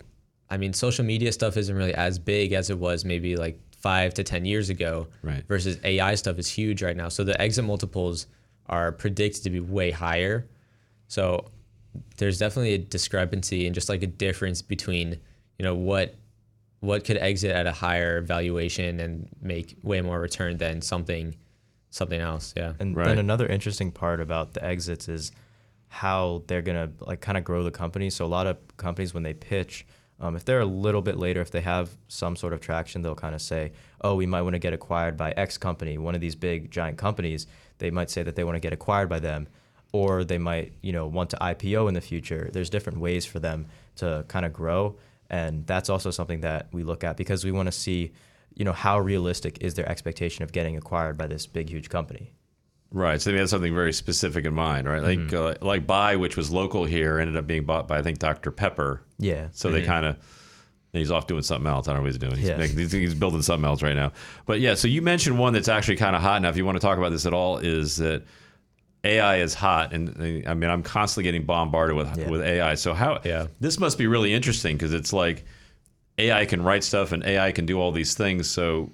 I 0.50 0.56
mean, 0.56 0.72
social 0.72 1.04
media 1.04 1.30
stuff 1.32 1.56
isn't 1.56 1.76
really 1.76 1.94
as 1.94 2.18
big 2.18 2.52
as 2.52 2.70
it 2.70 2.78
was 2.78 3.04
maybe 3.04 3.36
like 3.36 3.58
five 3.78 4.14
to 4.14 4.24
ten 4.24 4.44
years 4.44 4.70
ago. 4.70 5.08
Right. 5.22 5.44
Versus 5.46 5.78
AI 5.84 6.14
stuff 6.14 6.38
is 6.38 6.48
huge 6.50 6.82
right 6.82 6.96
now. 6.96 7.08
So 7.10 7.22
the 7.22 7.38
exit 7.40 7.64
multiples 7.64 8.26
are 8.66 8.92
predicted 8.92 9.42
to 9.44 9.50
be 9.50 9.60
way 9.60 9.90
higher. 9.90 10.48
So 11.08 11.50
there's 12.16 12.38
definitely 12.38 12.74
a 12.74 12.78
discrepancy 12.78 13.66
and 13.66 13.74
just 13.74 13.88
like 13.88 14.02
a 14.02 14.06
difference 14.06 14.62
between 14.62 15.18
you 15.58 15.64
know 15.64 15.74
what 15.74 16.14
what 16.80 17.04
could 17.04 17.16
exit 17.16 17.50
at 17.50 17.66
a 17.66 17.72
higher 17.72 18.20
valuation 18.20 19.00
and 19.00 19.28
make 19.40 19.76
way 19.82 20.00
more 20.00 20.20
return 20.20 20.56
than 20.58 20.82
something 20.82 21.34
something 21.94 22.20
else. 22.20 22.52
Yeah. 22.56 22.72
And 22.80 22.96
Right. 22.96 23.06
then 23.06 23.18
another 23.18 23.46
interesting 23.46 23.92
part 23.92 24.20
about 24.20 24.52
the 24.54 24.64
exits 24.64 25.08
is 25.08 25.30
how 25.88 26.42
they're 26.48 26.62
gonna 26.62 26.90
like 27.00 27.20
kind 27.20 27.38
of 27.38 27.44
grow 27.44 27.62
the 27.62 27.70
company. 27.70 28.10
So 28.10 28.24
a 28.24 28.26
lot 28.38 28.46
of 28.46 28.56
companies 28.76 29.14
when 29.14 29.22
they 29.22 29.32
pitch, 29.32 29.86
um, 30.20 30.34
if 30.34 30.44
they're 30.44 30.60
a 30.60 30.64
little 30.66 31.02
bit 31.02 31.16
later, 31.16 31.40
if 31.40 31.50
they 31.52 31.60
have 31.60 31.90
some 32.08 32.34
sort 32.36 32.52
of 32.52 32.60
traction, 32.60 33.02
they'll 33.02 33.14
kind 33.14 33.34
of 33.34 33.40
say, 33.42 33.72
"Oh, 34.00 34.14
we 34.16 34.26
might 34.26 34.42
want 34.42 34.54
to 34.54 34.58
get 34.58 34.72
acquired 34.72 35.16
by 35.16 35.30
X 35.32 35.56
company, 35.56 35.96
one 35.98 36.14
of 36.16 36.20
these 36.20 36.34
big 36.34 36.70
giant 36.70 36.98
companies." 36.98 37.46
They 37.78 37.90
might 37.90 38.10
say 38.10 38.22
that 38.24 38.34
they 38.34 38.44
want 38.44 38.56
to 38.56 38.60
get 38.60 38.72
acquired 38.72 39.08
by 39.08 39.20
them, 39.20 39.46
or 39.92 40.24
they 40.24 40.38
might 40.38 40.72
you 40.82 40.92
know 40.92 41.06
want 41.06 41.30
to 41.30 41.36
IPO 41.40 41.86
in 41.88 41.94
the 41.94 42.00
future. 42.00 42.50
There's 42.52 42.70
different 42.70 42.98
ways 42.98 43.24
for 43.24 43.38
them 43.38 43.66
to 43.96 44.24
kind 44.28 44.44
of 44.44 44.52
grow, 44.52 44.96
and 45.30 45.64
that's 45.66 45.88
also 45.88 46.10
something 46.10 46.40
that 46.40 46.68
we 46.72 46.82
look 46.82 47.04
at 47.04 47.16
because 47.16 47.44
we 47.44 47.52
want 47.52 47.66
to 47.66 47.72
see, 47.72 48.12
you 48.54 48.64
know, 48.64 48.72
how 48.72 48.98
realistic 48.98 49.58
is 49.60 49.74
their 49.74 49.88
expectation 49.88 50.42
of 50.44 50.52
getting 50.52 50.76
acquired 50.76 51.16
by 51.18 51.26
this 51.26 51.46
big 51.46 51.68
huge 51.70 51.88
company. 51.88 52.32
Right. 52.92 53.20
So 53.20 53.32
they 53.32 53.38
had 53.38 53.48
something 53.48 53.74
very 53.74 53.92
specific 53.92 54.44
in 54.44 54.54
mind, 54.54 54.86
right? 54.88 55.02
Like 55.02 55.32
uh, 55.32 55.54
like 55.60 55.86
Bai, 55.86 56.14
which 56.16 56.36
was 56.36 56.52
local 56.52 56.84
here, 56.84 57.18
ended 57.18 57.36
up 57.36 57.46
being 57.46 57.64
bought 57.64 57.88
by 57.88 57.98
I 57.98 58.02
think 58.02 58.20
Dr 58.20 58.52
Pepper. 58.52 59.02
Yeah. 59.18 59.48
So 59.50 59.70
they 59.70 59.82
kind 59.82 60.06
of 60.06 60.16
he's 60.92 61.10
off 61.10 61.26
doing 61.26 61.42
something 61.42 61.66
else. 61.66 61.88
I 61.88 61.92
don't 61.92 61.98
know 61.98 62.02
what 62.04 62.12
he's 62.12 62.18
doing. 62.18 62.36
He's, 62.36 62.48
Yeah. 62.48 62.56
making, 62.56 62.78
he's, 62.78 63.14
building 63.14 63.42
something 63.42 63.64
else 63.64 63.82
right 63.82 63.96
now. 63.96 64.12
But 64.46 64.60
yeah, 64.60 64.74
so 64.74 64.86
you 64.86 65.02
mentioned 65.02 65.36
one 65.40 65.52
that's 65.52 65.66
actually 65.66 65.96
kind 65.96 66.14
of 66.14 66.22
hot. 66.22 66.40
Now, 66.40 66.50
if 66.50 66.56
you 66.56 66.64
want 66.64 66.76
to 66.76 66.80
talk 66.80 66.96
about 66.98 67.10
this 67.10 67.26
at 67.26 67.34
all, 67.34 67.58
is 67.58 67.96
that 67.96 68.22
AI 69.02 69.38
is 69.38 69.54
hot, 69.54 69.92
and 69.92 70.46
I 70.46 70.54
mean 70.54 70.70
I'm 70.70 70.84
constantly 70.84 71.24
getting 71.24 71.44
bombarded 71.44 71.96
with 71.96 72.16
Yeah. 72.16 72.30
with 72.30 72.42
AI. 72.42 72.74
So 72.76 72.94
how? 72.94 73.20
Yeah. 73.24 73.48
This 73.58 73.80
must 73.80 73.98
be 73.98 74.06
really 74.06 74.32
interesting 74.32 74.76
because 74.76 74.94
it's 74.94 75.12
like 75.12 75.44
AI 76.18 76.44
can 76.46 76.62
write 76.62 76.84
stuff 76.84 77.12
and 77.12 77.24
AI 77.24 77.52
can 77.52 77.66
do 77.66 77.80
all 77.80 77.92
these 77.92 78.14
things. 78.14 78.48
So 78.48 78.90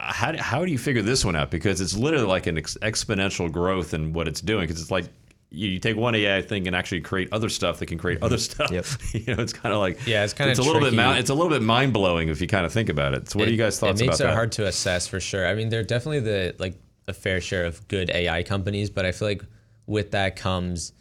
how 0.00 0.32
do, 0.32 0.38
how 0.38 0.64
do 0.64 0.70
you 0.70 0.78
figure 0.78 1.02
this 1.02 1.24
one 1.24 1.36
out? 1.36 1.50
Because 1.50 1.80
it's 1.80 1.96
literally 1.96 2.26
like 2.26 2.46
an 2.46 2.58
ex- 2.58 2.76
exponential 2.82 3.50
growth 3.50 3.94
in 3.94 4.12
what 4.12 4.26
it's 4.26 4.40
doing. 4.40 4.66
Because 4.66 4.80
it's 4.80 4.90
like 4.90 5.06
you, 5.50 5.68
you 5.68 5.78
take 5.78 5.96
one 5.96 6.14
AI 6.14 6.42
thing 6.42 6.66
and 6.66 6.74
actually 6.74 7.00
create 7.00 7.28
other 7.32 7.48
stuff 7.48 7.78
that 7.78 7.86
can 7.86 7.98
create 7.98 8.22
other 8.22 8.36
mm-hmm. 8.36 8.66
stuff. 8.66 8.70
Yep. 8.70 8.86
you 9.26 9.34
know, 9.34 9.42
it's 9.42 9.52
kind 9.52 9.72
of 9.72 9.80
like 9.80 10.06
Yeah, 10.06 10.24
it's 10.24 10.32
kinda 10.32 10.50
it's 10.50 10.58
a 10.58 10.62
little 10.62 10.80
bit 10.80 10.92
mou- 10.92 11.12
it's 11.12 11.30
a 11.30 11.34
little 11.34 11.50
bit 11.50 11.62
mind 11.62 11.92
blowing 11.92 12.28
if 12.28 12.40
you 12.40 12.46
kind 12.46 12.66
of 12.66 12.72
think 12.72 12.88
about 12.88 13.14
it. 13.14 13.30
So 13.30 13.38
what 13.38 13.48
are 13.48 13.50
you 13.50 13.56
guys 13.56 13.78
thoughts 13.78 14.00
it 14.00 14.06
makes 14.06 14.20
about 14.20 14.32
it 14.32 14.34
hard 14.34 14.52
to 14.52 14.66
assess 14.66 15.06
for 15.06 15.20
sure. 15.20 15.46
I 15.46 15.54
mean, 15.54 15.68
there 15.68 15.80
are 15.80 15.84
definitely 15.84 16.20
the 16.20 16.54
like 16.58 16.74
a 17.06 17.12
fair 17.12 17.40
share 17.40 17.64
of 17.64 17.86
good 17.88 18.10
AI 18.10 18.42
companies, 18.42 18.90
but 18.90 19.04
I 19.04 19.12
feel 19.12 19.28
like 19.28 19.42
with 19.86 20.10
that 20.12 20.36
comes, 20.36 20.92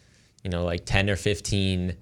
you 0.43 0.50
know, 0.50 0.63
like 0.63 0.86
ten 0.86 1.10
or 1.10 1.15
fifteen, 1.15 1.98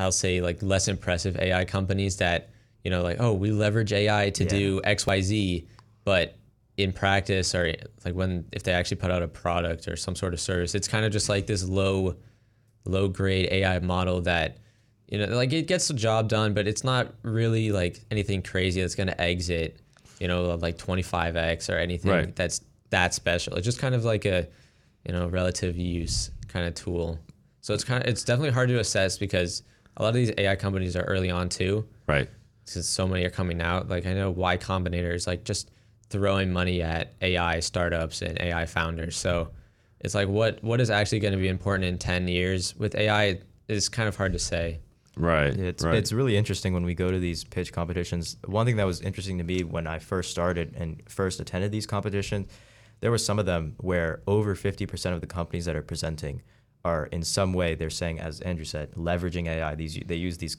I'll 0.00 0.12
say 0.12 0.40
like 0.40 0.62
less 0.62 0.88
impressive 0.88 1.36
AI 1.38 1.64
companies 1.64 2.16
that 2.16 2.50
you 2.84 2.90
know 2.90 3.02
like 3.02 3.18
oh 3.20 3.32
we 3.32 3.50
leverage 3.52 3.92
AI 3.92 4.30
to 4.30 4.44
Yeah. 4.44 4.50
do 4.50 4.80
X 4.84 5.06
Y 5.06 5.20
Z, 5.20 5.68
but 6.04 6.36
in 6.76 6.92
practice 6.92 7.54
or 7.54 7.74
like 8.04 8.14
when 8.14 8.46
if 8.52 8.62
they 8.62 8.72
actually 8.72 8.96
put 8.96 9.10
out 9.10 9.22
a 9.22 9.28
product 9.28 9.86
or 9.88 9.96
some 9.96 10.16
sort 10.16 10.32
of 10.32 10.40
service, 10.40 10.74
it's 10.74 10.88
kind 10.88 11.04
of 11.04 11.12
just 11.12 11.28
like 11.28 11.46
this 11.46 11.62
low 11.68 12.16
low 12.86 13.08
grade 13.08 13.48
AI 13.50 13.78
model 13.80 14.22
that 14.22 14.56
you 15.08 15.18
know 15.18 15.26
like 15.36 15.52
it 15.52 15.66
gets 15.66 15.88
the 15.88 15.94
job 15.94 16.28
done, 16.28 16.54
but 16.54 16.66
it's 16.66 16.82
not 16.84 17.12
really 17.22 17.70
like 17.72 18.00
anything 18.10 18.42
crazy 18.42 18.80
that's 18.80 18.94
going 18.94 19.08
to 19.08 19.20
exit 19.20 19.80
you 20.18 20.28
know 20.28 20.54
like 20.56 20.76
25x 20.78 21.68
or 21.72 21.78
anything 21.78 22.10
Right. 22.10 22.34
that's 22.36 22.62
that 22.90 23.12
special. 23.14 23.54
It's 23.56 23.64
just 23.64 23.78
kind 23.78 23.94
of 23.94 24.04
like 24.04 24.24
a 24.24 24.48
you 25.06 25.12
know 25.12 25.28
relative 25.28 25.76
use 25.76 26.30
kind 26.48 26.66
of 26.66 26.74
tool. 26.74 27.18
So 27.60 27.74
it's 27.74 27.84
kind 27.84 28.02
of 28.02 28.08
it's 28.08 28.24
definitely 28.24 28.52
hard 28.52 28.68
to 28.70 28.78
assess 28.80 29.18
because 29.18 29.62
a 29.96 30.02
lot 30.02 30.08
of 30.10 30.14
these 30.14 30.32
AI 30.38 30.56
companies 30.56 30.96
are 30.96 31.02
early 31.04 31.30
on 31.30 31.48
too 31.48 31.86
Right. 32.06 32.28
since 32.64 32.86
so 32.88 33.06
many 33.06 33.24
are 33.24 33.30
coming 33.30 33.60
out. 33.60 33.88
Like 33.88 34.06
I 34.06 34.14
know 34.14 34.30
Y 34.30 34.56
Combinator 34.56 35.14
is 35.14 35.26
like 35.26 35.44
just 35.44 35.70
throwing 36.08 36.52
money 36.52 36.82
at 36.82 37.14
AI 37.20 37.60
startups 37.60 38.22
and 38.22 38.40
AI 38.40 38.66
founders. 38.66 39.16
So 39.16 39.50
it's 40.00 40.14
like 40.14 40.28
what 40.28 40.62
what 40.64 40.80
is 40.80 40.90
actually 40.90 41.20
going 41.20 41.32
to 41.32 41.38
be 41.38 41.48
important 41.48 41.84
in 41.84 41.98
10 41.98 42.28
years 42.28 42.74
with 42.76 42.94
AI 42.94 43.40
is 43.68 43.88
kind 43.88 44.08
of 44.08 44.16
hard 44.16 44.32
to 44.32 44.38
say. 44.38 44.80
Right. 45.16 45.54
It's 45.54 45.84
right. 45.84 45.94
it's 45.96 46.12
really 46.12 46.36
interesting 46.36 46.72
when 46.72 46.84
we 46.84 46.94
go 46.94 47.10
to 47.10 47.18
these 47.18 47.44
pitch 47.44 47.72
competitions. 47.72 48.36
One 48.46 48.64
thing 48.66 48.76
that 48.76 48.86
was 48.86 49.00
interesting 49.02 49.38
to 49.38 49.44
me 49.44 49.64
when 49.64 49.86
I 49.86 49.98
first 49.98 50.30
started 50.30 50.74
and 50.76 51.02
first 51.08 51.40
attended 51.40 51.70
these 51.72 51.86
competitions, 51.86 52.46
there 53.00 53.10
were 53.10 53.18
some 53.18 53.38
of 53.38 53.46
them 53.46 53.74
where 53.78 54.20
over 54.26 54.54
50% 54.54 55.12
of 55.12 55.20
the 55.20 55.26
companies 55.26 55.64
that 55.66 55.76
are 55.76 55.82
presenting 55.82 56.42
are 56.84 57.06
in 57.06 57.22
some 57.22 57.52
way 57.52 57.74
they're 57.74 57.90
saying, 57.90 58.20
as 58.20 58.40
Andrew 58.40 58.64
said, 58.64 58.92
leveraging 58.92 59.46
AI. 59.48 59.74
These 59.74 59.98
they 60.06 60.16
use 60.16 60.38
these. 60.38 60.56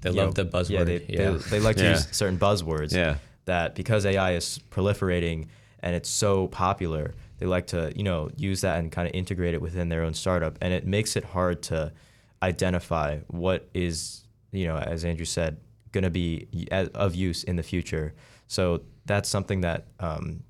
They 0.00 0.10
love 0.10 0.36
know, 0.36 0.44
the 0.44 0.50
buzzword, 0.50 0.70
Yeah, 0.70 0.84
they, 0.84 1.06
yeah. 1.08 1.30
They, 1.30 1.36
they 1.50 1.60
like 1.60 1.76
to 1.76 1.84
Yeah. 1.84 1.90
use 1.92 2.08
certain 2.12 2.38
buzzwords. 2.38 2.92
Yeah. 2.92 3.16
That 3.46 3.74
because 3.74 4.04
AI 4.06 4.32
is 4.34 4.58
proliferating 4.70 5.48
and 5.80 5.94
it's 5.94 6.08
so 6.08 6.48
popular, 6.48 7.14
they 7.38 7.46
like 7.46 7.66
to 7.68 7.92
you 7.96 8.02
know 8.04 8.30
use 8.36 8.60
that 8.62 8.78
and 8.78 8.90
kind 8.92 9.06
of 9.08 9.14
integrate 9.14 9.54
it 9.54 9.60
within 9.60 9.88
their 9.88 10.02
own 10.02 10.14
startup, 10.14 10.56
and 10.60 10.72
it 10.72 10.86
makes 10.86 11.16
it 11.16 11.24
hard 11.24 11.62
to 11.64 11.92
identify 12.42 13.18
what 13.28 13.68
is 13.74 14.22
you 14.52 14.66
know 14.66 14.76
as 14.76 15.04
Andrew 15.04 15.24
said 15.24 15.58
going 15.92 16.04
to 16.04 16.10
be 16.10 16.48
of 16.94 17.14
use 17.14 17.44
in 17.44 17.56
the 17.56 17.62
future. 17.62 18.14
So 18.48 18.82
that's 19.06 19.28
something 19.28 19.60
that 19.62 19.86
um, 20.00 20.42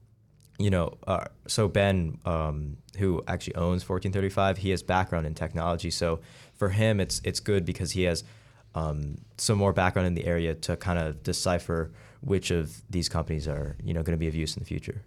you 0.59 0.71
know. 0.71 0.97
Uh, 1.07 1.25
so 1.47 1.69
Ben, 1.69 2.19
um, 2.25 2.77
who 2.99 3.23
actually 3.27 3.57
owns 3.57 3.89
1435, 3.89 4.59
he 4.59 4.71
has 4.71 4.83
background 4.83 5.27
in 5.27 5.35
technology. 5.35 5.91
So 5.91 6.21
for 6.55 6.71
him, 6.71 7.01
it's 7.01 7.21
it's 7.25 7.41
good 7.41 7.65
because 7.65 7.93
he 7.93 8.05
has 8.05 8.25
um, 8.75 9.17
some 9.37 9.59
more 9.59 9.73
background 9.73 10.07
in 10.07 10.15
the 10.15 10.27
area 10.27 10.55
to 10.55 10.77
kind 10.77 10.99
of 10.99 11.23
decipher 11.23 11.93
which 12.21 12.51
of 12.51 12.83
these 12.91 13.09
companies 13.09 13.47
are 13.47 13.77
you 13.83 13.93
know 13.95 14.03
going 14.03 14.17
to 14.17 14.21
be 14.21 14.29
of 14.29 14.35
use 14.35 14.57
in 14.57 14.61
the 14.61 14.67
future. 14.67 15.03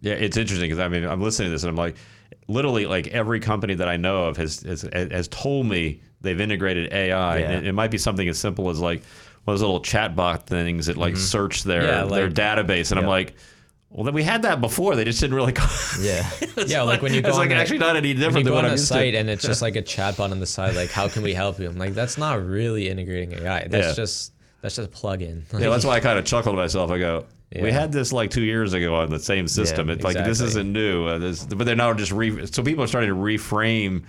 Yeah, 0.00 0.14
it's 0.14 0.36
interesting 0.36 0.68
because 0.68 0.80
I 0.80 0.88
mean 0.88 1.04
I'm 1.04 1.20
listening 1.20 1.48
to 1.48 1.52
this 1.52 1.62
and 1.62 1.70
I'm 1.70 1.76
like, 1.76 1.96
literally 2.48 2.86
like 2.86 3.08
every 3.08 3.40
company 3.40 3.74
that 3.74 3.88
I 3.88 3.96
know 3.96 4.24
of 4.24 4.36
has 4.36 4.60
has, 4.62 4.82
has 4.92 5.28
told 5.28 5.66
me 5.66 6.02
they've 6.20 6.40
integrated 6.40 6.92
AI. 6.92 7.38
Yeah. 7.38 7.50
And 7.50 7.66
it, 7.66 7.72
might 7.72 7.90
be 7.90 7.98
something 7.98 8.28
as 8.28 8.38
simple 8.38 8.68
as 8.70 8.80
like 8.80 9.02
one 9.44 9.54
of 9.54 9.60
those 9.60 9.66
little 9.66 9.82
chatbot 9.82 10.44
things 10.44 10.86
that 10.86 10.96
like 10.96 11.16
search 11.16 11.64
their 11.64 11.84
Yeah, 11.84 12.04
their 12.04 12.30
database, 12.30 12.90
and 12.90 13.00
I'm 13.00 13.06
like. 13.06 13.34
Well, 13.92 14.04
then 14.04 14.14
we 14.14 14.22
had 14.22 14.42
that 14.42 14.60
before. 14.60 14.96
They 14.96 15.04
just 15.04 15.20
didn't 15.20 15.34
really. 15.36 15.52
Yeah. 16.00 16.28
yeah, 16.66 16.82
like 16.82 17.02
when 17.02 17.12
you 17.12 17.20
go 17.20 17.28
it's 17.28 17.36
on 17.36 17.42
like 17.46 17.50
a- 17.50 17.60
actually 17.60 17.78
not 17.78 17.94
any 17.96 18.08
When 18.14 18.16
different 18.20 18.38
you 18.38 18.44
than 18.44 18.52
go 18.52 18.54
what 18.56 18.64
on 18.64 18.70
I'm 18.70 18.76
a 18.76 18.78
site 18.78 19.12
to. 19.12 19.18
and 19.18 19.28
it's 19.28 19.42
just 19.42 19.60
like 19.60 19.76
a 19.76 19.82
chatbot 19.82 20.30
on 20.30 20.40
the 20.40 20.46
side, 20.46 20.74
like 20.76 20.90
how 20.90 21.08
can 21.08 21.22
we 21.22 21.34
help 21.34 21.58
you? 21.58 21.68
I'm 21.68 21.76
like, 21.78 21.92
that's 21.94 22.16
not 22.16 22.42
really 22.44 22.88
integrating 22.88 23.32
AI. 23.34 23.66
That's 23.68 23.88
Yeah. 23.88 23.92
just 23.94 24.32
that's 24.62 24.76
just 24.76 24.88
a 24.88 24.90
plug-in. 24.90 25.44
Yeah, 25.52 25.68
that's 25.68 25.84
why 25.84 25.96
I 25.96 26.00
kind 26.00 26.18
of 26.18 26.24
chuckled 26.24 26.56
myself. 26.56 26.90
I 26.90 26.98
go, 26.98 27.26
we 27.60 27.70
had 27.72 27.92
this 27.92 28.12
like 28.12 28.30
two 28.30 28.44
years 28.44 28.72
ago 28.72 28.94
on 28.94 29.10
the 29.10 29.18
same 29.18 29.46
system. 29.46 29.90
it's 29.90 30.04
like 30.04 30.16
this 30.16 30.40
isn't 30.40 30.72
new. 30.72 31.06
Uh, 31.06 31.18
this, 31.18 31.44
but 31.44 31.64
they're 31.66 31.76
now 31.76 31.92
just 31.92 32.12
re. 32.12 32.46
So 32.46 32.62
people 32.62 32.82
are 32.84 32.86
starting 32.86 33.10
to 33.10 33.16
reframe 33.16 34.04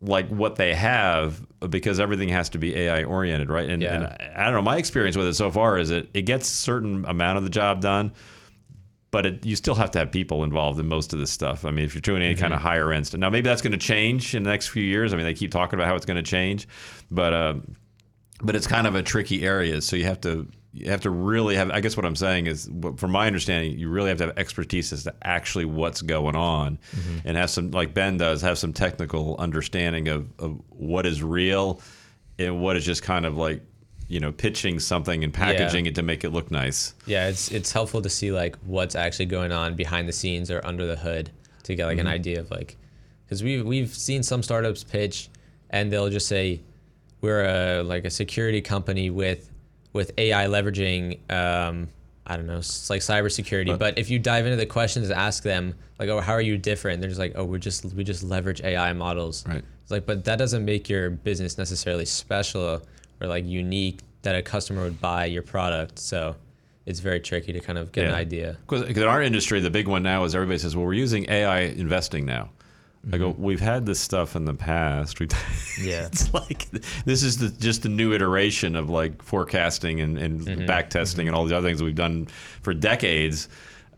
like 0.00 0.26
what 0.30 0.56
they 0.56 0.74
have 0.74 1.40
because 1.70 2.00
everything 2.00 2.28
has 2.30 2.48
to 2.48 2.58
be 2.58 2.74
AI 2.76 3.04
oriented, 3.04 3.50
right? 3.50 3.70
And, 3.70 3.80
Yeah. 3.80 3.94
and 3.94 4.04
I, 4.06 4.32
I 4.36 4.44
don't 4.46 4.54
know. 4.54 4.62
My 4.62 4.78
experience 4.78 5.16
with 5.16 5.28
it 5.28 5.34
so 5.34 5.48
far 5.52 5.78
is 5.78 5.90
it 5.90 6.08
it 6.12 6.22
gets 6.22 6.50
a 6.50 6.54
certain 6.56 7.04
amount 7.04 7.38
of 7.38 7.44
the 7.44 7.50
job 7.50 7.80
done. 7.80 8.10
But 9.12 9.26
it, 9.26 9.46
you 9.46 9.54
still 9.54 9.76
have 9.76 9.92
to 9.92 10.00
have 10.00 10.10
people 10.10 10.42
involved 10.42 10.80
in 10.80 10.88
most 10.88 11.12
of 11.12 11.20
this 11.20 11.30
stuff. 11.30 11.64
I 11.64 11.70
mean, 11.70 11.84
if 11.84 11.94
you're 11.94 12.00
doing 12.00 12.22
any 12.22 12.34
kind 12.34 12.52
of 12.52 12.60
higher 12.60 12.92
end 12.92 13.06
stuff, 13.06 13.20
now 13.20 13.30
maybe 13.30 13.48
that's 13.48 13.62
going 13.62 13.72
to 13.72 13.78
change 13.78 14.34
in 14.34 14.42
the 14.42 14.50
next 14.50 14.68
few 14.68 14.82
years. 14.82 15.12
I 15.12 15.16
mean, 15.16 15.26
they 15.26 15.34
keep 15.34 15.52
talking 15.52 15.78
about 15.78 15.86
how 15.86 15.94
it's 15.94 16.06
going 16.06 16.16
to 16.16 16.28
change, 16.28 16.66
but 17.10 17.32
um, 17.32 17.76
but 18.42 18.56
it's 18.56 18.66
kind 18.66 18.86
of 18.86 18.94
a 18.94 19.02
tricky 19.02 19.44
area. 19.44 19.80
So 19.80 19.96
you 19.96 20.04
have 20.06 20.20
to 20.22 20.48
you 20.72 20.90
have 20.90 21.02
to 21.02 21.10
really 21.10 21.56
have. 21.56 21.70
I 21.70 21.80
guess 21.80 21.96
what 21.96 22.06
I'm 22.06 22.16
saying 22.16 22.46
is, 22.46 22.70
from 22.96 23.10
my 23.10 23.26
understanding, 23.26 23.78
you 23.78 23.90
really 23.90 24.08
have 24.08 24.18
to 24.18 24.26
have 24.26 24.38
expertise 24.38 24.92
as 24.92 25.04
to 25.04 25.14
actually 25.22 25.66
what's 25.66 26.00
going 26.00 26.34
on, 26.34 26.78
and 27.26 27.36
have 27.36 27.50
some 27.50 27.70
like 27.70 27.92
Ben 27.92 28.16
does 28.16 28.40
have 28.40 28.56
some 28.56 28.72
technical 28.72 29.36
understanding 29.38 30.08
of, 30.08 30.32
of 30.38 30.58
what 30.70 31.04
is 31.04 31.22
real 31.22 31.82
and 32.38 32.60
what 32.62 32.76
is 32.76 32.86
just 32.86 33.02
kind 33.02 33.26
of 33.26 33.36
like 33.36 33.62
you 34.12 34.20
know 34.20 34.30
pitching 34.30 34.78
something 34.78 35.24
and 35.24 35.32
packaging 35.32 35.86
it 35.86 35.94
to 35.94 36.02
make 36.02 36.22
it 36.24 36.30
look 36.30 36.50
nice. 36.50 36.94
Yeah, 37.06 37.28
it's 37.28 37.50
it's 37.50 37.72
helpful 37.72 38.02
to 38.02 38.08
see 38.10 38.30
like 38.30 38.56
what's 38.66 38.94
actually 38.94 39.26
going 39.26 39.52
on 39.52 39.74
behind 39.74 40.08
the 40.08 40.12
scenes 40.12 40.50
or 40.50 40.60
under 40.64 40.86
the 40.86 40.96
hood 40.96 41.30
to 41.64 41.74
get 41.74 41.86
like 41.86 41.96
Mm-hmm. 41.98 42.06
an 42.06 42.12
idea 42.12 42.40
of 42.40 42.50
like 42.50 42.76
because 43.24 43.42
we 43.42 43.62
we've 43.62 43.94
seen 43.94 44.22
some 44.22 44.42
startups 44.42 44.84
pitch 44.84 45.30
and 45.70 45.90
they'll 45.92 46.10
just 46.10 46.28
say 46.28 46.60
we're 47.22 47.44
a 47.44 47.82
like 47.82 48.04
a 48.04 48.10
security 48.10 48.60
company 48.60 49.08
with 49.10 49.50
with 49.94 50.12
AI 50.18 50.46
leveraging 50.46 51.18
um, 51.32 51.88
I 52.26 52.36
don't 52.36 52.46
know 52.46 52.58
it's 52.58 52.90
like 52.90 53.00
cybersecurity. 53.00 53.78
but 53.78 53.98
if 53.98 54.10
you 54.10 54.18
dive 54.18 54.44
into 54.46 54.56
the 54.56 54.66
questions, 54.66 55.08
and 55.10 55.18
ask 55.18 55.42
them 55.42 55.74
like 55.98 56.08
oh 56.10 56.20
how 56.20 56.32
are 56.32 56.40
you 56.42 56.58
different? 56.58 57.00
They're 57.00 57.08
just 57.10 57.20
like 57.20 57.32
oh 57.36 57.44
we're 57.44 57.58
just 57.58 57.84
we 57.94 58.04
just 58.04 58.22
leverage 58.22 58.60
AI 58.62 58.92
models. 58.92 59.44
Right. 59.46 59.64
It's 59.82 59.90
like 59.90 60.04
but 60.06 60.24
that 60.26 60.36
doesn't 60.38 60.64
make 60.64 60.88
your 60.88 61.08
business 61.10 61.56
necessarily 61.58 62.04
special 62.04 62.82
or 63.22 63.28
like 63.28 63.46
unique 63.46 64.00
that 64.22 64.34
a 64.34 64.42
customer 64.42 64.82
would 64.82 65.00
buy 65.00 65.24
your 65.26 65.42
product. 65.42 65.98
So 65.98 66.36
it's 66.86 67.00
very 67.00 67.20
tricky 67.20 67.52
to 67.52 67.60
kind 67.60 67.78
of 67.78 67.92
get 67.92 68.06
an 68.08 68.14
idea. 68.14 68.56
Because 68.68 68.82
in 68.88 69.02
our 69.04 69.22
industry, 69.22 69.60
the 69.60 69.70
big 69.70 69.86
one 69.88 70.02
now 70.02 70.24
is 70.24 70.34
everybody 70.34 70.58
says, 70.58 70.74
"Well, 70.76 70.84
we're 70.84 70.94
using 70.94 71.30
AI 71.30 71.60
investing 71.60 72.26
now." 72.26 72.50
I 73.12 73.18
go, 73.18 73.30
"We've 73.36 73.60
had 73.60 73.84
this 73.86 73.98
stuff 73.98 74.36
in 74.36 74.44
the 74.44 74.54
past. 74.54 75.18
We've 75.18 75.30
Yeah. 75.80 76.06
it's 76.06 76.32
like 76.34 76.68
this 77.04 77.22
is 77.24 77.38
the, 77.38 77.48
just 77.48 77.84
a 77.84 77.88
new 77.88 78.12
iteration 78.12 78.76
of 78.76 78.90
like 78.90 79.22
forecasting 79.22 80.00
and, 80.00 80.18
and 80.18 80.66
back 80.66 80.90
testing 80.90 81.26
and 81.26 81.36
all 81.36 81.44
the 81.44 81.56
other 81.56 81.66
things 81.68 81.82
we've 81.82 81.94
done 81.96 82.26
for 82.62 82.72
decades. 82.74 83.48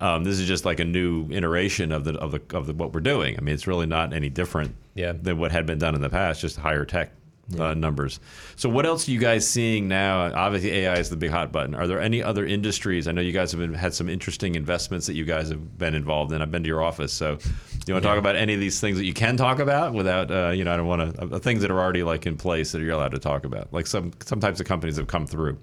Um, 0.00 0.24
this 0.24 0.38
is 0.38 0.48
just 0.48 0.64
like 0.64 0.80
a 0.80 0.84
new 0.84 1.28
iteration 1.30 1.92
of 1.92 2.04
the 2.04 2.14
of 2.18 2.30
the 2.32 2.40
of 2.56 2.66
the, 2.66 2.72
what 2.74 2.92
we're 2.94 3.00
doing. 3.00 3.36
I 3.38 3.40
mean, 3.42 3.54
it's 3.54 3.66
really 3.66 3.86
not 3.86 4.12
any 4.14 4.28
different 4.30 4.74
Yeah. 4.94 5.12
than 5.12 5.38
what 5.38 5.52
had 5.52 5.66
been 5.66 5.78
done 5.78 5.94
in 5.94 6.00
the 6.00 6.10
past, 6.10 6.40
just 6.40 6.56
higher 6.56 6.84
tech 6.84 7.10
uh, 7.58 7.74
numbers. 7.74 8.20
So, 8.56 8.68
what 8.68 8.86
else 8.86 9.08
are 9.08 9.10
you 9.10 9.18
guys 9.18 9.48
seeing 9.48 9.88
now? 9.88 10.32
Obviously, 10.34 10.70
AI 10.72 10.96
is 10.96 11.10
the 11.10 11.16
big 11.16 11.30
hot 11.30 11.52
button. 11.52 11.74
Are 11.74 11.86
there 11.86 12.00
any 12.00 12.22
other 12.22 12.46
industries? 12.46 13.08
I 13.08 13.12
know 13.12 13.20
you 13.20 13.32
guys 13.32 13.52
have 13.52 13.60
been, 13.60 13.74
had 13.74 13.94
some 13.94 14.08
interesting 14.08 14.54
investments 14.54 15.06
that 15.06 15.14
you 15.14 15.24
guys 15.24 15.48
have 15.48 15.78
been 15.78 15.94
involved 15.94 16.32
in. 16.32 16.42
I've 16.42 16.50
been 16.50 16.62
to 16.62 16.68
your 16.68 16.82
office, 16.82 17.12
so 17.12 17.36
do 17.36 17.44
you 17.86 17.94
want 17.94 18.02
to 18.02 18.08
talk 18.08 18.18
about 18.18 18.36
any 18.36 18.54
of 18.54 18.60
these 18.60 18.80
things 18.80 18.96
that 18.96 19.04
you 19.04 19.14
can 19.14 19.36
talk 19.36 19.58
about 19.58 19.92
without, 19.92 20.30
uh, 20.30 20.50
you 20.50 20.64
know, 20.64 20.72
I 20.72 20.76
don't 20.76 20.86
want 20.86 21.16
to 21.16 21.36
uh, 21.36 21.38
things 21.38 21.62
that 21.62 21.70
are 21.70 21.80
already 21.80 22.02
like 22.02 22.26
in 22.26 22.36
place 22.36 22.72
that 22.72 22.80
you're 22.80 22.92
allowed 22.92 23.12
to 23.12 23.18
talk 23.18 23.44
about. 23.44 23.72
Like 23.72 23.86
some 23.86 24.12
some 24.24 24.40
types 24.40 24.60
of 24.60 24.66
companies 24.66 24.96
have 24.96 25.06
come 25.06 25.26
through. 25.26 25.58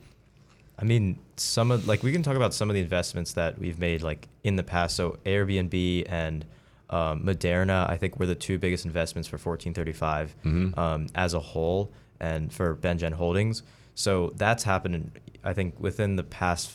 I 0.77 0.83
mean, 0.83 1.19
some 1.35 1.71
of 1.71 1.87
like 1.87 2.03
we 2.03 2.11
can 2.11 2.23
talk 2.23 2.35
about 2.35 2.53
some 2.53 2.69
of 2.69 2.73
the 2.73 2.81
investments 2.81 3.33
that 3.33 3.59
we've 3.59 3.79
made 3.79 4.01
like 4.01 4.27
in 4.43 4.55
the 4.55 4.63
past. 4.63 4.95
So 4.95 5.17
Airbnb 5.25 6.05
and 6.09 6.45
um, 6.91 7.23
Moderna, 7.23 7.89
I 7.89 7.97
think, 7.97 8.19
were 8.19 8.25
the 8.27 8.35
two 8.35 8.57
biggest 8.59 8.85
investments 8.85 9.27
for 9.27 9.35
1435 9.37 10.35
Mm-hmm. 10.43 10.79
um, 10.79 11.07
as 11.15 11.33
a 11.33 11.39
whole, 11.39 11.91
and 12.19 12.51
for 12.53 12.75
Bengen 12.75 13.13
Holdings. 13.13 13.63
So 13.95 14.31
that's 14.35 14.63
happened, 14.63 14.95
in, 14.95 15.11
I 15.43 15.53
think, 15.53 15.79
within 15.79 16.15
the 16.15 16.23
past 16.23 16.71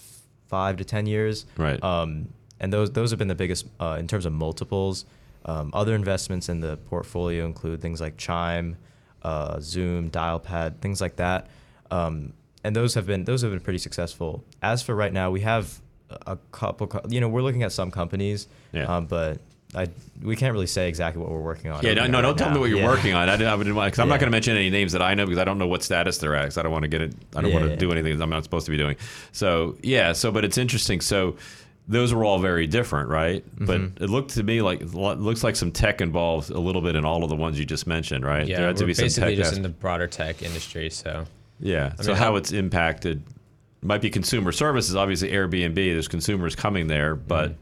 five 0.48 0.76
to 0.78 0.84
ten 0.84 1.06
years. 1.06 1.46
Right. 1.56 1.82
Um, 1.82 2.28
and 2.60 2.72
those 2.72 2.90
those 2.92 3.10
have 3.10 3.18
been 3.18 3.28
the 3.28 3.34
biggest 3.34 3.66
uh, 3.80 3.96
in 3.98 4.06
terms 4.08 4.26
of 4.26 4.32
multiples. 4.32 5.04
Um, 5.44 5.70
other 5.74 5.94
investments 5.94 6.48
in 6.48 6.60
the 6.60 6.76
portfolio 6.76 7.44
include 7.46 7.80
things 7.80 8.00
like 8.00 8.16
Chime, 8.16 8.76
uh, 9.22 9.60
Zoom, 9.60 10.10
Dialpad, 10.10 10.78
things 10.80 11.00
like 11.00 11.16
that. 11.16 11.46
Um, 11.90 12.32
and 12.64 12.74
those 12.74 12.94
have 12.94 13.06
been 13.06 13.24
those 13.24 13.42
have 13.42 13.50
been 13.52 13.60
pretty 13.60 13.78
successful. 13.78 14.44
As 14.62 14.82
for 14.82 14.94
right 14.94 15.12
now, 15.12 15.30
we 15.30 15.40
have 15.42 15.80
a 16.10 16.32
a 16.32 16.36
couple. 16.52 16.88
You 17.08 17.20
know, 17.20 17.28
we're 17.28 17.42
looking 17.42 17.62
at 17.62 17.72
some 17.72 17.90
companies, 17.90 18.48
Yeah. 18.72 18.84
um, 18.84 19.06
but 19.06 19.38
I 19.76 19.88
we 20.22 20.34
can't 20.36 20.52
really 20.52 20.66
say 20.66 20.88
exactly 20.88 21.20
what 21.22 21.30
we're 21.30 21.40
working 21.40 21.70
on. 21.70 21.84
Yeah, 21.84 21.92
no, 21.94 22.06
no, 22.06 22.22
don't 22.22 22.38
tell 22.38 22.48
now. 22.48 22.54
me 22.54 22.60
what 22.60 22.70
you're 22.70 22.78
Yeah. 22.78 22.88
working 22.88 23.12
on. 23.14 23.28
I, 23.28 23.36
didn't- 23.36 23.52
I 23.52 23.56
didn't 23.58 23.74
want 23.74 23.88
because 23.92 23.98
I'm 24.00 24.08
not 24.08 24.18
going 24.18 24.28
to 24.28 24.34
mention 24.34 24.56
any 24.56 24.70
names 24.70 24.92
that 24.92 25.02
I 25.02 25.14
know 25.14 25.26
because 25.26 25.38
I 25.38 25.44
don't 25.44 25.58
know 25.58 25.66
what 25.66 25.82
status 25.82 26.16
they're 26.18 26.34
at. 26.34 26.44
'cause 26.44 26.56
I 26.58 26.62
don't 26.62 26.72
want 26.72 26.82
to 26.84 26.88
get 26.88 27.02
it. 27.02 27.12
I 27.36 27.42
don't 27.42 27.50
Yeah, 27.50 27.56
want 27.56 27.66
to 27.66 27.70
yeah. 27.72 27.76
do 27.76 27.92
anything 27.92 28.16
that 28.16 28.24
I'm 28.24 28.30
not 28.30 28.42
supposed 28.42 28.64
to 28.66 28.70
be 28.70 28.78
doing. 28.78 28.96
So 29.32 29.76
yeah, 29.82 30.12
so 30.14 30.32
but 30.32 30.44
it's 30.44 30.56
interesting. 30.58 31.00
So 31.02 31.36
those 31.88 32.12
were 32.14 32.24
all 32.24 32.38
very 32.38 32.66
different, 32.66 33.10
right? 33.10 33.44
But 33.58 33.80
Mm-hmm. 33.80 34.02
it 34.04 34.10
looked 34.10 34.30
to 34.30 34.42
me 34.42 34.62
like 34.62 34.80
looks 34.94 35.44
like 35.44 35.54
some 35.56 35.70
tech 35.70 36.00
involved 36.00 36.50
a 36.50 36.58
little 36.58 36.82
bit 36.82 36.96
in 36.96 37.04
all 37.04 37.22
of 37.22 37.28
the 37.30 37.36
ones 37.36 37.58
you 37.58 37.64
just 37.66 37.86
mentioned, 37.86 38.24
right? 38.24 38.46
Yeah, 38.46 38.56
there 38.56 38.66
had 38.68 38.76
to 38.78 38.84
we're 38.84 38.88
be 38.88 38.94
some 38.94 39.04
basically 39.04 39.30
tech. 39.36 39.38
just 39.38 39.52
as- 39.52 39.56
in 39.58 39.62
the 39.62 39.68
broader 39.68 40.06
tech 40.06 40.42
industry. 40.42 40.88
So 40.90 41.26
yeah. 41.60 41.92
so 42.00 42.08
mean, 42.08 42.16
how 42.16 42.24
how- 42.24 42.36
it's 42.36 42.50
impacted 42.52 43.22
might 43.82 44.00
be 44.00 44.10
consumer 44.10 44.50
services. 44.52 44.96
Obviously, 44.96 45.30
Airbnb. 45.30 45.74
There's 45.74 46.08
consumers 46.08 46.56
coming 46.56 46.86
there, 46.88 47.14
but 47.14 47.54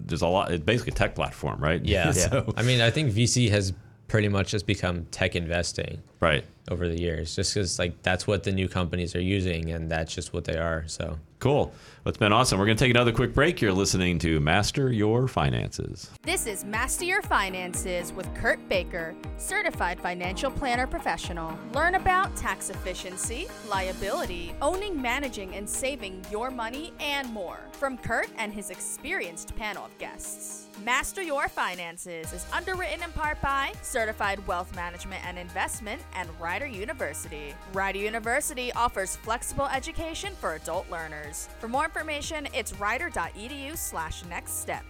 there's 0.00 0.22
a 0.22 0.28
lot. 0.28 0.50
It's 0.50 0.64
basically 0.64 0.92
a 0.92 0.96
tech 0.96 1.14
platform, 1.14 1.60
right? 1.60 1.84
Yeah. 1.84 2.10
so, 2.12 2.52
I 2.56 2.62
mean, 2.62 2.80
I 2.80 2.90
think 2.90 3.12
VC 3.12 3.50
has 3.50 3.72
pretty 4.08 4.28
much 4.28 4.50
just 4.50 4.66
become 4.66 5.04
tech 5.10 5.34
investing 5.34 6.02
right. 6.20 6.44
over 6.70 6.88
the 6.88 7.00
years, 7.00 7.34
just 7.34 7.54
because 7.54 7.78
like 7.78 8.02
that's 8.02 8.26
what 8.26 8.44
the 8.44 8.52
new 8.52 8.68
companies 8.68 9.14
are 9.16 9.22
using, 9.22 9.70
and 9.70 9.90
that's 9.90 10.14
just 10.14 10.32
what 10.32 10.44
they 10.44 10.56
are. 10.56 10.84
So 10.86 11.18
Cool. 11.38 11.72
Well, 12.06 12.10
it's 12.10 12.18
been 12.18 12.32
awesome. 12.32 12.60
We're 12.60 12.66
going 12.66 12.76
to 12.76 12.84
take 12.84 12.92
another 12.92 13.10
quick 13.10 13.34
break. 13.34 13.60
You're 13.60 13.72
listening 13.72 14.20
to 14.20 14.38
Master 14.38 14.92
Your 14.92 15.26
Finances. 15.26 16.08
This 16.22 16.46
is 16.46 16.64
Master 16.64 17.04
Your 17.04 17.20
Finances 17.20 18.12
with 18.12 18.32
Kurt 18.32 18.60
Baker, 18.68 19.16
certified 19.38 19.98
financial 19.98 20.52
planner 20.52 20.86
professional. 20.86 21.58
Learn 21.74 21.96
about 21.96 22.36
tax 22.36 22.70
efficiency, 22.70 23.48
liability, 23.68 24.54
owning, 24.62 25.02
managing, 25.02 25.52
and 25.56 25.68
saving 25.68 26.24
your 26.30 26.52
money, 26.52 26.92
and 27.00 27.28
more 27.32 27.58
from 27.72 27.98
Kurt 27.98 28.28
and 28.38 28.52
his 28.52 28.70
experienced 28.70 29.56
panel 29.56 29.84
of 29.84 29.98
guests. 29.98 30.68
Master 30.84 31.22
Your 31.22 31.48
Finances 31.48 32.32
is 32.32 32.46
underwritten 32.52 33.02
in 33.02 33.10
part 33.12 33.40
by 33.40 33.72
Certified 33.82 34.46
Wealth 34.46 34.74
Management 34.76 35.26
and 35.26 35.38
Investment 35.38 36.02
and 36.14 36.28
Rider 36.38 36.66
University. 36.66 37.54
Rider 37.72 37.98
University 37.98 38.72
offers 38.74 39.16
flexible 39.16 39.66
education 39.66 40.34
for 40.38 40.54
adult 40.54 40.88
learners. 40.90 41.48
For 41.58 41.66
more 41.66 41.88
information, 41.96 42.46
it's 42.52 42.74
rider.edu 42.74 43.74
slash 43.74 44.22
next 44.26 44.60
step. 44.60 44.84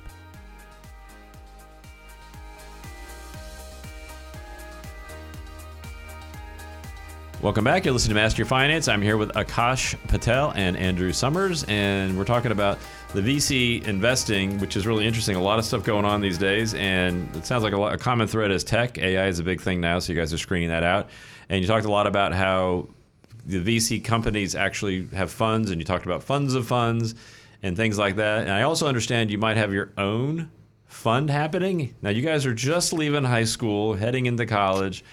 Welcome 7.40 7.62
back. 7.62 7.84
You're 7.84 7.94
listening 7.94 8.16
to 8.16 8.20
Master 8.20 8.38
Your 8.38 8.48
Finance. 8.48 8.88
I'm 8.88 9.02
here 9.02 9.16
with 9.16 9.30
Akash 9.34 9.96
Patel 10.08 10.52
and 10.56 10.76
Andrew 10.76 11.12
Somers, 11.12 11.64
and 11.68 12.18
we're 12.18 12.24
talking 12.24 12.50
about 12.50 12.78
the 13.14 13.20
VC 13.20 13.86
investing, 13.86 14.58
which 14.58 14.74
is 14.74 14.84
really 14.84 15.06
interesting. 15.06 15.36
A 15.36 15.42
lot 15.42 15.60
of 15.60 15.64
stuff 15.64 15.84
going 15.84 16.04
on 16.04 16.20
these 16.20 16.38
days, 16.38 16.74
and 16.74 17.34
it 17.36 17.46
sounds 17.46 17.62
like 17.62 17.72
a, 17.72 17.78
lot, 17.78 17.94
a 17.94 17.98
common 17.98 18.26
thread 18.26 18.50
is 18.50 18.64
tech. 18.64 18.98
AI 18.98 19.28
is 19.28 19.38
a 19.38 19.44
big 19.44 19.60
thing 19.60 19.80
now, 19.80 20.00
so 20.00 20.12
you 20.12 20.18
guys 20.18 20.34
are 20.34 20.38
screening 20.38 20.70
that 20.70 20.82
out. 20.82 21.08
And 21.48 21.60
you 21.60 21.68
talked 21.68 21.84
a 21.84 21.90
lot 21.90 22.08
about 22.08 22.32
how 22.32 22.88
the 23.46 23.62
VC 23.62 24.02
companies 24.02 24.54
actually 24.54 25.06
have 25.14 25.30
funds, 25.30 25.70
and 25.70 25.80
you 25.80 25.84
talked 25.84 26.04
about 26.04 26.22
funds 26.22 26.54
of 26.54 26.66
funds 26.66 27.14
and 27.62 27.76
things 27.76 27.98
like 27.98 28.16
that. 28.16 28.42
And 28.42 28.50
I 28.50 28.62
also 28.62 28.86
understand 28.86 29.30
you 29.30 29.38
might 29.38 29.56
have 29.56 29.72
your 29.72 29.92
own 29.96 30.50
fund 30.86 31.30
happening. 31.30 31.94
Now, 32.02 32.10
you 32.10 32.22
guys 32.22 32.44
are 32.46 32.54
just 32.54 32.92
leaving 32.92 33.24
high 33.24 33.44
school, 33.44 33.94
heading 33.94 34.26
into 34.26 34.46
college 34.46 35.04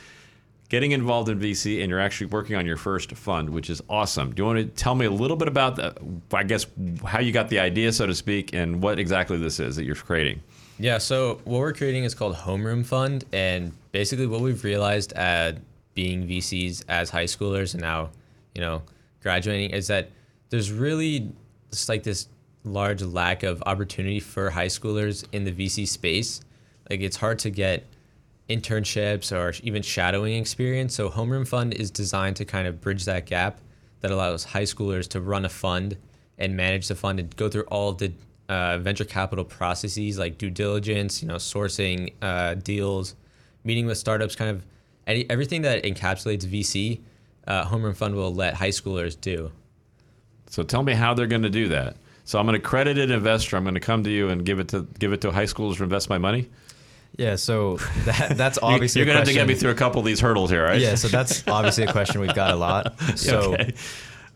getting 0.73 0.91
involved 0.91 1.29
in 1.29 1.39
VC 1.39 1.81
and 1.81 1.91
you're 1.91 1.99
actually 1.99 2.25
working 2.25 2.55
on 2.55 2.65
your 2.65 2.77
first 2.77 3.11
fund, 3.11 3.47
which 3.47 3.69
is 3.69 3.79
awesome. 3.89 4.34
Do 4.34 4.41
you 4.41 4.47
want 4.47 4.57
to 4.57 4.65
tell 4.65 4.95
me 4.95 5.05
a 5.05 5.11
little 5.11 5.38
bit 5.38 5.47
about, 5.47 5.75
the, 5.75 5.95
I 6.34 6.41
guess, 6.41 6.65
how 7.05 7.19
you 7.19 7.31
got 7.31 7.49
the 7.49 7.59
idea, 7.59 7.91
so 7.91 8.07
to 8.07 8.15
speak, 8.15 8.55
and 8.55 8.81
what 8.81 8.97
exactly 8.97 9.38
this 9.38 9.59
is 9.59 9.75
that 9.75 9.84
you're 9.84 9.93
creating? 9.93 10.41
Yeah, 10.79 10.97
so 10.97 11.41
what 11.43 11.59
we're 11.59 11.73
creating 11.73 12.05
is 12.05 12.15
called 12.15 12.36
Homeroom 12.36 12.84
Fund, 12.84 13.23
and 13.31 13.71
basically 13.91 14.25
what 14.25 14.41
we've 14.41 14.63
realized 14.63 15.13
at 15.13 15.59
being 15.93 16.27
VCs 16.27 16.86
as 16.89 17.11
high 17.11 17.25
schoolers 17.25 17.75
and 17.75 17.81
now, 17.81 18.09
you 18.55 18.61
know, 18.61 18.83
graduating 19.21 19.71
is 19.71 19.87
that 19.87 20.09
there's 20.49 20.71
really 20.71 21.31
just 21.71 21.89
like 21.89 22.03
this 22.03 22.27
large 22.63 23.01
lack 23.01 23.43
of 23.43 23.61
opportunity 23.65 24.19
for 24.19 24.49
high 24.49 24.67
schoolers 24.67 25.25
in 25.31 25.43
the 25.43 25.51
VC 25.51 25.87
space. 25.87 26.41
Like 26.89 27.01
it's 27.01 27.17
hard 27.17 27.39
to 27.39 27.49
get 27.49 27.85
internships 28.49 29.31
or 29.31 29.53
even 29.63 29.81
shadowing 29.81 30.35
experience. 30.35 30.95
So 30.95 31.09
Homeroom 31.09 31.47
Fund 31.47 31.73
is 31.73 31.89
designed 31.89 32.35
to 32.37 32.45
kind 32.45 32.67
of 32.67 32.81
bridge 32.81 33.05
that 33.05 33.25
gap 33.25 33.59
that 34.01 34.11
allows 34.11 34.43
high 34.43 34.63
schoolers 34.63 35.07
to 35.09 35.21
run 35.21 35.45
a 35.45 35.49
fund 35.49 35.97
and 36.37 36.55
manage 36.55 36.87
the 36.87 36.95
fund 36.95 37.19
and 37.19 37.35
go 37.35 37.49
through 37.49 37.63
all 37.63 37.93
the 37.93 38.11
uh, 38.49 38.77
venture 38.77 39.05
capital 39.05 39.45
processes 39.45 40.19
like 40.19 40.37
due 40.37 40.49
diligence, 40.49 41.21
you 41.21 41.27
know, 41.27 41.35
sourcing 41.35 42.13
uh, 42.21 42.55
deals, 42.55 43.15
meeting 43.63 43.85
with 43.85 43.97
startups, 43.97 44.35
kind 44.35 44.51
of 44.51 44.65
any, 45.07 45.29
everything 45.29 45.61
that 45.61 45.83
encapsulates 45.83 46.45
VC. 46.45 46.99
Uh, 47.45 47.65
Homeroom 47.65 47.95
Fund 47.95 48.15
will 48.15 48.33
let 48.33 48.53
high 48.53 48.69
schoolers 48.69 49.19
do. 49.19 49.51
So 50.47 50.63
tell 50.63 50.83
me 50.83 50.93
how 50.93 51.13
they're 51.13 51.27
going 51.27 51.43
to 51.43 51.49
do 51.49 51.69
that. 51.69 51.97
So 52.25 52.39
I'm 52.39 52.47
an 52.47 52.55
accredited 52.55 53.11
investor. 53.11 53.57
I'm 53.57 53.63
going 53.63 53.73
to 53.73 53.81
come 53.81 54.03
to 54.03 54.09
you 54.09 54.29
and 54.29 54.45
give 54.45 54.59
it 54.59 54.69
to 54.69 54.87
give 54.97 55.11
it 55.13 55.21
to 55.21 55.31
high 55.31 55.43
schoolers 55.45 55.77
to 55.77 55.83
invest 55.83 56.09
my 56.09 56.17
money. 56.17 56.49
Yeah, 57.17 57.35
so 57.35 57.77
that, 58.05 58.37
that's 58.37 58.57
obviously 58.63 58.99
you're 58.99 59.05
going 59.05 59.15
to 59.15 59.19
have 59.19 59.27
to 59.27 59.33
get 59.33 59.47
me 59.47 59.55
through 59.55 59.71
a 59.71 59.75
couple 59.75 59.99
of 59.99 60.05
these 60.05 60.19
hurdles 60.19 60.49
here, 60.49 60.63
right? 60.63 60.79
Yeah, 60.79 60.95
so 60.95 61.07
that's 61.07 61.47
obviously 61.47 61.83
a 61.83 61.91
question 61.91 62.21
we've 62.21 62.33
got 62.33 62.51
a 62.51 62.55
lot. 62.55 62.95
So 63.15 63.53
okay. 63.53 63.73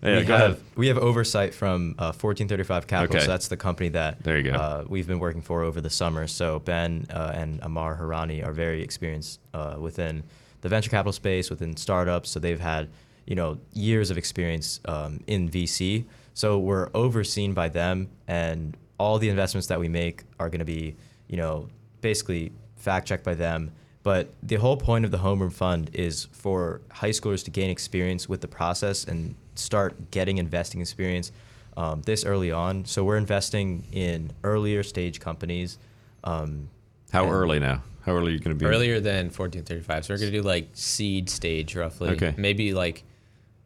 Yeah, 0.04 0.20
we 0.20 0.26
go 0.26 0.38
have 0.38 0.52
ahead. 0.52 0.64
we 0.76 0.88
have 0.88 0.98
oversight 1.00 1.56
from 1.56 1.96
uh, 1.98 2.14
1435 2.14 2.86
Capital. 2.86 3.16
Okay. 3.16 3.26
So 3.26 3.32
that's 3.32 3.48
the 3.48 3.58
company 3.58 3.90
that 3.90 4.24
There 4.24 4.38
you 4.38 4.52
go. 4.52 4.52
Uh, 4.52 4.86
we've 4.88 5.08
been 5.08 5.18
working 5.18 5.42
for 5.42 5.64
over 5.64 5.82
the 5.82 5.90
summer. 5.90 6.28
So 6.28 6.60
Ben 6.60 7.08
uh, 7.10 7.32
and 7.34 7.60
Amar 7.64 7.98
Harani 7.98 8.46
are 8.46 8.52
very 8.52 8.84
experienced 8.84 9.40
uh, 9.56 9.78
within 9.80 10.24
the 10.68 10.76
venture 10.76 10.90
capital 10.90 11.14
space, 11.14 11.50
within 11.50 11.78
startups. 11.78 12.30
So 12.30 12.40
they've 12.40 12.60
had 12.60 12.90
you 13.26 13.36
know 13.36 13.58
years 13.74 14.12
of 14.12 14.18
experience 14.18 14.80
um, 14.86 15.24
in 15.28 15.50
VC. 15.50 16.06
So 16.34 16.60
we're 16.60 16.90
overseen 16.94 17.54
by 17.54 17.70
them, 17.70 18.10
and 18.28 18.76
all 18.98 19.18
the 19.18 19.30
investments 19.30 19.68
that 19.68 19.80
we 19.80 19.88
make 19.88 20.24
are 20.40 20.50
going 20.50 20.60
to 20.60 20.66
be 20.66 20.96
you 21.28 21.38
know 21.38 21.70
basically 22.02 22.52
fact 22.76 23.08
checked 23.08 23.24
by 23.24 23.34
them. 23.34 23.72
But 24.04 24.34
the 24.42 24.56
whole 24.56 24.78
point 24.78 25.04
of 25.04 25.12
the 25.12 25.18
homeroom 25.18 25.52
fund 25.52 25.90
is 25.94 26.26
for 26.32 26.82
high 26.92 27.10
schoolers 27.10 27.44
to 27.46 27.52
gain 27.52 27.70
experience 27.70 28.30
with 28.30 28.42
the 28.42 28.48
process 28.48 29.04
and 29.04 29.36
start 29.56 30.12
getting 30.12 30.38
investing 30.38 30.80
experience 30.80 31.32
um, 31.76 32.02
this 32.04 32.24
early 32.24 32.52
on. 32.52 32.86
So 32.86 33.04
we're 33.04 33.18
investing 33.18 33.86
in 33.92 34.32
earlier 34.44 34.84
stage 34.84 35.20
companies. 35.20 35.78
Um, 36.24 36.70
How 37.12 37.30
early 37.30 37.60
now? 37.60 37.84
How 38.08 38.16
early 38.16 38.32
are 38.32 38.36
you 38.36 38.40
going 38.40 38.58
to 38.58 38.66
be? 38.66 38.66
Earlier 38.66 39.02
than 39.02 39.26
1435. 39.26 40.06
So 40.06 40.14
we're 40.14 40.18
going 40.18 40.32
to 40.32 40.38
do 40.38 40.42
like 40.42 40.70
seed 40.72 41.30
stage 41.30 41.76
roughly. 41.76 42.12
Okay. 42.12 42.34
Maybe 42.38 42.74
like 42.74 43.04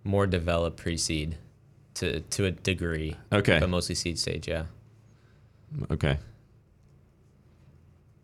more 0.03 0.25
developed 0.25 0.77
pre 0.77 0.97
seed 0.97 1.37
to, 1.95 2.21
to 2.21 2.45
a 2.45 2.51
degree. 2.51 3.15
Okay. 3.31 3.59
But 3.59 3.69
mostly 3.69 3.93
seed 3.93 4.17
stage, 4.17 4.47
yeah. 4.47 4.63
Okay. 5.91 6.17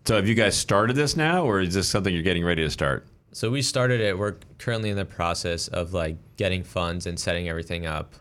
So 0.05 0.15
have 0.15 0.27
you 0.27 0.33
guys 0.33 0.57
started 0.57 0.95
this 0.95 1.15
now, 1.15 1.45
or 1.45 1.59
is 1.59 1.75
this 1.75 1.87
something 1.87 2.11
you're 2.11 2.23
getting 2.23 2.43
ready 2.43 2.63
to 2.63 2.71
start? 2.71 3.05
So 3.31 3.51
we 3.51 3.61
started 3.61 4.01
it. 4.01 4.17
We're 4.17 4.37
currently 4.57 4.89
in 4.89 4.97
the 4.97 5.05
process 5.05 5.67
of 5.67 5.93
like 5.93 6.17
getting 6.35 6.63
funds 6.63 7.05
and 7.05 7.19
setting 7.19 7.47
everything 7.47 7.85
up 7.85 8.15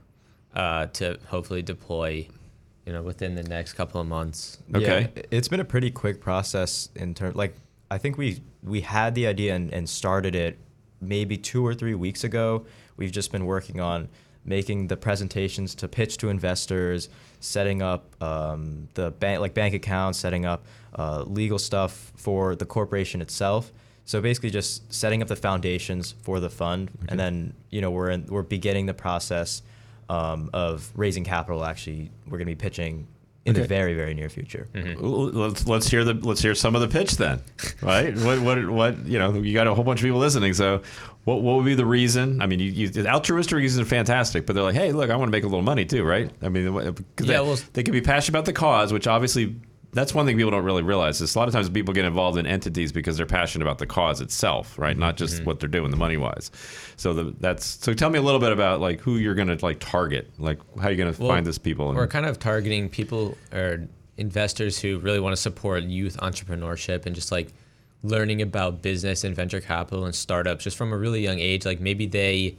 uh, 0.55 0.87
to 0.89 1.19
hopefully 1.29 1.63
deploy, 1.63 2.29
you 2.85 2.93
know, 2.93 3.03
within 3.03 3.37
the 3.37 3.45
next 3.45 3.73
couple 3.73 4.03
of 4.03 4.07
months. 4.07 4.59
Okay. 4.75 5.09
Yeah, 5.17 5.23
it's 5.31 5.49
been 5.49 5.61
a 5.61 5.65
pretty 5.65 5.91
quick 5.91 6.21
process 6.21 6.91
in 6.95 7.15
terms. 7.15 7.37
Like 7.37 7.55
I 7.91 7.99
think 7.99 8.19
we 8.19 8.43
we 8.63 8.81
had 8.81 9.15
the 9.15 9.27
idea 9.27 9.55
and, 9.55 9.73
and 9.73 9.89
started 9.89 10.35
it 10.35 10.59
maybe 11.01 11.37
two 11.37 11.65
or 11.67 11.75
three 11.75 11.95
weeks 11.95 12.25
ago. 12.25 12.67
We've 12.97 13.13
just 13.13 13.31
been 13.31 13.47
working 13.47 13.81
on 13.81 14.09
making 14.45 14.87
the 14.87 14.97
presentations 14.97 15.75
to 15.75 15.89
pitch 15.89 16.17
to 16.19 16.29
investors, 16.29 17.09
setting 17.41 17.83
up 17.83 18.21
um, 18.23 18.89
the 18.95 19.11
bank 19.11 19.41
like 19.41 19.55
bank 19.55 19.75
accounts, 19.75 20.19
setting 20.19 20.47
up 20.47 20.65
uh, 20.99 21.23
legal 21.23 21.59
stuff 21.59 22.13
for 22.17 22.55
the 22.57 22.67
corporation 22.67 23.21
itself. 23.21 23.73
So 24.05 24.21
basically, 24.21 24.51
just 24.51 24.93
setting 24.93 25.21
up 25.21 25.29
the 25.29 25.37
foundations 25.37 26.15
for 26.23 26.39
the 26.39 26.51
fund, 26.51 26.91
and 27.09 27.19
then 27.19 27.55
you 27.71 27.81
know 27.81 27.91
we're 27.91 28.11
in, 28.11 28.27
we're 28.27 28.43
beginning 28.43 28.87
the 28.87 28.95
process 28.95 29.63
um, 30.09 30.51
of 30.53 30.91
raising 30.95 31.25
capital. 31.25 31.65
Actually, 31.65 32.11
we're 32.25 32.39
going 32.39 32.47
to 32.47 32.53
be 32.53 32.55
pitching 32.55 33.09
in 33.47 33.55
the 33.55 33.65
very 33.67 33.95
very 33.95 34.15
near 34.15 34.29
future. 34.29 34.69
Mm-hmm. 34.75 35.03
Well, 35.03 35.27
Let's 35.31 35.67
let's 35.67 35.89
hear 35.89 36.05
the 36.05 36.15
let's 36.15 36.43
hear 36.43 36.55
some 36.55 36.75
of 36.75 36.81
the 36.81 36.89
pitch 36.89 37.17
then, 37.17 37.41
right? 37.83 38.15
what 38.19 38.41
what 38.43 38.69
what 38.69 39.07
you 39.07 39.19
know? 39.19 39.33
You 39.35 39.55
got 39.55 39.67
a 39.67 39.75
whole 39.75 39.85
bunch 39.85 40.01
of 40.01 40.05
people 40.05 40.19
listening, 40.19 40.53
so 40.55 40.83
what 41.25 41.43
what 41.43 41.57
would 41.57 41.65
be 41.65 41.75
the 41.75 41.87
reason? 41.87 42.41
I 42.43 42.47
mean, 42.47 42.61
you, 42.61 42.71
you 42.71 42.89
the 42.89 43.09
altruistic 43.09 43.57
reasons 43.57 43.87
are 43.87 43.89
fantastic, 43.89 44.47
but 44.47 44.55
they're 44.55 44.65
like, 44.65 44.75
hey, 44.75 44.93
look, 44.93 45.11
I 45.11 45.17
want 45.17 45.29
to 45.29 45.33
make 45.33 45.45
a 45.45 45.49
little 45.49 45.63
money 45.63 45.85
too, 45.85 46.05
right? 46.05 46.31
I 46.43 46.49
mean, 46.49 46.65
Yeah, 46.75 46.91
they, 47.17 47.41
well- 47.41 47.59
they 47.73 47.83
can 47.83 47.93
be 47.93 48.01
passionate 48.01 48.37
about 48.39 48.45
the 48.47 48.53
cause, 48.53 48.93
which 48.93 49.07
obviously. 49.07 49.57
That's 49.97 50.13
one 50.13 50.27
thing 50.27 50.37
people 50.37 50.51
don't 50.51 50.63
really 50.63 50.83
realize. 50.83 51.23
Is 51.23 51.35
a 51.35 51.39
lot 51.39 51.49
of 51.49 51.55
times 51.55 51.71
people 51.71 51.95
get 51.95 52.05
involved 52.05 52.37
in 52.37 52.47
entities 52.47 52.93
because 52.93 53.17
they're 53.17 53.25
passionate 53.25 53.65
about 53.65 53.79
the 53.79 53.87
cause 53.87 54.21
itself, 54.21 54.79
right? 54.79 54.97
Not 54.97 55.17
just 55.17 55.37
mm-hmm. 55.37 55.45
what 55.47 55.59
they're 55.59 55.71
doing, 55.71 55.91
the 55.91 55.97
money 55.97 56.19
wise. 56.19 56.51
So 56.97 57.15
the, 57.15 57.35
that's 57.41 57.65
so. 57.65 57.95
Tell 57.95 58.11
me 58.11 58.19
a 58.19 58.23
little 58.23 58.39
bit 58.39 58.53
about 58.53 58.83
like 58.83 59.01
who 59.01 59.17
you're 59.17 59.35
going 59.35 59.49
to 59.49 59.65
like 59.65 59.79
target, 59.81 60.31
like 60.39 60.59
how 60.79 60.89
you're 60.89 60.99
going 60.99 61.15
to 61.15 61.19
Well, 61.19 61.31
find 61.31 61.47
these 61.47 61.57
people. 61.57 61.89
and- 61.89 61.97
We're 61.97 62.09
kind 62.09 62.27
of 62.27 62.39
targeting 62.39 62.91
people 62.91 63.39
or 63.55 63.89
investors 64.19 64.79
who 64.79 64.99
really 64.99 65.19
want 65.19 65.35
to 65.35 65.41
support 65.41 65.85
youth 65.85 66.19
entrepreneurship 66.19 67.07
and 67.07 67.15
just 67.15 67.33
like 67.33 67.55
learning 68.03 68.43
about 68.43 68.83
business 68.83 69.25
and 69.25 69.35
venture 69.35 69.63
capital 69.63 70.05
and 70.05 70.15
startups 70.15 70.65
just 70.65 70.77
from 70.77 70.93
a 70.93 70.97
really 70.99 71.23
young 71.23 71.39
age. 71.39 71.65
Like 71.65 71.81
maybe 71.81 72.05
they, 72.05 72.55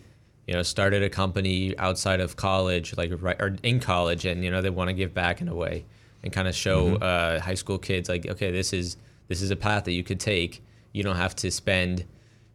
you 0.47 0.55
know, 0.55 0.63
started 0.63 1.03
a 1.03 1.09
company 1.09 1.77
outside 1.77 2.19
of 2.19 2.35
college, 2.35 2.97
like 2.97 3.11
right 3.21 3.39
or 3.39 3.55
in 3.61 3.79
college, 3.79 4.25
and 4.25 4.43
you 4.43 4.49
know 4.49 4.63
they 4.63 4.71
want 4.71 4.87
to 4.87 4.95
give 4.95 5.13
back 5.13 5.39
in 5.39 5.47
a 5.47 5.55
way 5.55 5.85
and 6.23 6.33
kind 6.33 6.47
of 6.47 6.55
show 6.55 6.95
uh, 6.95 7.39
high 7.39 7.53
school 7.53 7.77
kids 7.77 8.09
like, 8.09 8.25
okay, 8.27 8.51
this 8.51 8.73
is 8.73 8.97
this 9.27 9.41
is 9.41 9.51
a 9.51 9.55
path 9.55 9.85
that 9.85 9.93
you 9.93 10.03
could 10.03 10.19
take. 10.19 10.63
You 10.93 11.03
don't 11.03 11.17
have 11.17 11.35
to 11.37 11.51
spend, 11.51 12.05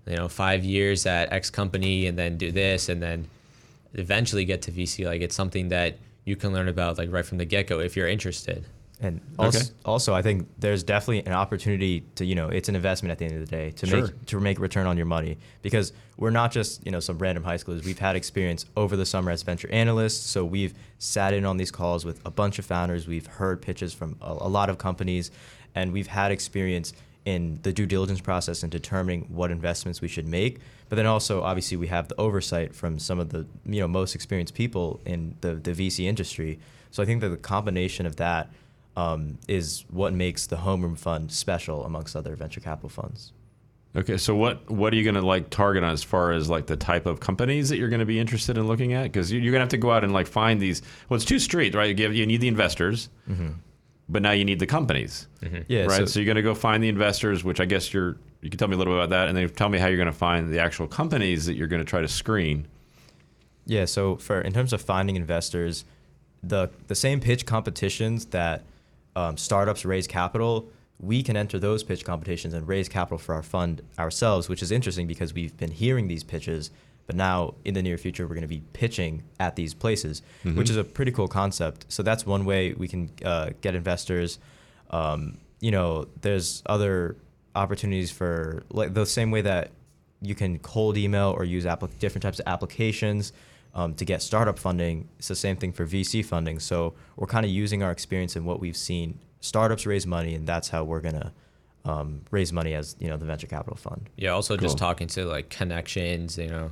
you 0.07 0.17
know, 0.17 0.29
five 0.29 0.65
years 0.65 1.07
at 1.07 1.33
X 1.33 1.51
company 1.51 2.07
and 2.07 2.19
then 2.19 2.39
do 2.39 2.51
this 2.51 2.89
and 2.89 3.03
then 3.03 3.29
eventually 3.95 4.45
get 4.45 4.63
to 4.63 4.73
VC. 4.73 5.05
Like 5.05 5.21
it's 5.21 5.35
something 5.35 5.69
that 5.69 5.99
you 6.25 6.37
can 6.37 6.53
learn 6.53 6.69
about 6.69 6.99
like 6.99 7.13
right 7.13 7.25
from 7.25 7.39
the 7.39 7.45
get 7.45 7.67
go 7.67 7.81
if 7.81 7.97
you're 7.97 8.09
interested. 8.09 8.65
And 9.03 9.21
also, 9.37 9.59
Okay. 9.59 9.69
also, 9.85 10.15
I 10.15 10.23
think 10.23 10.47
there's 10.61 10.85
definitely 10.85 11.27
an 11.27 11.33
opportunity 11.33 12.05
to, 12.15 12.25
you 12.25 12.37
know, 12.37 12.49
it's 12.49 12.69
an 12.69 12.77
investment 12.77 13.11
at 13.11 13.19
the 13.19 13.25
end 13.25 13.35
of 13.35 13.41
the 13.41 13.47
day 13.47 13.73
to 13.73 13.87
Sure. 13.87 14.03
make 14.03 14.27
to 14.27 14.41
make 14.41 14.61
return 14.61 14.87
on 14.87 14.97
your 14.97 15.07
money 15.07 15.39
because 15.61 15.93
we're 16.17 16.31
not 16.31 16.53
just, 16.53 16.87
you 16.87 16.93
know, 16.93 17.01
some 17.01 17.19
random 17.19 17.43
high 17.43 17.57
schoolers. 17.57 17.85
We've 17.85 17.99
had 17.99 18.15
experience 18.15 18.65
over 18.77 18.95
the 18.97 19.05
summer 19.05 19.33
as 19.33 19.43
venture 19.43 19.69
analysts, 19.73 20.25
so 20.25 20.45
we've 20.45 20.73
sat 20.99 21.35
in 21.35 21.45
on 21.45 21.57
these 21.57 21.73
calls 21.73 22.05
with 22.05 22.21
a 22.25 22.31
bunch 22.31 22.61
of 22.61 22.65
founders. 22.65 23.09
We've 23.09 23.27
heard 23.27 23.61
pitches 23.61 23.93
from 23.93 24.17
a, 24.23 24.31
a 24.31 24.49
lot 24.49 24.71
of 24.71 24.79
companies, 24.79 25.33
and 25.75 25.93
we've 25.93 26.07
had 26.07 26.31
experience 26.31 26.93
in 27.25 27.59
the 27.63 27.73
due 27.73 27.87
diligence 27.87 28.21
process 28.21 28.63
and 28.63 28.71
determining 28.71 29.23
what 29.23 29.51
investments 29.51 30.01
we 30.01 30.09
should 30.09 30.29
make. 30.29 30.59
But 30.89 30.97
then 30.97 31.07
also, 31.07 31.43
obviously, 31.43 31.77
we 31.77 31.89
have 31.89 32.07
the 32.07 32.21
oversight 32.21 32.73
from 32.75 33.01
some 33.01 33.19
of 33.19 33.31
the, 33.31 33.47
you 33.67 33.81
know, 33.81 33.89
most 33.89 34.15
experienced 34.15 34.55
people 34.55 35.01
in 35.05 35.35
the 35.41 35.57
the 35.57 35.73
VC 35.73 36.05
industry. 36.07 36.61
So 36.93 37.03
I 37.03 37.07
think 37.07 37.21
that 37.23 37.31
the 37.31 37.37
combination 37.37 38.07
of 38.07 38.17
that 38.17 38.51
um, 38.97 39.39
is 39.49 39.85
what 39.91 40.13
makes 40.13 40.47
the 40.47 40.57
homeroom 40.57 40.99
fund 40.99 41.33
special 41.33 41.85
amongst 41.85 42.15
other 42.17 42.37
venture 42.37 42.61
capital 42.61 42.89
funds. 42.91 43.33
Okay, 43.95 44.17
so 44.17 44.35
what 44.35 44.71
what 44.71 44.93
are 44.93 44.97
you 44.97 45.05
going 45.05 45.17
to 45.17 45.21
like 45.23 45.51
target 45.51 45.85
on 45.85 45.91
as 45.93 46.03
far 46.03 46.33
as 46.33 46.49
like 46.49 46.67
the 46.67 46.77
type 46.77 47.05
of 47.05 47.21
companies 47.21 47.69
that 47.69 47.77
you're 47.77 47.91
going 47.91 48.01
to 48.01 48.07
be 48.07 48.19
interested 48.19 48.57
in 48.57 48.67
looking 48.67 48.95
at? 48.95 49.05
Because 49.05 49.31
you're 49.31 49.41
going 49.43 49.53
to 49.55 49.61
have 49.61 49.69
to 49.71 49.77
go 49.77 49.91
out 49.91 50.03
and 50.03 50.13
like 50.15 50.27
find 50.27 50.61
these. 50.61 50.81
Well, 51.09 51.17
it's 51.17 51.27
two 51.27 51.39
streets, 51.39 51.77
right? 51.77 51.89
You, 51.89 51.95
give, 51.95 52.15
you 52.15 52.25
need 52.27 52.41
the 52.41 52.49
investors, 52.49 53.11
but 54.09 54.23
now 54.23 54.31
you 54.33 54.45
need 54.47 54.59
the 54.61 54.67
companies, 54.67 55.27
Yeah, 55.69 55.83
right? 55.85 55.91
So, 55.99 56.07
so- 56.07 56.21
you're 56.21 56.25
going 56.27 56.37
to 56.37 56.43
go 56.43 56.55
find 56.55 56.83
the 56.83 56.89
investors, 56.89 57.45
which 57.45 57.61
I 57.61 57.65
guess 57.67 57.93
you're. 57.93 58.17
You 58.41 58.51
can 58.51 58.59
tell 58.59 58.67
me 58.67 58.75
a 58.75 58.79
little 58.79 58.95
bit 58.95 58.99
about 59.05 59.11
that, 59.11 59.29
and 59.29 59.37
then 59.39 59.49
tell 59.51 59.69
me 59.69 59.79
how 59.79 59.87
you're 59.87 59.97
going 59.99 60.07
to 60.07 60.13
find 60.13 60.53
the 60.53 60.59
actual 60.59 60.89
companies 60.89 61.47
that 61.47 61.55
you're 61.55 61.69
going 61.69 61.81
to 61.81 61.89
try 61.89 62.01
to 62.01 62.09
screen. 62.09 62.67
Yeah, 63.67 63.85
so 63.85 64.17
for 64.17 64.41
in 64.41 64.53
terms 64.53 64.73
of 64.73 64.83
finding 64.83 65.15
investors, 65.17 65.85
the 66.43 66.71
the 66.89 66.95
same 66.97 67.21
pitch 67.21 67.47
competitions 67.47 68.27
that 68.27 68.65
um, 69.17 69.37
startups 69.37 69.85
raise 69.85 70.07
capital, 70.07 70.69
we 70.99 71.23
can 71.23 71.37
enter 71.37 71.59
those 71.59 71.83
pitch 71.83 72.05
competitions 72.05 72.55
and 72.55 72.67
raise 72.69 72.89
capital 72.89 73.19
for 73.19 73.35
our 73.35 73.43
fund 73.43 73.83
ourselves, 73.99 74.49
which 74.49 74.63
is 74.63 74.71
interesting 74.71 75.07
because 75.07 75.35
we've 75.35 75.57
been 75.57 75.71
hearing 75.73 76.07
these 76.09 76.23
pitches, 76.23 76.71
but 77.07 77.17
now 77.17 77.55
in 77.65 77.75
the 77.75 77.83
near 77.83 77.99
future 77.99 78.25
we're 78.27 78.35
going 78.35 78.43
to 78.43 78.49
be 78.49 78.63
pitching 78.73 79.25
at 79.41 79.57
these 79.57 79.75
places, 79.75 80.23
which 80.57 80.71
is 80.71 80.77
a 80.77 80.85
pretty 80.85 81.11
cool 81.11 81.29
concept. 81.29 81.87
So 81.89 82.03
that's 82.03 82.25
one 82.25 82.45
way 82.45 82.73
we 82.75 82.87
can 82.89 83.11
uh, 83.25 83.51
get 83.61 83.75
investors. 83.75 84.39
Um, 84.91 85.39
you 85.61 85.71
know, 85.73 86.07
there's 86.21 86.63
other 86.67 87.17
opportunities 87.55 88.11
for 88.11 88.63
like 88.71 88.95
the 88.95 89.05
same 89.05 89.31
way 89.31 89.43
that 89.43 89.71
you 90.21 90.35
can 90.37 90.59
cold 90.61 90.97
email 90.97 91.35
or 91.37 91.45
use 91.45 91.65
different 91.99 92.23
types 92.23 92.39
of 92.39 92.47
applications 92.47 93.33
um, 93.75 93.95
to 93.95 94.05
get 94.05 94.23
startup 94.23 94.59
funding. 94.59 95.09
It's 95.19 95.29
the 95.29 95.35
same 95.35 95.57
thing 95.57 95.73
for 95.73 95.87
VC 95.87 96.25
funding. 96.25 96.59
So 96.59 96.95
we're 97.17 97.27
kind 97.27 97.45
of 97.47 97.51
using 97.53 97.83
our 97.83 97.91
experience 97.91 98.37
and 98.37 98.45
what 98.45 98.61
we've 98.61 98.77
seen 98.77 99.19
startups 99.41 99.87
raise 99.87 100.07
money, 100.07 100.35
and 100.35 100.47
that's 100.47 100.69
how 100.69 100.85
we're 100.85 101.01
gonna 101.01 101.33
um, 101.85 102.21
raise 102.31 102.53
money 102.53 102.75
as 102.75 102.95
you 103.01 103.09
know 103.09 103.17
the 103.17 103.25
venture 103.27 103.47
capital 103.47 103.77
fund. 103.77 104.09
Yeah, 104.17 104.31
also 104.31 104.57
Cool. 104.57 104.67
just 104.69 104.79
talking 104.79 105.07
to 105.09 105.25
like 105.25 105.49
connections, 105.51 106.39
you 106.39 106.49
know, 106.49 106.71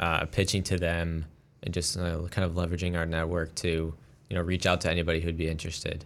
uh, 0.00 0.24
pitching 0.26 0.62
to 0.64 0.76
them, 0.78 1.26
and 1.62 1.74
just 1.74 1.96
uh, 1.98 2.22
kind 2.30 2.44
of 2.44 2.52
leveraging 2.54 2.96
our 2.96 3.04
network 3.06 3.54
to, 3.56 3.94
you 4.30 4.36
know, 4.36 4.40
reach 4.42 4.64
out 4.66 4.80
to 4.82 4.90
anybody 4.90 5.20
who'd 5.20 5.36
be 5.36 5.48
interested. 5.48 6.04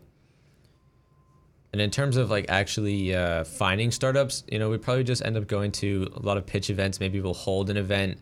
And 1.72 1.80
in 1.80 1.90
terms 1.92 2.16
of 2.16 2.30
like 2.30 2.46
actually 2.48 3.14
uh, 3.14 3.44
finding 3.44 3.92
startups, 3.92 4.42
you 4.50 4.58
know, 4.58 4.68
we 4.70 4.78
probably 4.78 5.04
just 5.04 5.24
end 5.24 5.36
up 5.36 5.46
going 5.46 5.70
to 5.72 6.10
a 6.16 6.20
lot 6.20 6.36
of 6.36 6.44
pitch 6.44 6.68
events. 6.68 6.98
Maybe 6.98 7.20
we'll 7.20 7.32
hold 7.34 7.70
an 7.70 7.76
event, 7.76 8.18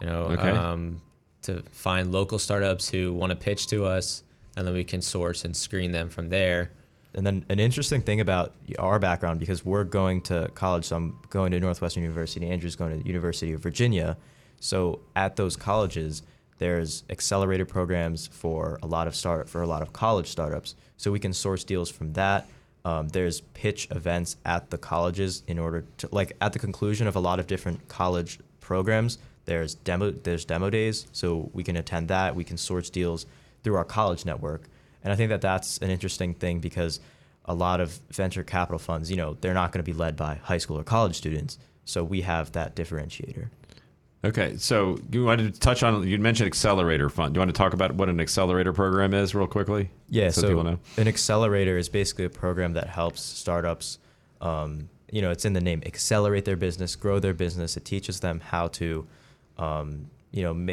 you 0.00 0.06
know, 0.06 0.24
Okay. 0.24 0.50
um, 0.50 1.00
to 1.42 1.62
find 1.70 2.12
local 2.12 2.38
startups 2.38 2.88
who 2.88 3.12
want 3.12 3.30
to 3.30 3.36
pitch 3.36 3.66
to 3.68 3.84
us, 3.84 4.22
and 4.56 4.66
then 4.66 4.74
we 4.74 4.84
can 4.84 5.02
source 5.02 5.44
and 5.44 5.56
screen 5.56 5.92
them 5.92 6.08
from 6.08 6.28
there. 6.28 6.70
And 7.14 7.26
then 7.26 7.44
an 7.48 7.58
interesting 7.58 8.00
thing 8.00 8.20
about 8.20 8.54
our 8.78 8.98
background, 8.98 9.40
because 9.40 9.64
we're 9.64 9.84
going 9.84 10.22
to 10.22 10.50
college, 10.54 10.86
so 10.86 10.96
I'm 10.96 11.18
going 11.28 11.52
to 11.52 11.60
Northwestern 11.60 12.02
University, 12.02 12.48
Andrew's 12.48 12.76
going 12.76 12.96
to 12.96 13.02
the 13.02 13.06
University 13.06 13.52
of 13.52 13.60
Virginia. 13.60 14.16
So 14.60 15.00
at 15.14 15.36
those 15.36 15.56
colleges, 15.56 16.22
there's 16.58 17.02
accelerator 17.10 17.66
programs 17.66 18.28
for 18.28 18.78
a 18.82 18.86
lot 18.86 19.08
of 19.08 19.16
start 19.16 19.48
for 19.48 19.62
a 19.62 19.66
lot 19.66 19.82
of 19.82 19.92
college 19.92 20.28
startups. 20.28 20.76
So 20.96 21.10
we 21.10 21.18
can 21.18 21.32
source 21.32 21.64
deals 21.64 21.90
from 21.90 22.12
that. 22.12 22.46
Um, 22.84 23.08
there's 23.08 23.40
pitch 23.40 23.88
events 23.90 24.36
at 24.44 24.70
the 24.70 24.78
colleges 24.78 25.42
in 25.46 25.58
order 25.58 25.84
to 25.98 26.08
like 26.12 26.36
at 26.40 26.52
the 26.52 26.58
conclusion 26.58 27.06
of 27.06 27.16
a 27.16 27.20
lot 27.20 27.40
of 27.40 27.46
different 27.46 27.88
college 27.88 28.38
programs. 28.60 29.18
There's 29.44 29.74
demo 29.74 30.10
there's 30.10 30.44
demo 30.44 30.70
days, 30.70 31.06
so 31.12 31.50
we 31.52 31.64
can 31.64 31.76
attend 31.76 32.08
that. 32.08 32.36
We 32.36 32.44
can 32.44 32.56
source 32.56 32.90
deals 32.90 33.26
through 33.62 33.76
our 33.76 33.84
college 33.84 34.24
network. 34.24 34.62
And 35.04 35.12
I 35.12 35.16
think 35.16 35.30
that 35.30 35.40
that's 35.40 35.78
an 35.78 35.90
interesting 35.90 36.34
thing 36.34 36.60
because 36.60 37.00
a 37.44 37.54
lot 37.54 37.80
of 37.80 38.00
venture 38.10 38.44
capital 38.44 38.78
funds, 38.78 39.10
you 39.10 39.16
know, 39.16 39.36
they're 39.40 39.54
not 39.54 39.72
going 39.72 39.84
to 39.84 39.90
be 39.90 39.96
led 39.96 40.16
by 40.16 40.36
high 40.36 40.58
school 40.58 40.78
or 40.78 40.84
college 40.84 41.16
students. 41.16 41.58
So 41.84 42.04
we 42.04 42.20
have 42.20 42.52
that 42.52 42.76
differentiator. 42.76 43.48
Okay, 44.24 44.56
so 44.56 44.98
you 45.10 45.24
wanted 45.24 45.52
to 45.52 45.58
touch 45.58 45.82
on 45.82 46.06
you 46.06 46.16
mentioned 46.18 46.46
accelerator 46.46 47.08
fund. 47.08 47.34
Do 47.34 47.38
you 47.38 47.40
want 47.40 47.48
to 47.48 47.58
talk 47.58 47.72
about 47.72 47.96
what 47.96 48.08
an 48.08 48.20
accelerator 48.20 48.72
program 48.72 49.14
is, 49.14 49.34
real 49.34 49.48
quickly? 49.48 49.90
Yeah, 50.08 50.30
so, 50.30 50.42
so, 50.42 50.48
people 50.48 50.62
know. 50.62 50.78
an 50.96 51.08
accelerator 51.08 51.76
is 51.76 51.88
basically 51.88 52.26
a 52.26 52.30
program 52.30 52.74
that 52.74 52.88
helps 52.88 53.20
startups. 53.20 53.98
Um, 54.40 54.88
you 55.10 55.22
know, 55.22 55.32
it's 55.32 55.44
in 55.44 55.54
the 55.54 55.60
name, 55.60 55.82
accelerate 55.84 56.44
their 56.44 56.56
business, 56.56 56.94
grow 56.94 57.18
their 57.18 57.34
business. 57.34 57.76
It 57.76 57.84
teaches 57.84 58.20
them 58.20 58.38
how 58.38 58.68
to, 58.68 59.08
um, 59.58 60.10
you 60.30 60.42
know, 60.42 60.54
ma- 60.54 60.72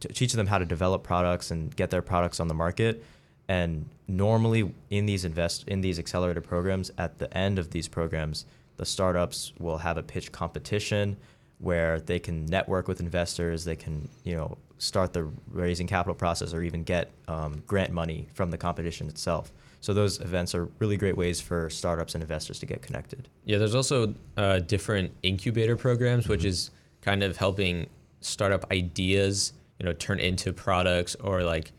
t- 0.00 0.08
teaches 0.08 0.34
them 0.34 0.46
how 0.46 0.58
to 0.58 0.64
develop 0.64 1.02
products 1.02 1.50
and 1.50 1.74
get 1.74 1.90
their 1.90 2.02
products 2.02 2.40
on 2.40 2.48
the 2.48 2.54
market. 2.54 3.04
And 3.48 3.88
normally, 4.08 4.72
in 4.90 5.06
these 5.06 5.24
invest 5.24 5.64
in 5.68 5.80
these 5.80 5.98
accelerator 5.98 6.40
programs, 6.40 6.90
at 6.98 7.18
the 7.18 7.34
end 7.36 7.58
of 7.58 7.70
these 7.70 7.88
programs, 7.88 8.46
the 8.76 8.86
startups 8.86 9.52
will 9.58 9.78
have 9.78 9.98
a 9.98 10.02
pitch 10.02 10.32
competition 10.32 11.16
where 11.58 12.00
they 12.00 12.18
can 12.18 12.46
network 12.46 12.88
with 12.88 13.00
investors. 13.00 13.64
They 13.64 13.76
can, 13.76 14.08
you 14.24 14.34
know, 14.34 14.58
start 14.78 15.12
the 15.12 15.30
raising 15.50 15.86
capital 15.86 16.14
process 16.14 16.52
or 16.52 16.62
even 16.62 16.82
get 16.84 17.10
um, 17.28 17.62
grant 17.66 17.92
money 17.92 18.28
from 18.34 18.50
the 18.50 18.58
competition 18.58 19.08
itself. 19.08 19.52
So 19.80 19.92
those 19.92 20.20
events 20.20 20.54
are 20.54 20.68
really 20.78 20.96
great 20.96 21.16
ways 21.16 21.40
for 21.40 21.68
startups 21.68 22.14
and 22.14 22.22
investors 22.22 22.58
to 22.60 22.66
get 22.66 22.80
connected. 22.80 23.28
Yeah, 23.44 23.58
there's 23.58 23.74
also 23.74 24.14
uh, 24.36 24.60
different 24.60 25.12
incubator 25.22 25.76
programs, 25.76 26.26
which 26.26 26.44
is 26.44 26.70
kind 27.04 27.22
of 27.22 27.36
helping 27.36 27.86
startup 28.20 28.70
ideas, 28.72 29.52
you 29.78 29.86
know, 29.86 29.92
turn 29.92 30.18
into 30.18 30.52
products 30.52 31.14
or 31.16 31.42
like 31.42 31.72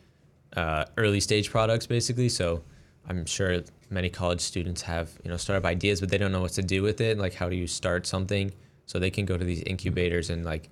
uh, 0.55 0.86
early 0.97 1.19
stage 1.19 1.49
products, 1.49 1.88
basically. 1.88 2.30
So 2.30 2.63
I'm 3.07 3.26
sure 3.26 3.61
many 3.89 4.09
college 4.09 4.41
students 4.41 4.82
have 4.84 5.11
you 5.23 5.30
know 5.30 5.38
startup 5.38 5.65
ideas, 5.65 5.99
but 5.99 6.09
they 6.09 6.17
don't 6.17 6.32
know 6.32 6.41
what 6.41 6.51
to 6.51 6.61
do 6.61 6.82
with 6.82 7.01
it. 7.01 7.17
Like, 7.17 7.34
how 7.34 7.49
do 7.49 7.55
you 7.55 7.67
start 7.67 8.05
something? 8.05 8.53
So 8.86 8.99
they 8.99 9.09
can 9.09 9.26
go 9.26 9.38
to 9.38 9.43
these 9.43 9.63
incubators 9.63 10.30
and 10.30 10.45
like 10.45 10.69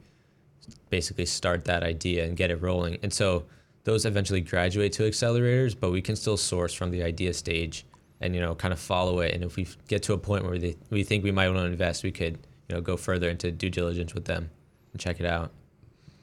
basically 0.89 1.25
start 1.25 1.65
that 1.65 1.83
idea 1.83 2.25
and 2.25 2.37
get 2.37 2.51
it 2.51 2.61
rolling. 2.61 2.99
And 3.01 3.11
so 3.11 3.45
those 3.83 4.05
eventually 4.05 4.41
graduate 4.41 4.93
to 4.93 5.03
accelerators, 5.03 5.75
but 5.77 5.91
we 5.91 6.01
can 6.01 6.15
still 6.15 6.37
source 6.37 6.73
from 6.73 6.91
the 6.91 7.03
idea 7.03 7.33
stage 7.33 7.85
and 8.21 8.33
you 8.35 8.41
know 8.41 8.55
kind 8.55 8.71
of 8.71 8.79
follow 8.79 9.19
it. 9.19 9.33
And 9.33 9.43
if 9.43 9.55
we 9.55 9.67
get 9.87 10.03
to 10.03 10.13
a 10.13 10.17
point 10.17 10.45
where 10.45 10.57
they, 10.57 10.75
we 10.89 11.03
think 11.03 11.23
we 11.23 11.31
might 11.31 11.49
want 11.49 11.59
to 11.59 11.65
invest, 11.65 12.03
we 12.03 12.11
could 12.11 12.37
you 12.69 12.75
know 12.75 12.81
go 12.81 12.97
further 12.97 13.29
into 13.29 13.51
due 13.51 13.69
diligence 13.69 14.13
with 14.13 14.25
them 14.25 14.49
and 14.91 15.01
check 15.01 15.19
it 15.19 15.25
out. 15.25 15.51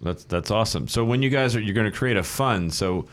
That's 0.01 0.25
that's 0.25 0.51
awesome. 0.51 0.89
So 0.89 1.05
when 1.05 1.23
you 1.23 1.31
guys 1.31 1.55
are 1.57 1.61
you're 1.61 1.75
going 1.75 1.91
to 1.91 1.97
create 1.97 2.17
a 2.17 2.23
fund, 2.23 2.73
so 2.73 3.07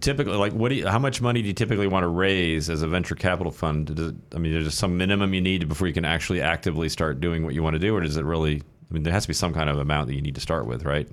typically 0.00 0.34
like 0.36 0.52
what 0.52 0.68
do 0.68 0.74
you, 0.76 0.86
how 0.86 0.98
much 0.98 1.20
money 1.22 1.40
do 1.42 1.48
you 1.48 1.54
typically 1.54 1.86
want 1.86 2.04
to 2.04 2.08
raise 2.08 2.68
as 2.68 2.82
a 2.82 2.88
venture 2.88 3.14
capital 3.14 3.50
fund? 3.52 3.86
Does 3.94 4.08
it, 4.08 4.14
I 4.34 4.38
mean, 4.38 4.52
there's 4.52 4.66
just 4.66 4.78
some 4.78 4.96
minimum 4.98 5.32
you 5.34 5.40
need 5.40 5.66
before 5.68 5.86
you 5.88 5.94
can 5.94 6.04
actually 6.04 6.42
actively 6.42 6.88
start 6.88 7.20
doing 7.20 7.44
what 7.44 7.54
you 7.54 7.62
want 7.62 7.74
to 7.74 7.78
do, 7.80 7.94
or 7.96 8.00
does 8.00 8.16
it 8.16 8.24
really? 8.24 8.62
I 8.90 8.94
mean, 8.94 9.04
there 9.04 9.12
has 9.12 9.22
to 9.24 9.28
be 9.28 9.34
some 9.34 9.54
kind 9.54 9.70
of 9.70 9.78
amount 9.78 10.08
that 10.08 10.14
you 10.14 10.20
need 10.20 10.34
to 10.34 10.40
start 10.42 10.66
with, 10.66 10.84
right? 10.84 11.08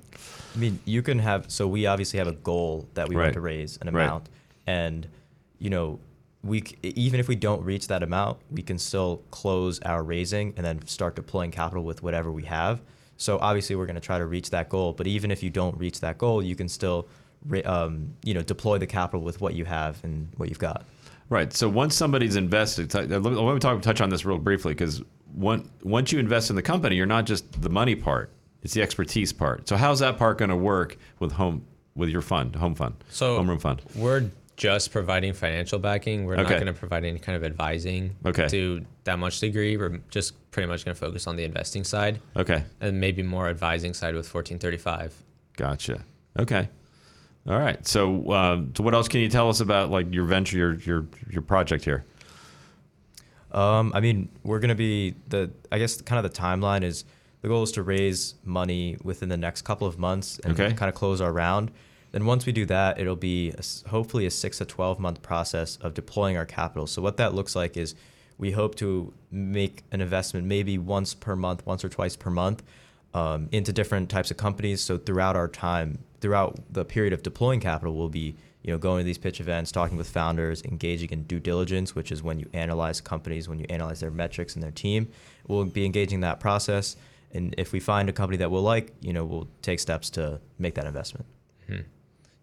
I 0.54 0.58
mean, 0.58 0.80
you 0.84 1.00
can 1.00 1.18
have 1.20 1.50
so 1.50 1.66
we 1.66 1.86
obviously 1.86 2.18
have 2.18 2.28
a 2.28 2.32
goal 2.32 2.86
that 2.94 3.08
we 3.08 3.16
Right. 3.16 3.24
want 3.24 3.34
to 3.34 3.40
raise 3.40 3.78
an 3.80 3.88
Right. 3.90 4.04
amount, 4.04 4.28
and 4.66 5.06
you 5.58 5.70
know, 5.70 5.98
we 6.42 6.64
even 6.82 7.20
if 7.20 7.28
we 7.28 7.36
don't 7.36 7.62
reach 7.62 7.88
that 7.88 8.02
amount, 8.02 8.38
we 8.50 8.62
can 8.62 8.78
still 8.78 9.22
close 9.30 9.80
our 9.80 10.02
raising 10.02 10.54
and 10.56 10.64
then 10.64 10.86
start 10.86 11.16
deploying 11.16 11.50
capital 11.50 11.84
with 11.84 12.02
whatever 12.02 12.32
we 12.32 12.44
have. 12.44 12.80
So 13.16 13.38
obviously, 13.38 13.76
we're 13.76 13.86
going 13.86 13.96
to 13.96 14.00
try 14.00 14.18
to 14.18 14.26
reach 14.26 14.50
that 14.50 14.70
goal. 14.70 14.92
But 14.94 15.06
even 15.06 15.30
if 15.30 15.42
you 15.42 15.50
don't 15.50 15.76
reach 15.76 16.00
that 16.00 16.16
goal, 16.16 16.42
you 16.42 16.56
can 16.56 16.68
still, 16.68 17.06
um, 17.66 18.14
you 18.24 18.32
know, 18.32 18.40
deploy 18.40 18.78
the 18.78 18.86
capital 18.86 19.20
with 19.20 19.42
what 19.42 19.54
you 19.54 19.66
have 19.66 20.02
and 20.02 20.28
what 20.38 20.48
you've 20.48 20.58
got. 20.58 20.86
Right. 21.28 21.52
So 21.52 21.68
once 21.68 21.94
somebody's 21.94 22.36
invested, 22.36 22.92
let 22.94 23.08
me 23.08 23.30
let 23.30 23.54
me 23.54 23.60
talk, 23.60 23.82
touch 23.82 24.00
on 24.00 24.08
this 24.08 24.24
real 24.24 24.38
briefly 24.38 24.72
because 24.72 25.02
one, 25.34 25.70
once 25.82 26.10
you 26.10 26.18
invest 26.18 26.50
in 26.50 26.56
the 26.56 26.62
company, 26.62 26.96
you're 26.96 27.06
not 27.06 27.26
just 27.26 27.60
the 27.60 27.68
money 27.68 27.94
part; 27.94 28.30
it's 28.62 28.72
the 28.72 28.82
expertise 28.82 29.32
part. 29.32 29.68
So 29.68 29.76
how's 29.76 30.00
that 30.00 30.16
part 30.16 30.38
going 30.38 30.48
to 30.48 30.56
work 30.56 30.96
with 31.18 31.32
home 31.32 31.66
with 31.94 32.08
your 32.08 32.22
fund, 32.22 32.56
home 32.56 32.74
fund, 32.74 32.94
So 33.10 33.38
homeroom 33.38 33.60
fund? 33.60 33.82
We're 33.94 34.30
just 34.60 34.92
providing 34.92 35.32
financial 35.32 35.78
backing. 35.78 36.26
We're 36.26 36.36
not 36.36 36.44
Okay. 36.44 36.56
going 36.56 36.66
to 36.66 36.74
provide 36.74 37.02
any 37.06 37.18
kind 37.18 37.34
of 37.34 37.42
advising 37.42 38.14
Okay. 38.26 38.46
to 38.48 38.84
that 39.04 39.18
much 39.18 39.40
degree. 39.40 39.78
We're 39.78 40.00
just 40.10 40.34
pretty 40.50 40.68
much 40.68 40.84
going 40.84 40.94
to 40.94 41.00
focus 41.00 41.26
on 41.26 41.36
the 41.36 41.44
investing 41.44 41.82
side 41.82 42.20
Okay. 42.36 42.62
and 42.78 43.00
maybe 43.00 43.22
more 43.22 43.48
advising 43.48 43.94
side 43.94 44.14
with 44.14 44.26
1435. 44.28 45.14
Gotcha. 45.56 46.04
Okay. 46.38 46.68
All 47.48 47.58
right. 47.58 47.84
So, 47.88 48.30
um, 48.32 48.74
so 48.76 48.84
what 48.84 48.92
else 48.92 49.08
can 49.08 49.20
you 49.20 49.30
tell 49.30 49.48
us 49.48 49.60
about 49.60 49.90
like 49.90 50.12
your 50.12 50.24
venture, 50.24 50.58
your 50.58 50.74
your 50.74 51.06
your 51.30 51.40
project 51.42 51.82
here? 51.86 52.04
Um, 53.52 53.92
I 53.94 54.00
mean, 54.00 54.28
we're 54.44 54.58
gonna 54.60 54.74
be 54.74 55.14
the. 55.28 55.50
I 55.72 55.78
guess 55.78 56.02
kind 56.02 56.22
of 56.24 56.30
the 56.30 56.38
timeline 56.38 56.82
is 56.84 57.06
the 57.40 57.48
goal 57.48 57.62
is 57.62 57.72
to 57.72 57.82
raise 57.82 58.34
money 58.44 58.98
within 59.02 59.30
the 59.30 59.38
next 59.38 59.62
couple 59.62 59.86
of 59.86 59.98
months 59.98 60.38
and 60.44 60.52
Okay. 60.52 60.74
kind 60.74 60.90
of 60.90 60.94
close 60.94 61.22
our 61.22 61.32
round. 61.32 61.70
Then 62.12 62.26
once 62.26 62.44
we 62.46 62.52
do 62.52 62.66
that, 62.66 62.98
it'll 62.98 63.16
be 63.16 63.50
a 63.50 63.88
hopefully 63.88 64.26
a 64.26 64.30
six 64.30 64.58
to 64.58 64.64
twelve 64.64 64.98
month 64.98 65.22
process 65.22 65.76
of 65.76 65.94
deploying 65.94 66.36
our 66.36 66.46
capital. 66.46 66.86
So 66.86 67.00
what 67.02 67.16
that 67.18 67.34
looks 67.34 67.54
like 67.54 67.76
is 67.76 67.94
we 68.38 68.52
hope 68.52 68.74
to 68.76 69.12
make 69.30 69.84
an 69.92 70.00
investment 70.00 70.46
maybe 70.46 70.78
once 70.78 71.14
per 71.14 71.36
month, 71.36 71.64
once 71.66 71.84
or 71.84 71.88
twice 71.88 72.16
per 72.16 72.30
month, 72.30 72.62
um, 73.14 73.48
into 73.52 73.72
different 73.72 74.08
types 74.08 74.30
of 74.30 74.36
companies. 74.36 74.82
So 74.82 74.98
throughout 74.98 75.36
our 75.36 75.48
time, 75.48 75.98
throughout 76.20 76.58
the 76.70 76.84
period 76.84 77.12
of 77.12 77.22
deploying 77.22 77.60
capital, 77.60 77.94
we'll 77.94 78.08
be 78.08 78.34
you 78.62 78.72
know 78.72 78.78
going 78.78 79.00
to 79.00 79.04
these 79.04 79.18
pitch 79.18 79.40
events, 79.40 79.70
talking 79.70 79.96
with 79.96 80.08
founders, 80.08 80.62
engaging 80.64 81.10
in 81.10 81.24
due 81.24 81.38
diligence, 81.38 81.94
which 81.94 82.10
is 82.10 82.22
when 82.22 82.40
you 82.40 82.48
analyze 82.52 83.00
companies, 83.00 83.48
when 83.48 83.58
you 83.60 83.66
analyze 83.68 84.00
their 84.00 84.10
metrics 84.10 84.54
and 84.54 84.62
their 84.62 84.72
team. 84.72 85.08
We'll 85.46 85.64
be 85.64 85.84
engaging 85.84 86.20
that 86.20 86.40
process, 86.40 86.96
and 87.32 87.54
if 87.56 87.72
we 87.72 87.78
find 87.78 88.08
a 88.08 88.12
company 88.12 88.38
that 88.38 88.50
we'll 88.50 88.62
like, 88.62 88.92
you 89.00 89.12
know, 89.12 89.24
we'll 89.24 89.48
take 89.62 89.78
steps 89.78 90.10
to 90.10 90.40
make 90.58 90.74
that 90.74 90.86
investment. 90.86 91.26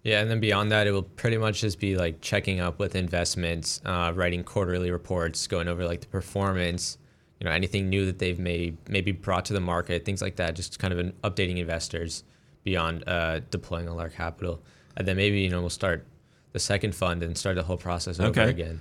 Yeah, 0.03 0.21
and 0.21 0.31
then 0.31 0.39
beyond 0.39 0.71
that, 0.71 0.87
it 0.87 0.91
will 0.91 1.03
pretty 1.03 1.37
much 1.37 1.61
just 1.61 1.79
be 1.79 1.97
like 1.97 2.21
checking 2.21 2.59
up 2.61 2.79
with 2.79 2.95
investments, 2.95 3.81
uh, 3.85 4.13
writing 4.15 4.43
quarterly 4.43 4.89
reports, 4.91 5.47
going 5.47 5.67
over 5.67 5.85
like 5.85 5.99
the 6.01 6.07
performance, 6.07 6.97
you 7.39 7.45
know, 7.45 7.51
anything 7.51 7.89
new 7.89 8.05
that 8.05 8.17
they've 8.19 8.39
made, 8.39 8.77
maybe 8.87 9.11
brought 9.11 9.45
to 9.45 9.53
the 9.53 9.59
market, 9.59 10.05
things 10.05 10.21
like 10.21 10.37
that. 10.37 10.55
Just 10.55 10.79
kind 10.79 10.93
of 10.93 10.99
an 10.99 11.13
updating 11.23 11.57
investors 11.57 12.23
beyond 12.63 13.03
uh, 13.07 13.41
deploying 13.51 13.89
all 13.89 13.99
our 13.99 14.09
capital, 14.09 14.61
and 14.95 15.07
then 15.07 15.17
maybe 15.17 15.39
you 15.41 15.49
know 15.49 15.59
we'll 15.61 15.69
start 15.69 16.05
the 16.53 16.59
second 16.59 16.95
fund 16.95 17.21
and 17.21 17.37
start 17.37 17.55
the 17.55 17.63
whole 17.63 17.77
process 17.77 18.19
over 18.19 18.29
Okay. 18.29 18.49
again. 18.49 18.79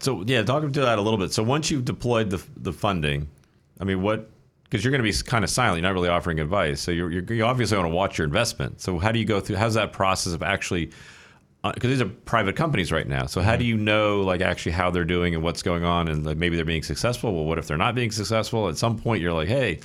So 0.00 0.22
yeah, 0.26 0.42
talk 0.42 0.62
to 0.62 0.80
that 0.80 0.98
a 0.98 1.02
little 1.02 1.18
bit. 1.18 1.32
So 1.32 1.42
once 1.42 1.70
you've 1.70 1.84
deployed 1.84 2.30
the 2.30 2.42
the 2.56 2.72
funding, 2.72 3.28
I 3.80 3.84
mean, 3.84 4.00
what? 4.02 4.30
Because 4.72 4.86
you're 4.86 4.90
going 4.90 5.04
to 5.04 5.18
be 5.18 5.22
kind 5.24 5.44
of 5.44 5.50
silent, 5.50 5.82
you're 5.82 5.86
not 5.86 5.92
really 5.92 6.08
offering 6.08 6.40
advice. 6.40 6.80
So 6.80 6.92
you're, 6.92 7.10
you're 7.10 7.30
you 7.30 7.44
obviously 7.44 7.76
want 7.76 7.90
to 7.90 7.94
watch 7.94 8.16
your 8.16 8.24
investment. 8.24 8.80
So 8.80 8.98
how 8.98 9.12
do 9.12 9.18
you 9.18 9.26
go 9.26 9.38
through? 9.38 9.56
How's 9.56 9.74
that 9.74 9.92
process 9.92 10.32
of 10.32 10.42
actually? 10.42 10.92
Uh, 11.62 11.72
because 11.72 11.90
these 11.90 12.00
are 12.00 12.08
private 12.08 12.56
companies 12.56 12.90
right 12.90 13.06
now. 13.06 13.26
So 13.26 13.42
how 13.42 13.54
do 13.54 13.64
mm-hmm. 13.64 13.68
you 13.68 13.76
know 13.76 14.22
like 14.22 14.40
actually 14.40 14.72
how 14.72 14.90
they're 14.90 15.04
doing 15.04 15.34
and 15.34 15.44
what's 15.44 15.62
going 15.62 15.84
on 15.84 16.08
and 16.08 16.24
like, 16.24 16.38
maybe 16.38 16.56
they're 16.56 16.64
being 16.64 16.82
successful? 16.82 17.34
Well, 17.34 17.44
what 17.44 17.58
if 17.58 17.66
they're 17.66 17.76
not 17.76 17.94
being 17.94 18.10
successful? 18.10 18.66
At 18.70 18.78
some 18.78 18.98
point, 18.98 19.20
you're 19.20 19.34
like, 19.34 19.48
hey. 19.48 19.80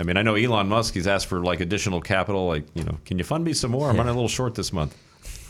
I 0.00 0.02
mean, 0.02 0.16
I 0.16 0.22
know 0.22 0.34
Elon 0.34 0.66
Musk. 0.66 0.94
He's 0.94 1.06
asked 1.06 1.26
for 1.26 1.44
like 1.44 1.60
additional 1.60 2.00
capital. 2.00 2.46
Like, 2.46 2.64
you 2.72 2.84
know, 2.84 2.96
can 3.04 3.18
you 3.18 3.24
fund 3.24 3.44
me 3.44 3.52
some 3.52 3.72
more? 3.72 3.90
I'm 3.90 3.98
running 3.98 4.12
a 4.12 4.14
little 4.14 4.28
short 4.28 4.54
this 4.54 4.72
month. 4.72 4.96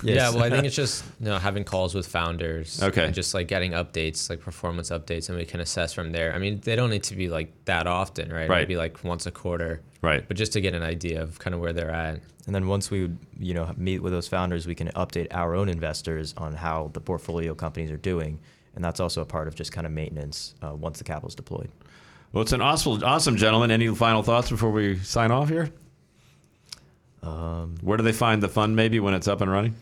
Yeah, 0.04 0.30
well, 0.30 0.42
I 0.42 0.50
think 0.50 0.64
it's 0.68 0.76
just 0.76 1.04
you 1.20 1.26
know 1.26 1.38
having 1.38 1.64
calls 1.64 1.94
with 1.94 2.06
founders. 2.06 2.82
Okay. 2.82 3.06
and 3.06 3.14
just 3.14 3.34
like 3.34 3.48
getting 3.48 3.72
updates, 3.72 4.28
like 4.30 4.40
performance 4.40 4.90
updates, 4.90 5.28
and 5.28 5.38
we 5.38 5.44
can 5.44 5.60
assess 5.60 5.92
from 5.92 6.12
there. 6.12 6.34
I 6.34 6.38
mean, 6.38 6.60
they 6.60 6.76
don't 6.76 6.90
need 6.90 7.04
to 7.04 7.16
be 7.16 7.28
like 7.28 7.52
that 7.64 7.86
often, 7.86 8.32
right? 8.32 8.48
Right. 8.48 8.60
Maybe 8.60 8.76
like 8.76 9.02
once 9.04 9.26
a 9.26 9.30
quarter. 9.30 9.80
Right. 10.02 10.26
But 10.26 10.36
just 10.36 10.52
to 10.52 10.60
get 10.60 10.74
an 10.74 10.82
idea 10.82 11.22
of 11.22 11.38
kind 11.38 11.54
of 11.54 11.60
where 11.60 11.72
they're 11.72 11.90
at. 11.90 12.20
And 12.46 12.54
then 12.54 12.68
once 12.68 12.90
we, 12.90 13.10
you 13.38 13.54
know, 13.54 13.72
meet 13.78 14.00
with 14.00 14.12
those 14.12 14.28
founders, 14.28 14.66
we 14.66 14.74
can 14.74 14.88
update 14.88 15.28
our 15.30 15.54
own 15.54 15.70
investors 15.70 16.34
on 16.36 16.52
how 16.52 16.90
the 16.92 17.00
portfolio 17.00 17.54
companies 17.54 17.90
are 17.90 17.96
doing, 17.96 18.38
and 18.74 18.84
that's 18.84 19.00
also 19.00 19.22
a 19.22 19.24
part 19.24 19.48
of 19.48 19.54
just 19.54 19.72
kind 19.72 19.86
of 19.86 19.92
maintenance 19.94 20.54
uh, 20.62 20.74
once 20.74 20.98
the 20.98 21.04
capital 21.04 21.28
is 21.28 21.34
deployed. 21.34 21.70
Well, 22.32 22.42
it's 22.42 22.52
an 22.52 22.60
awesome, 22.60 23.02
awesome 23.02 23.36
gentleman. 23.36 23.70
Any 23.70 23.88
final 23.94 24.22
thoughts 24.22 24.50
before 24.50 24.72
we 24.72 24.98
sign 24.98 25.30
off 25.30 25.48
here? 25.48 25.70
Um, 27.22 27.76
Where 27.80 27.96
do 27.96 28.02
they 28.02 28.12
find 28.12 28.42
the 28.42 28.48
fund 28.48 28.76
maybe 28.76 29.00
when 29.00 29.14
it's 29.14 29.28
up 29.28 29.40
and 29.40 29.50
running? 29.50 29.74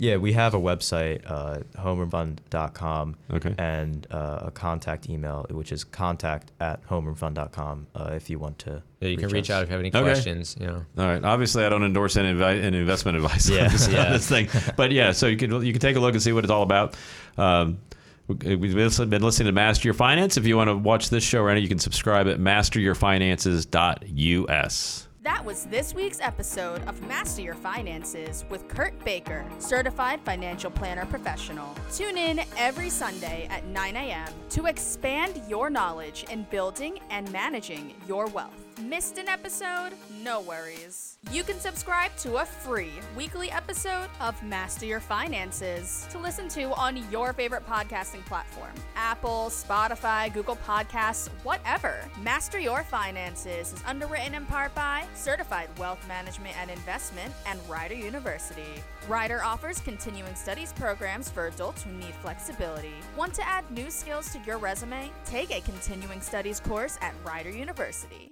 Yeah, 0.00 0.16
we 0.16 0.32
have 0.32 0.54
a 0.54 0.58
website, 0.58 1.20
uh, 1.26 1.58
homerfund.com, 1.78 3.16
Okay. 3.32 3.54
and 3.58 4.06
uh, 4.10 4.40
a 4.46 4.50
contact 4.50 5.08
email, 5.08 5.46
which 5.50 5.70
is 5.70 5.84
contact 5.84 6.50
at 6.60 6.84
homerfund.com 6.88 7.86
uh, 7.94 8.10
if 8.14 8.28
you 8.30 8.38
want 8.40 8.58
to. 8.60 8.82
Yeah, 9.00 9.08
you 9.10 9.16
can 9.18 9.28
reach 9.28 9.50
us. 9.50 9.56
out 9.56 9.62
if 9.62 9.68
you 9.68 9.72
have 9.72 9.80
any 9.80 9.90
Okay. 9.90 10.02
questions. 10.02 10.56
You 10.58 10.66
know. 10.66 10.84
All 10.98 11.06
right. 11.06 11.22
Obviously, 11.22 11.64
I 11.64 11.68
don't 11.68 11.84
endorse 11.84 12.16
any, 12.16 12.32
advi- 12.32 12.64
any 12.64 12.78
investment 12.78 13.16
advice 13.16 13.48
Yeah, 13.48 13.66
on, 13.66 13.70
this, 13.70 13.86
on 13.88 14.10
this 14.12 14.28
thing, 14.28 14.48
but 14.76 14.90
yeah. 14.90 15.12
So 15.12 15.26
you 15.28 15.36
can 15.36 15.64
you 15.64 15.72
can 15.72 15.80
take 15.80 15.94
a 15.96 16.00
look 16.00 16.14
and 16.14 16.22
see 16.22 16.32
what 16.32 16.42
it's 16.44 16.50
all 16.50 16.62
about. 16.62 16.96
Um, 17.38 17.78
we- 18.26 18.56
we've 18.56 18.74
been 18.74 19.08
been 19.10 19.22
listening 19.22 19.46
to 19.46 19.52
Master 19.52 19.86
Your 19.88 19.94
Finance. 19.94 20.36
If 20.36 20.46
you 20.46 20.56
want 20.56 20.68
to 20.68 20.76
watch 20.76 21.10
this 21.10 21.22
show 21.24 21.40
or 21.42 21.50
any, 21.50 21.60
you 21.60 21.68
can 21.68 21.78
subscribe 21.78 22.26
at 22.28 22.38
masteryourfinances.us. 22.38 25.06
That 25.22 25.44
was 25.44 25.66
this 25.66 25.94
week's 25.94 26.18
episode 26.22 26.82
of 26.88 27.06
Master 27.06 27.42
Your 27.42 27.54
Finances 27.54 28.46
with 28.48 28.66
Kurt 28.68 28.98
Baker, 29.04 29.44
certified 29.58 30.18
financial 30.24 30.70
planner 30.70 31.04
professional. 31.04 31.74
Tune 31.92 32.16
in 32.16 32.40
every 32.56 32.88
Sunday 32.88 33.46
at 33.50 33.66
9 33.66 33.96
a.m. 33.96 34.32
to 34.48 34.64
expand 34.64 35.42
your 35.46 35.68
knowledge 35.68 36.24
in 36.30 36.44
building 36.44 37.00
and 37.10 37.30
managing 37.32 37.92
your 38.08 38.28
wealth. 38.28 38.69
Missed 38.88 39.18
an 39.18 39.28
episode? 39.28 39.90
No 40.22 40.40
worries. 40.40 41.18
You 41.30 41.44
can 41.44 41.60
subscribe 41.60 42.16
to 42.18 42.36
a 42.36 42.44
free 42.44 42.92
weekly 43.16 43.50
episode 43.50 44.08
of 44.20 44.42
Master 44.42 44.86
Your 44.86 45.00
Finances 45.00 46.06
to 46.10 46.18
listen 46.18 46.48
to 46.50 46.72
on 46.74 46.98
your 47.10 47.32
favorite 47.32 47.66
podcasting 47.66 48.24
platform 48.24 48.72
Apple, 48.96 49.46
Spotify, 49.50 50.32
Google 50.32 50.56
Podcasts, 50.66 51.28
whatever. 51.42 51.96
Master 52.22 52.58
Your 52.58 52.82
Finances 52.82 53.72
is 53.72 53.82
underwritten 53.86 54.34
in 54.34 54.46
part 54.46 54.74
by 54.74 55.04
Certified 55.14 55.68
Wealth 55.78 56.06
Management 56.08 56.56
and 56.58 56.70
Investment 56.70 57.32
and 57.46 57.60
Rider 57.68 57.94
University. 57.94 58.82
Rider 59.08 59.42
offers 59.42 59.80
continuing 59.80 60.34
studies 60.34 60.72
programs 60.72 61.28
for 61.28 61.46
adults 61.48 61.82
who 61.82 61.92
need 61.92 62.14
flexibility. 62.22 62.94
Want 63.16 63.34
to 63.34 63.46
add 63.46 63.70
new 63.70 63.90
skills 63.90 64.32
to 64.32 64.40
your 64.46 64.58
resume? 64.58 65.10
Take 65.24 65.50
a 65.50 65.60
continuing 65.60 66.20
studies 66.20 66.60
course 66.60 66.98
at 67.02 67.14
Rider 67.24 67.50
University. 67.50 68.28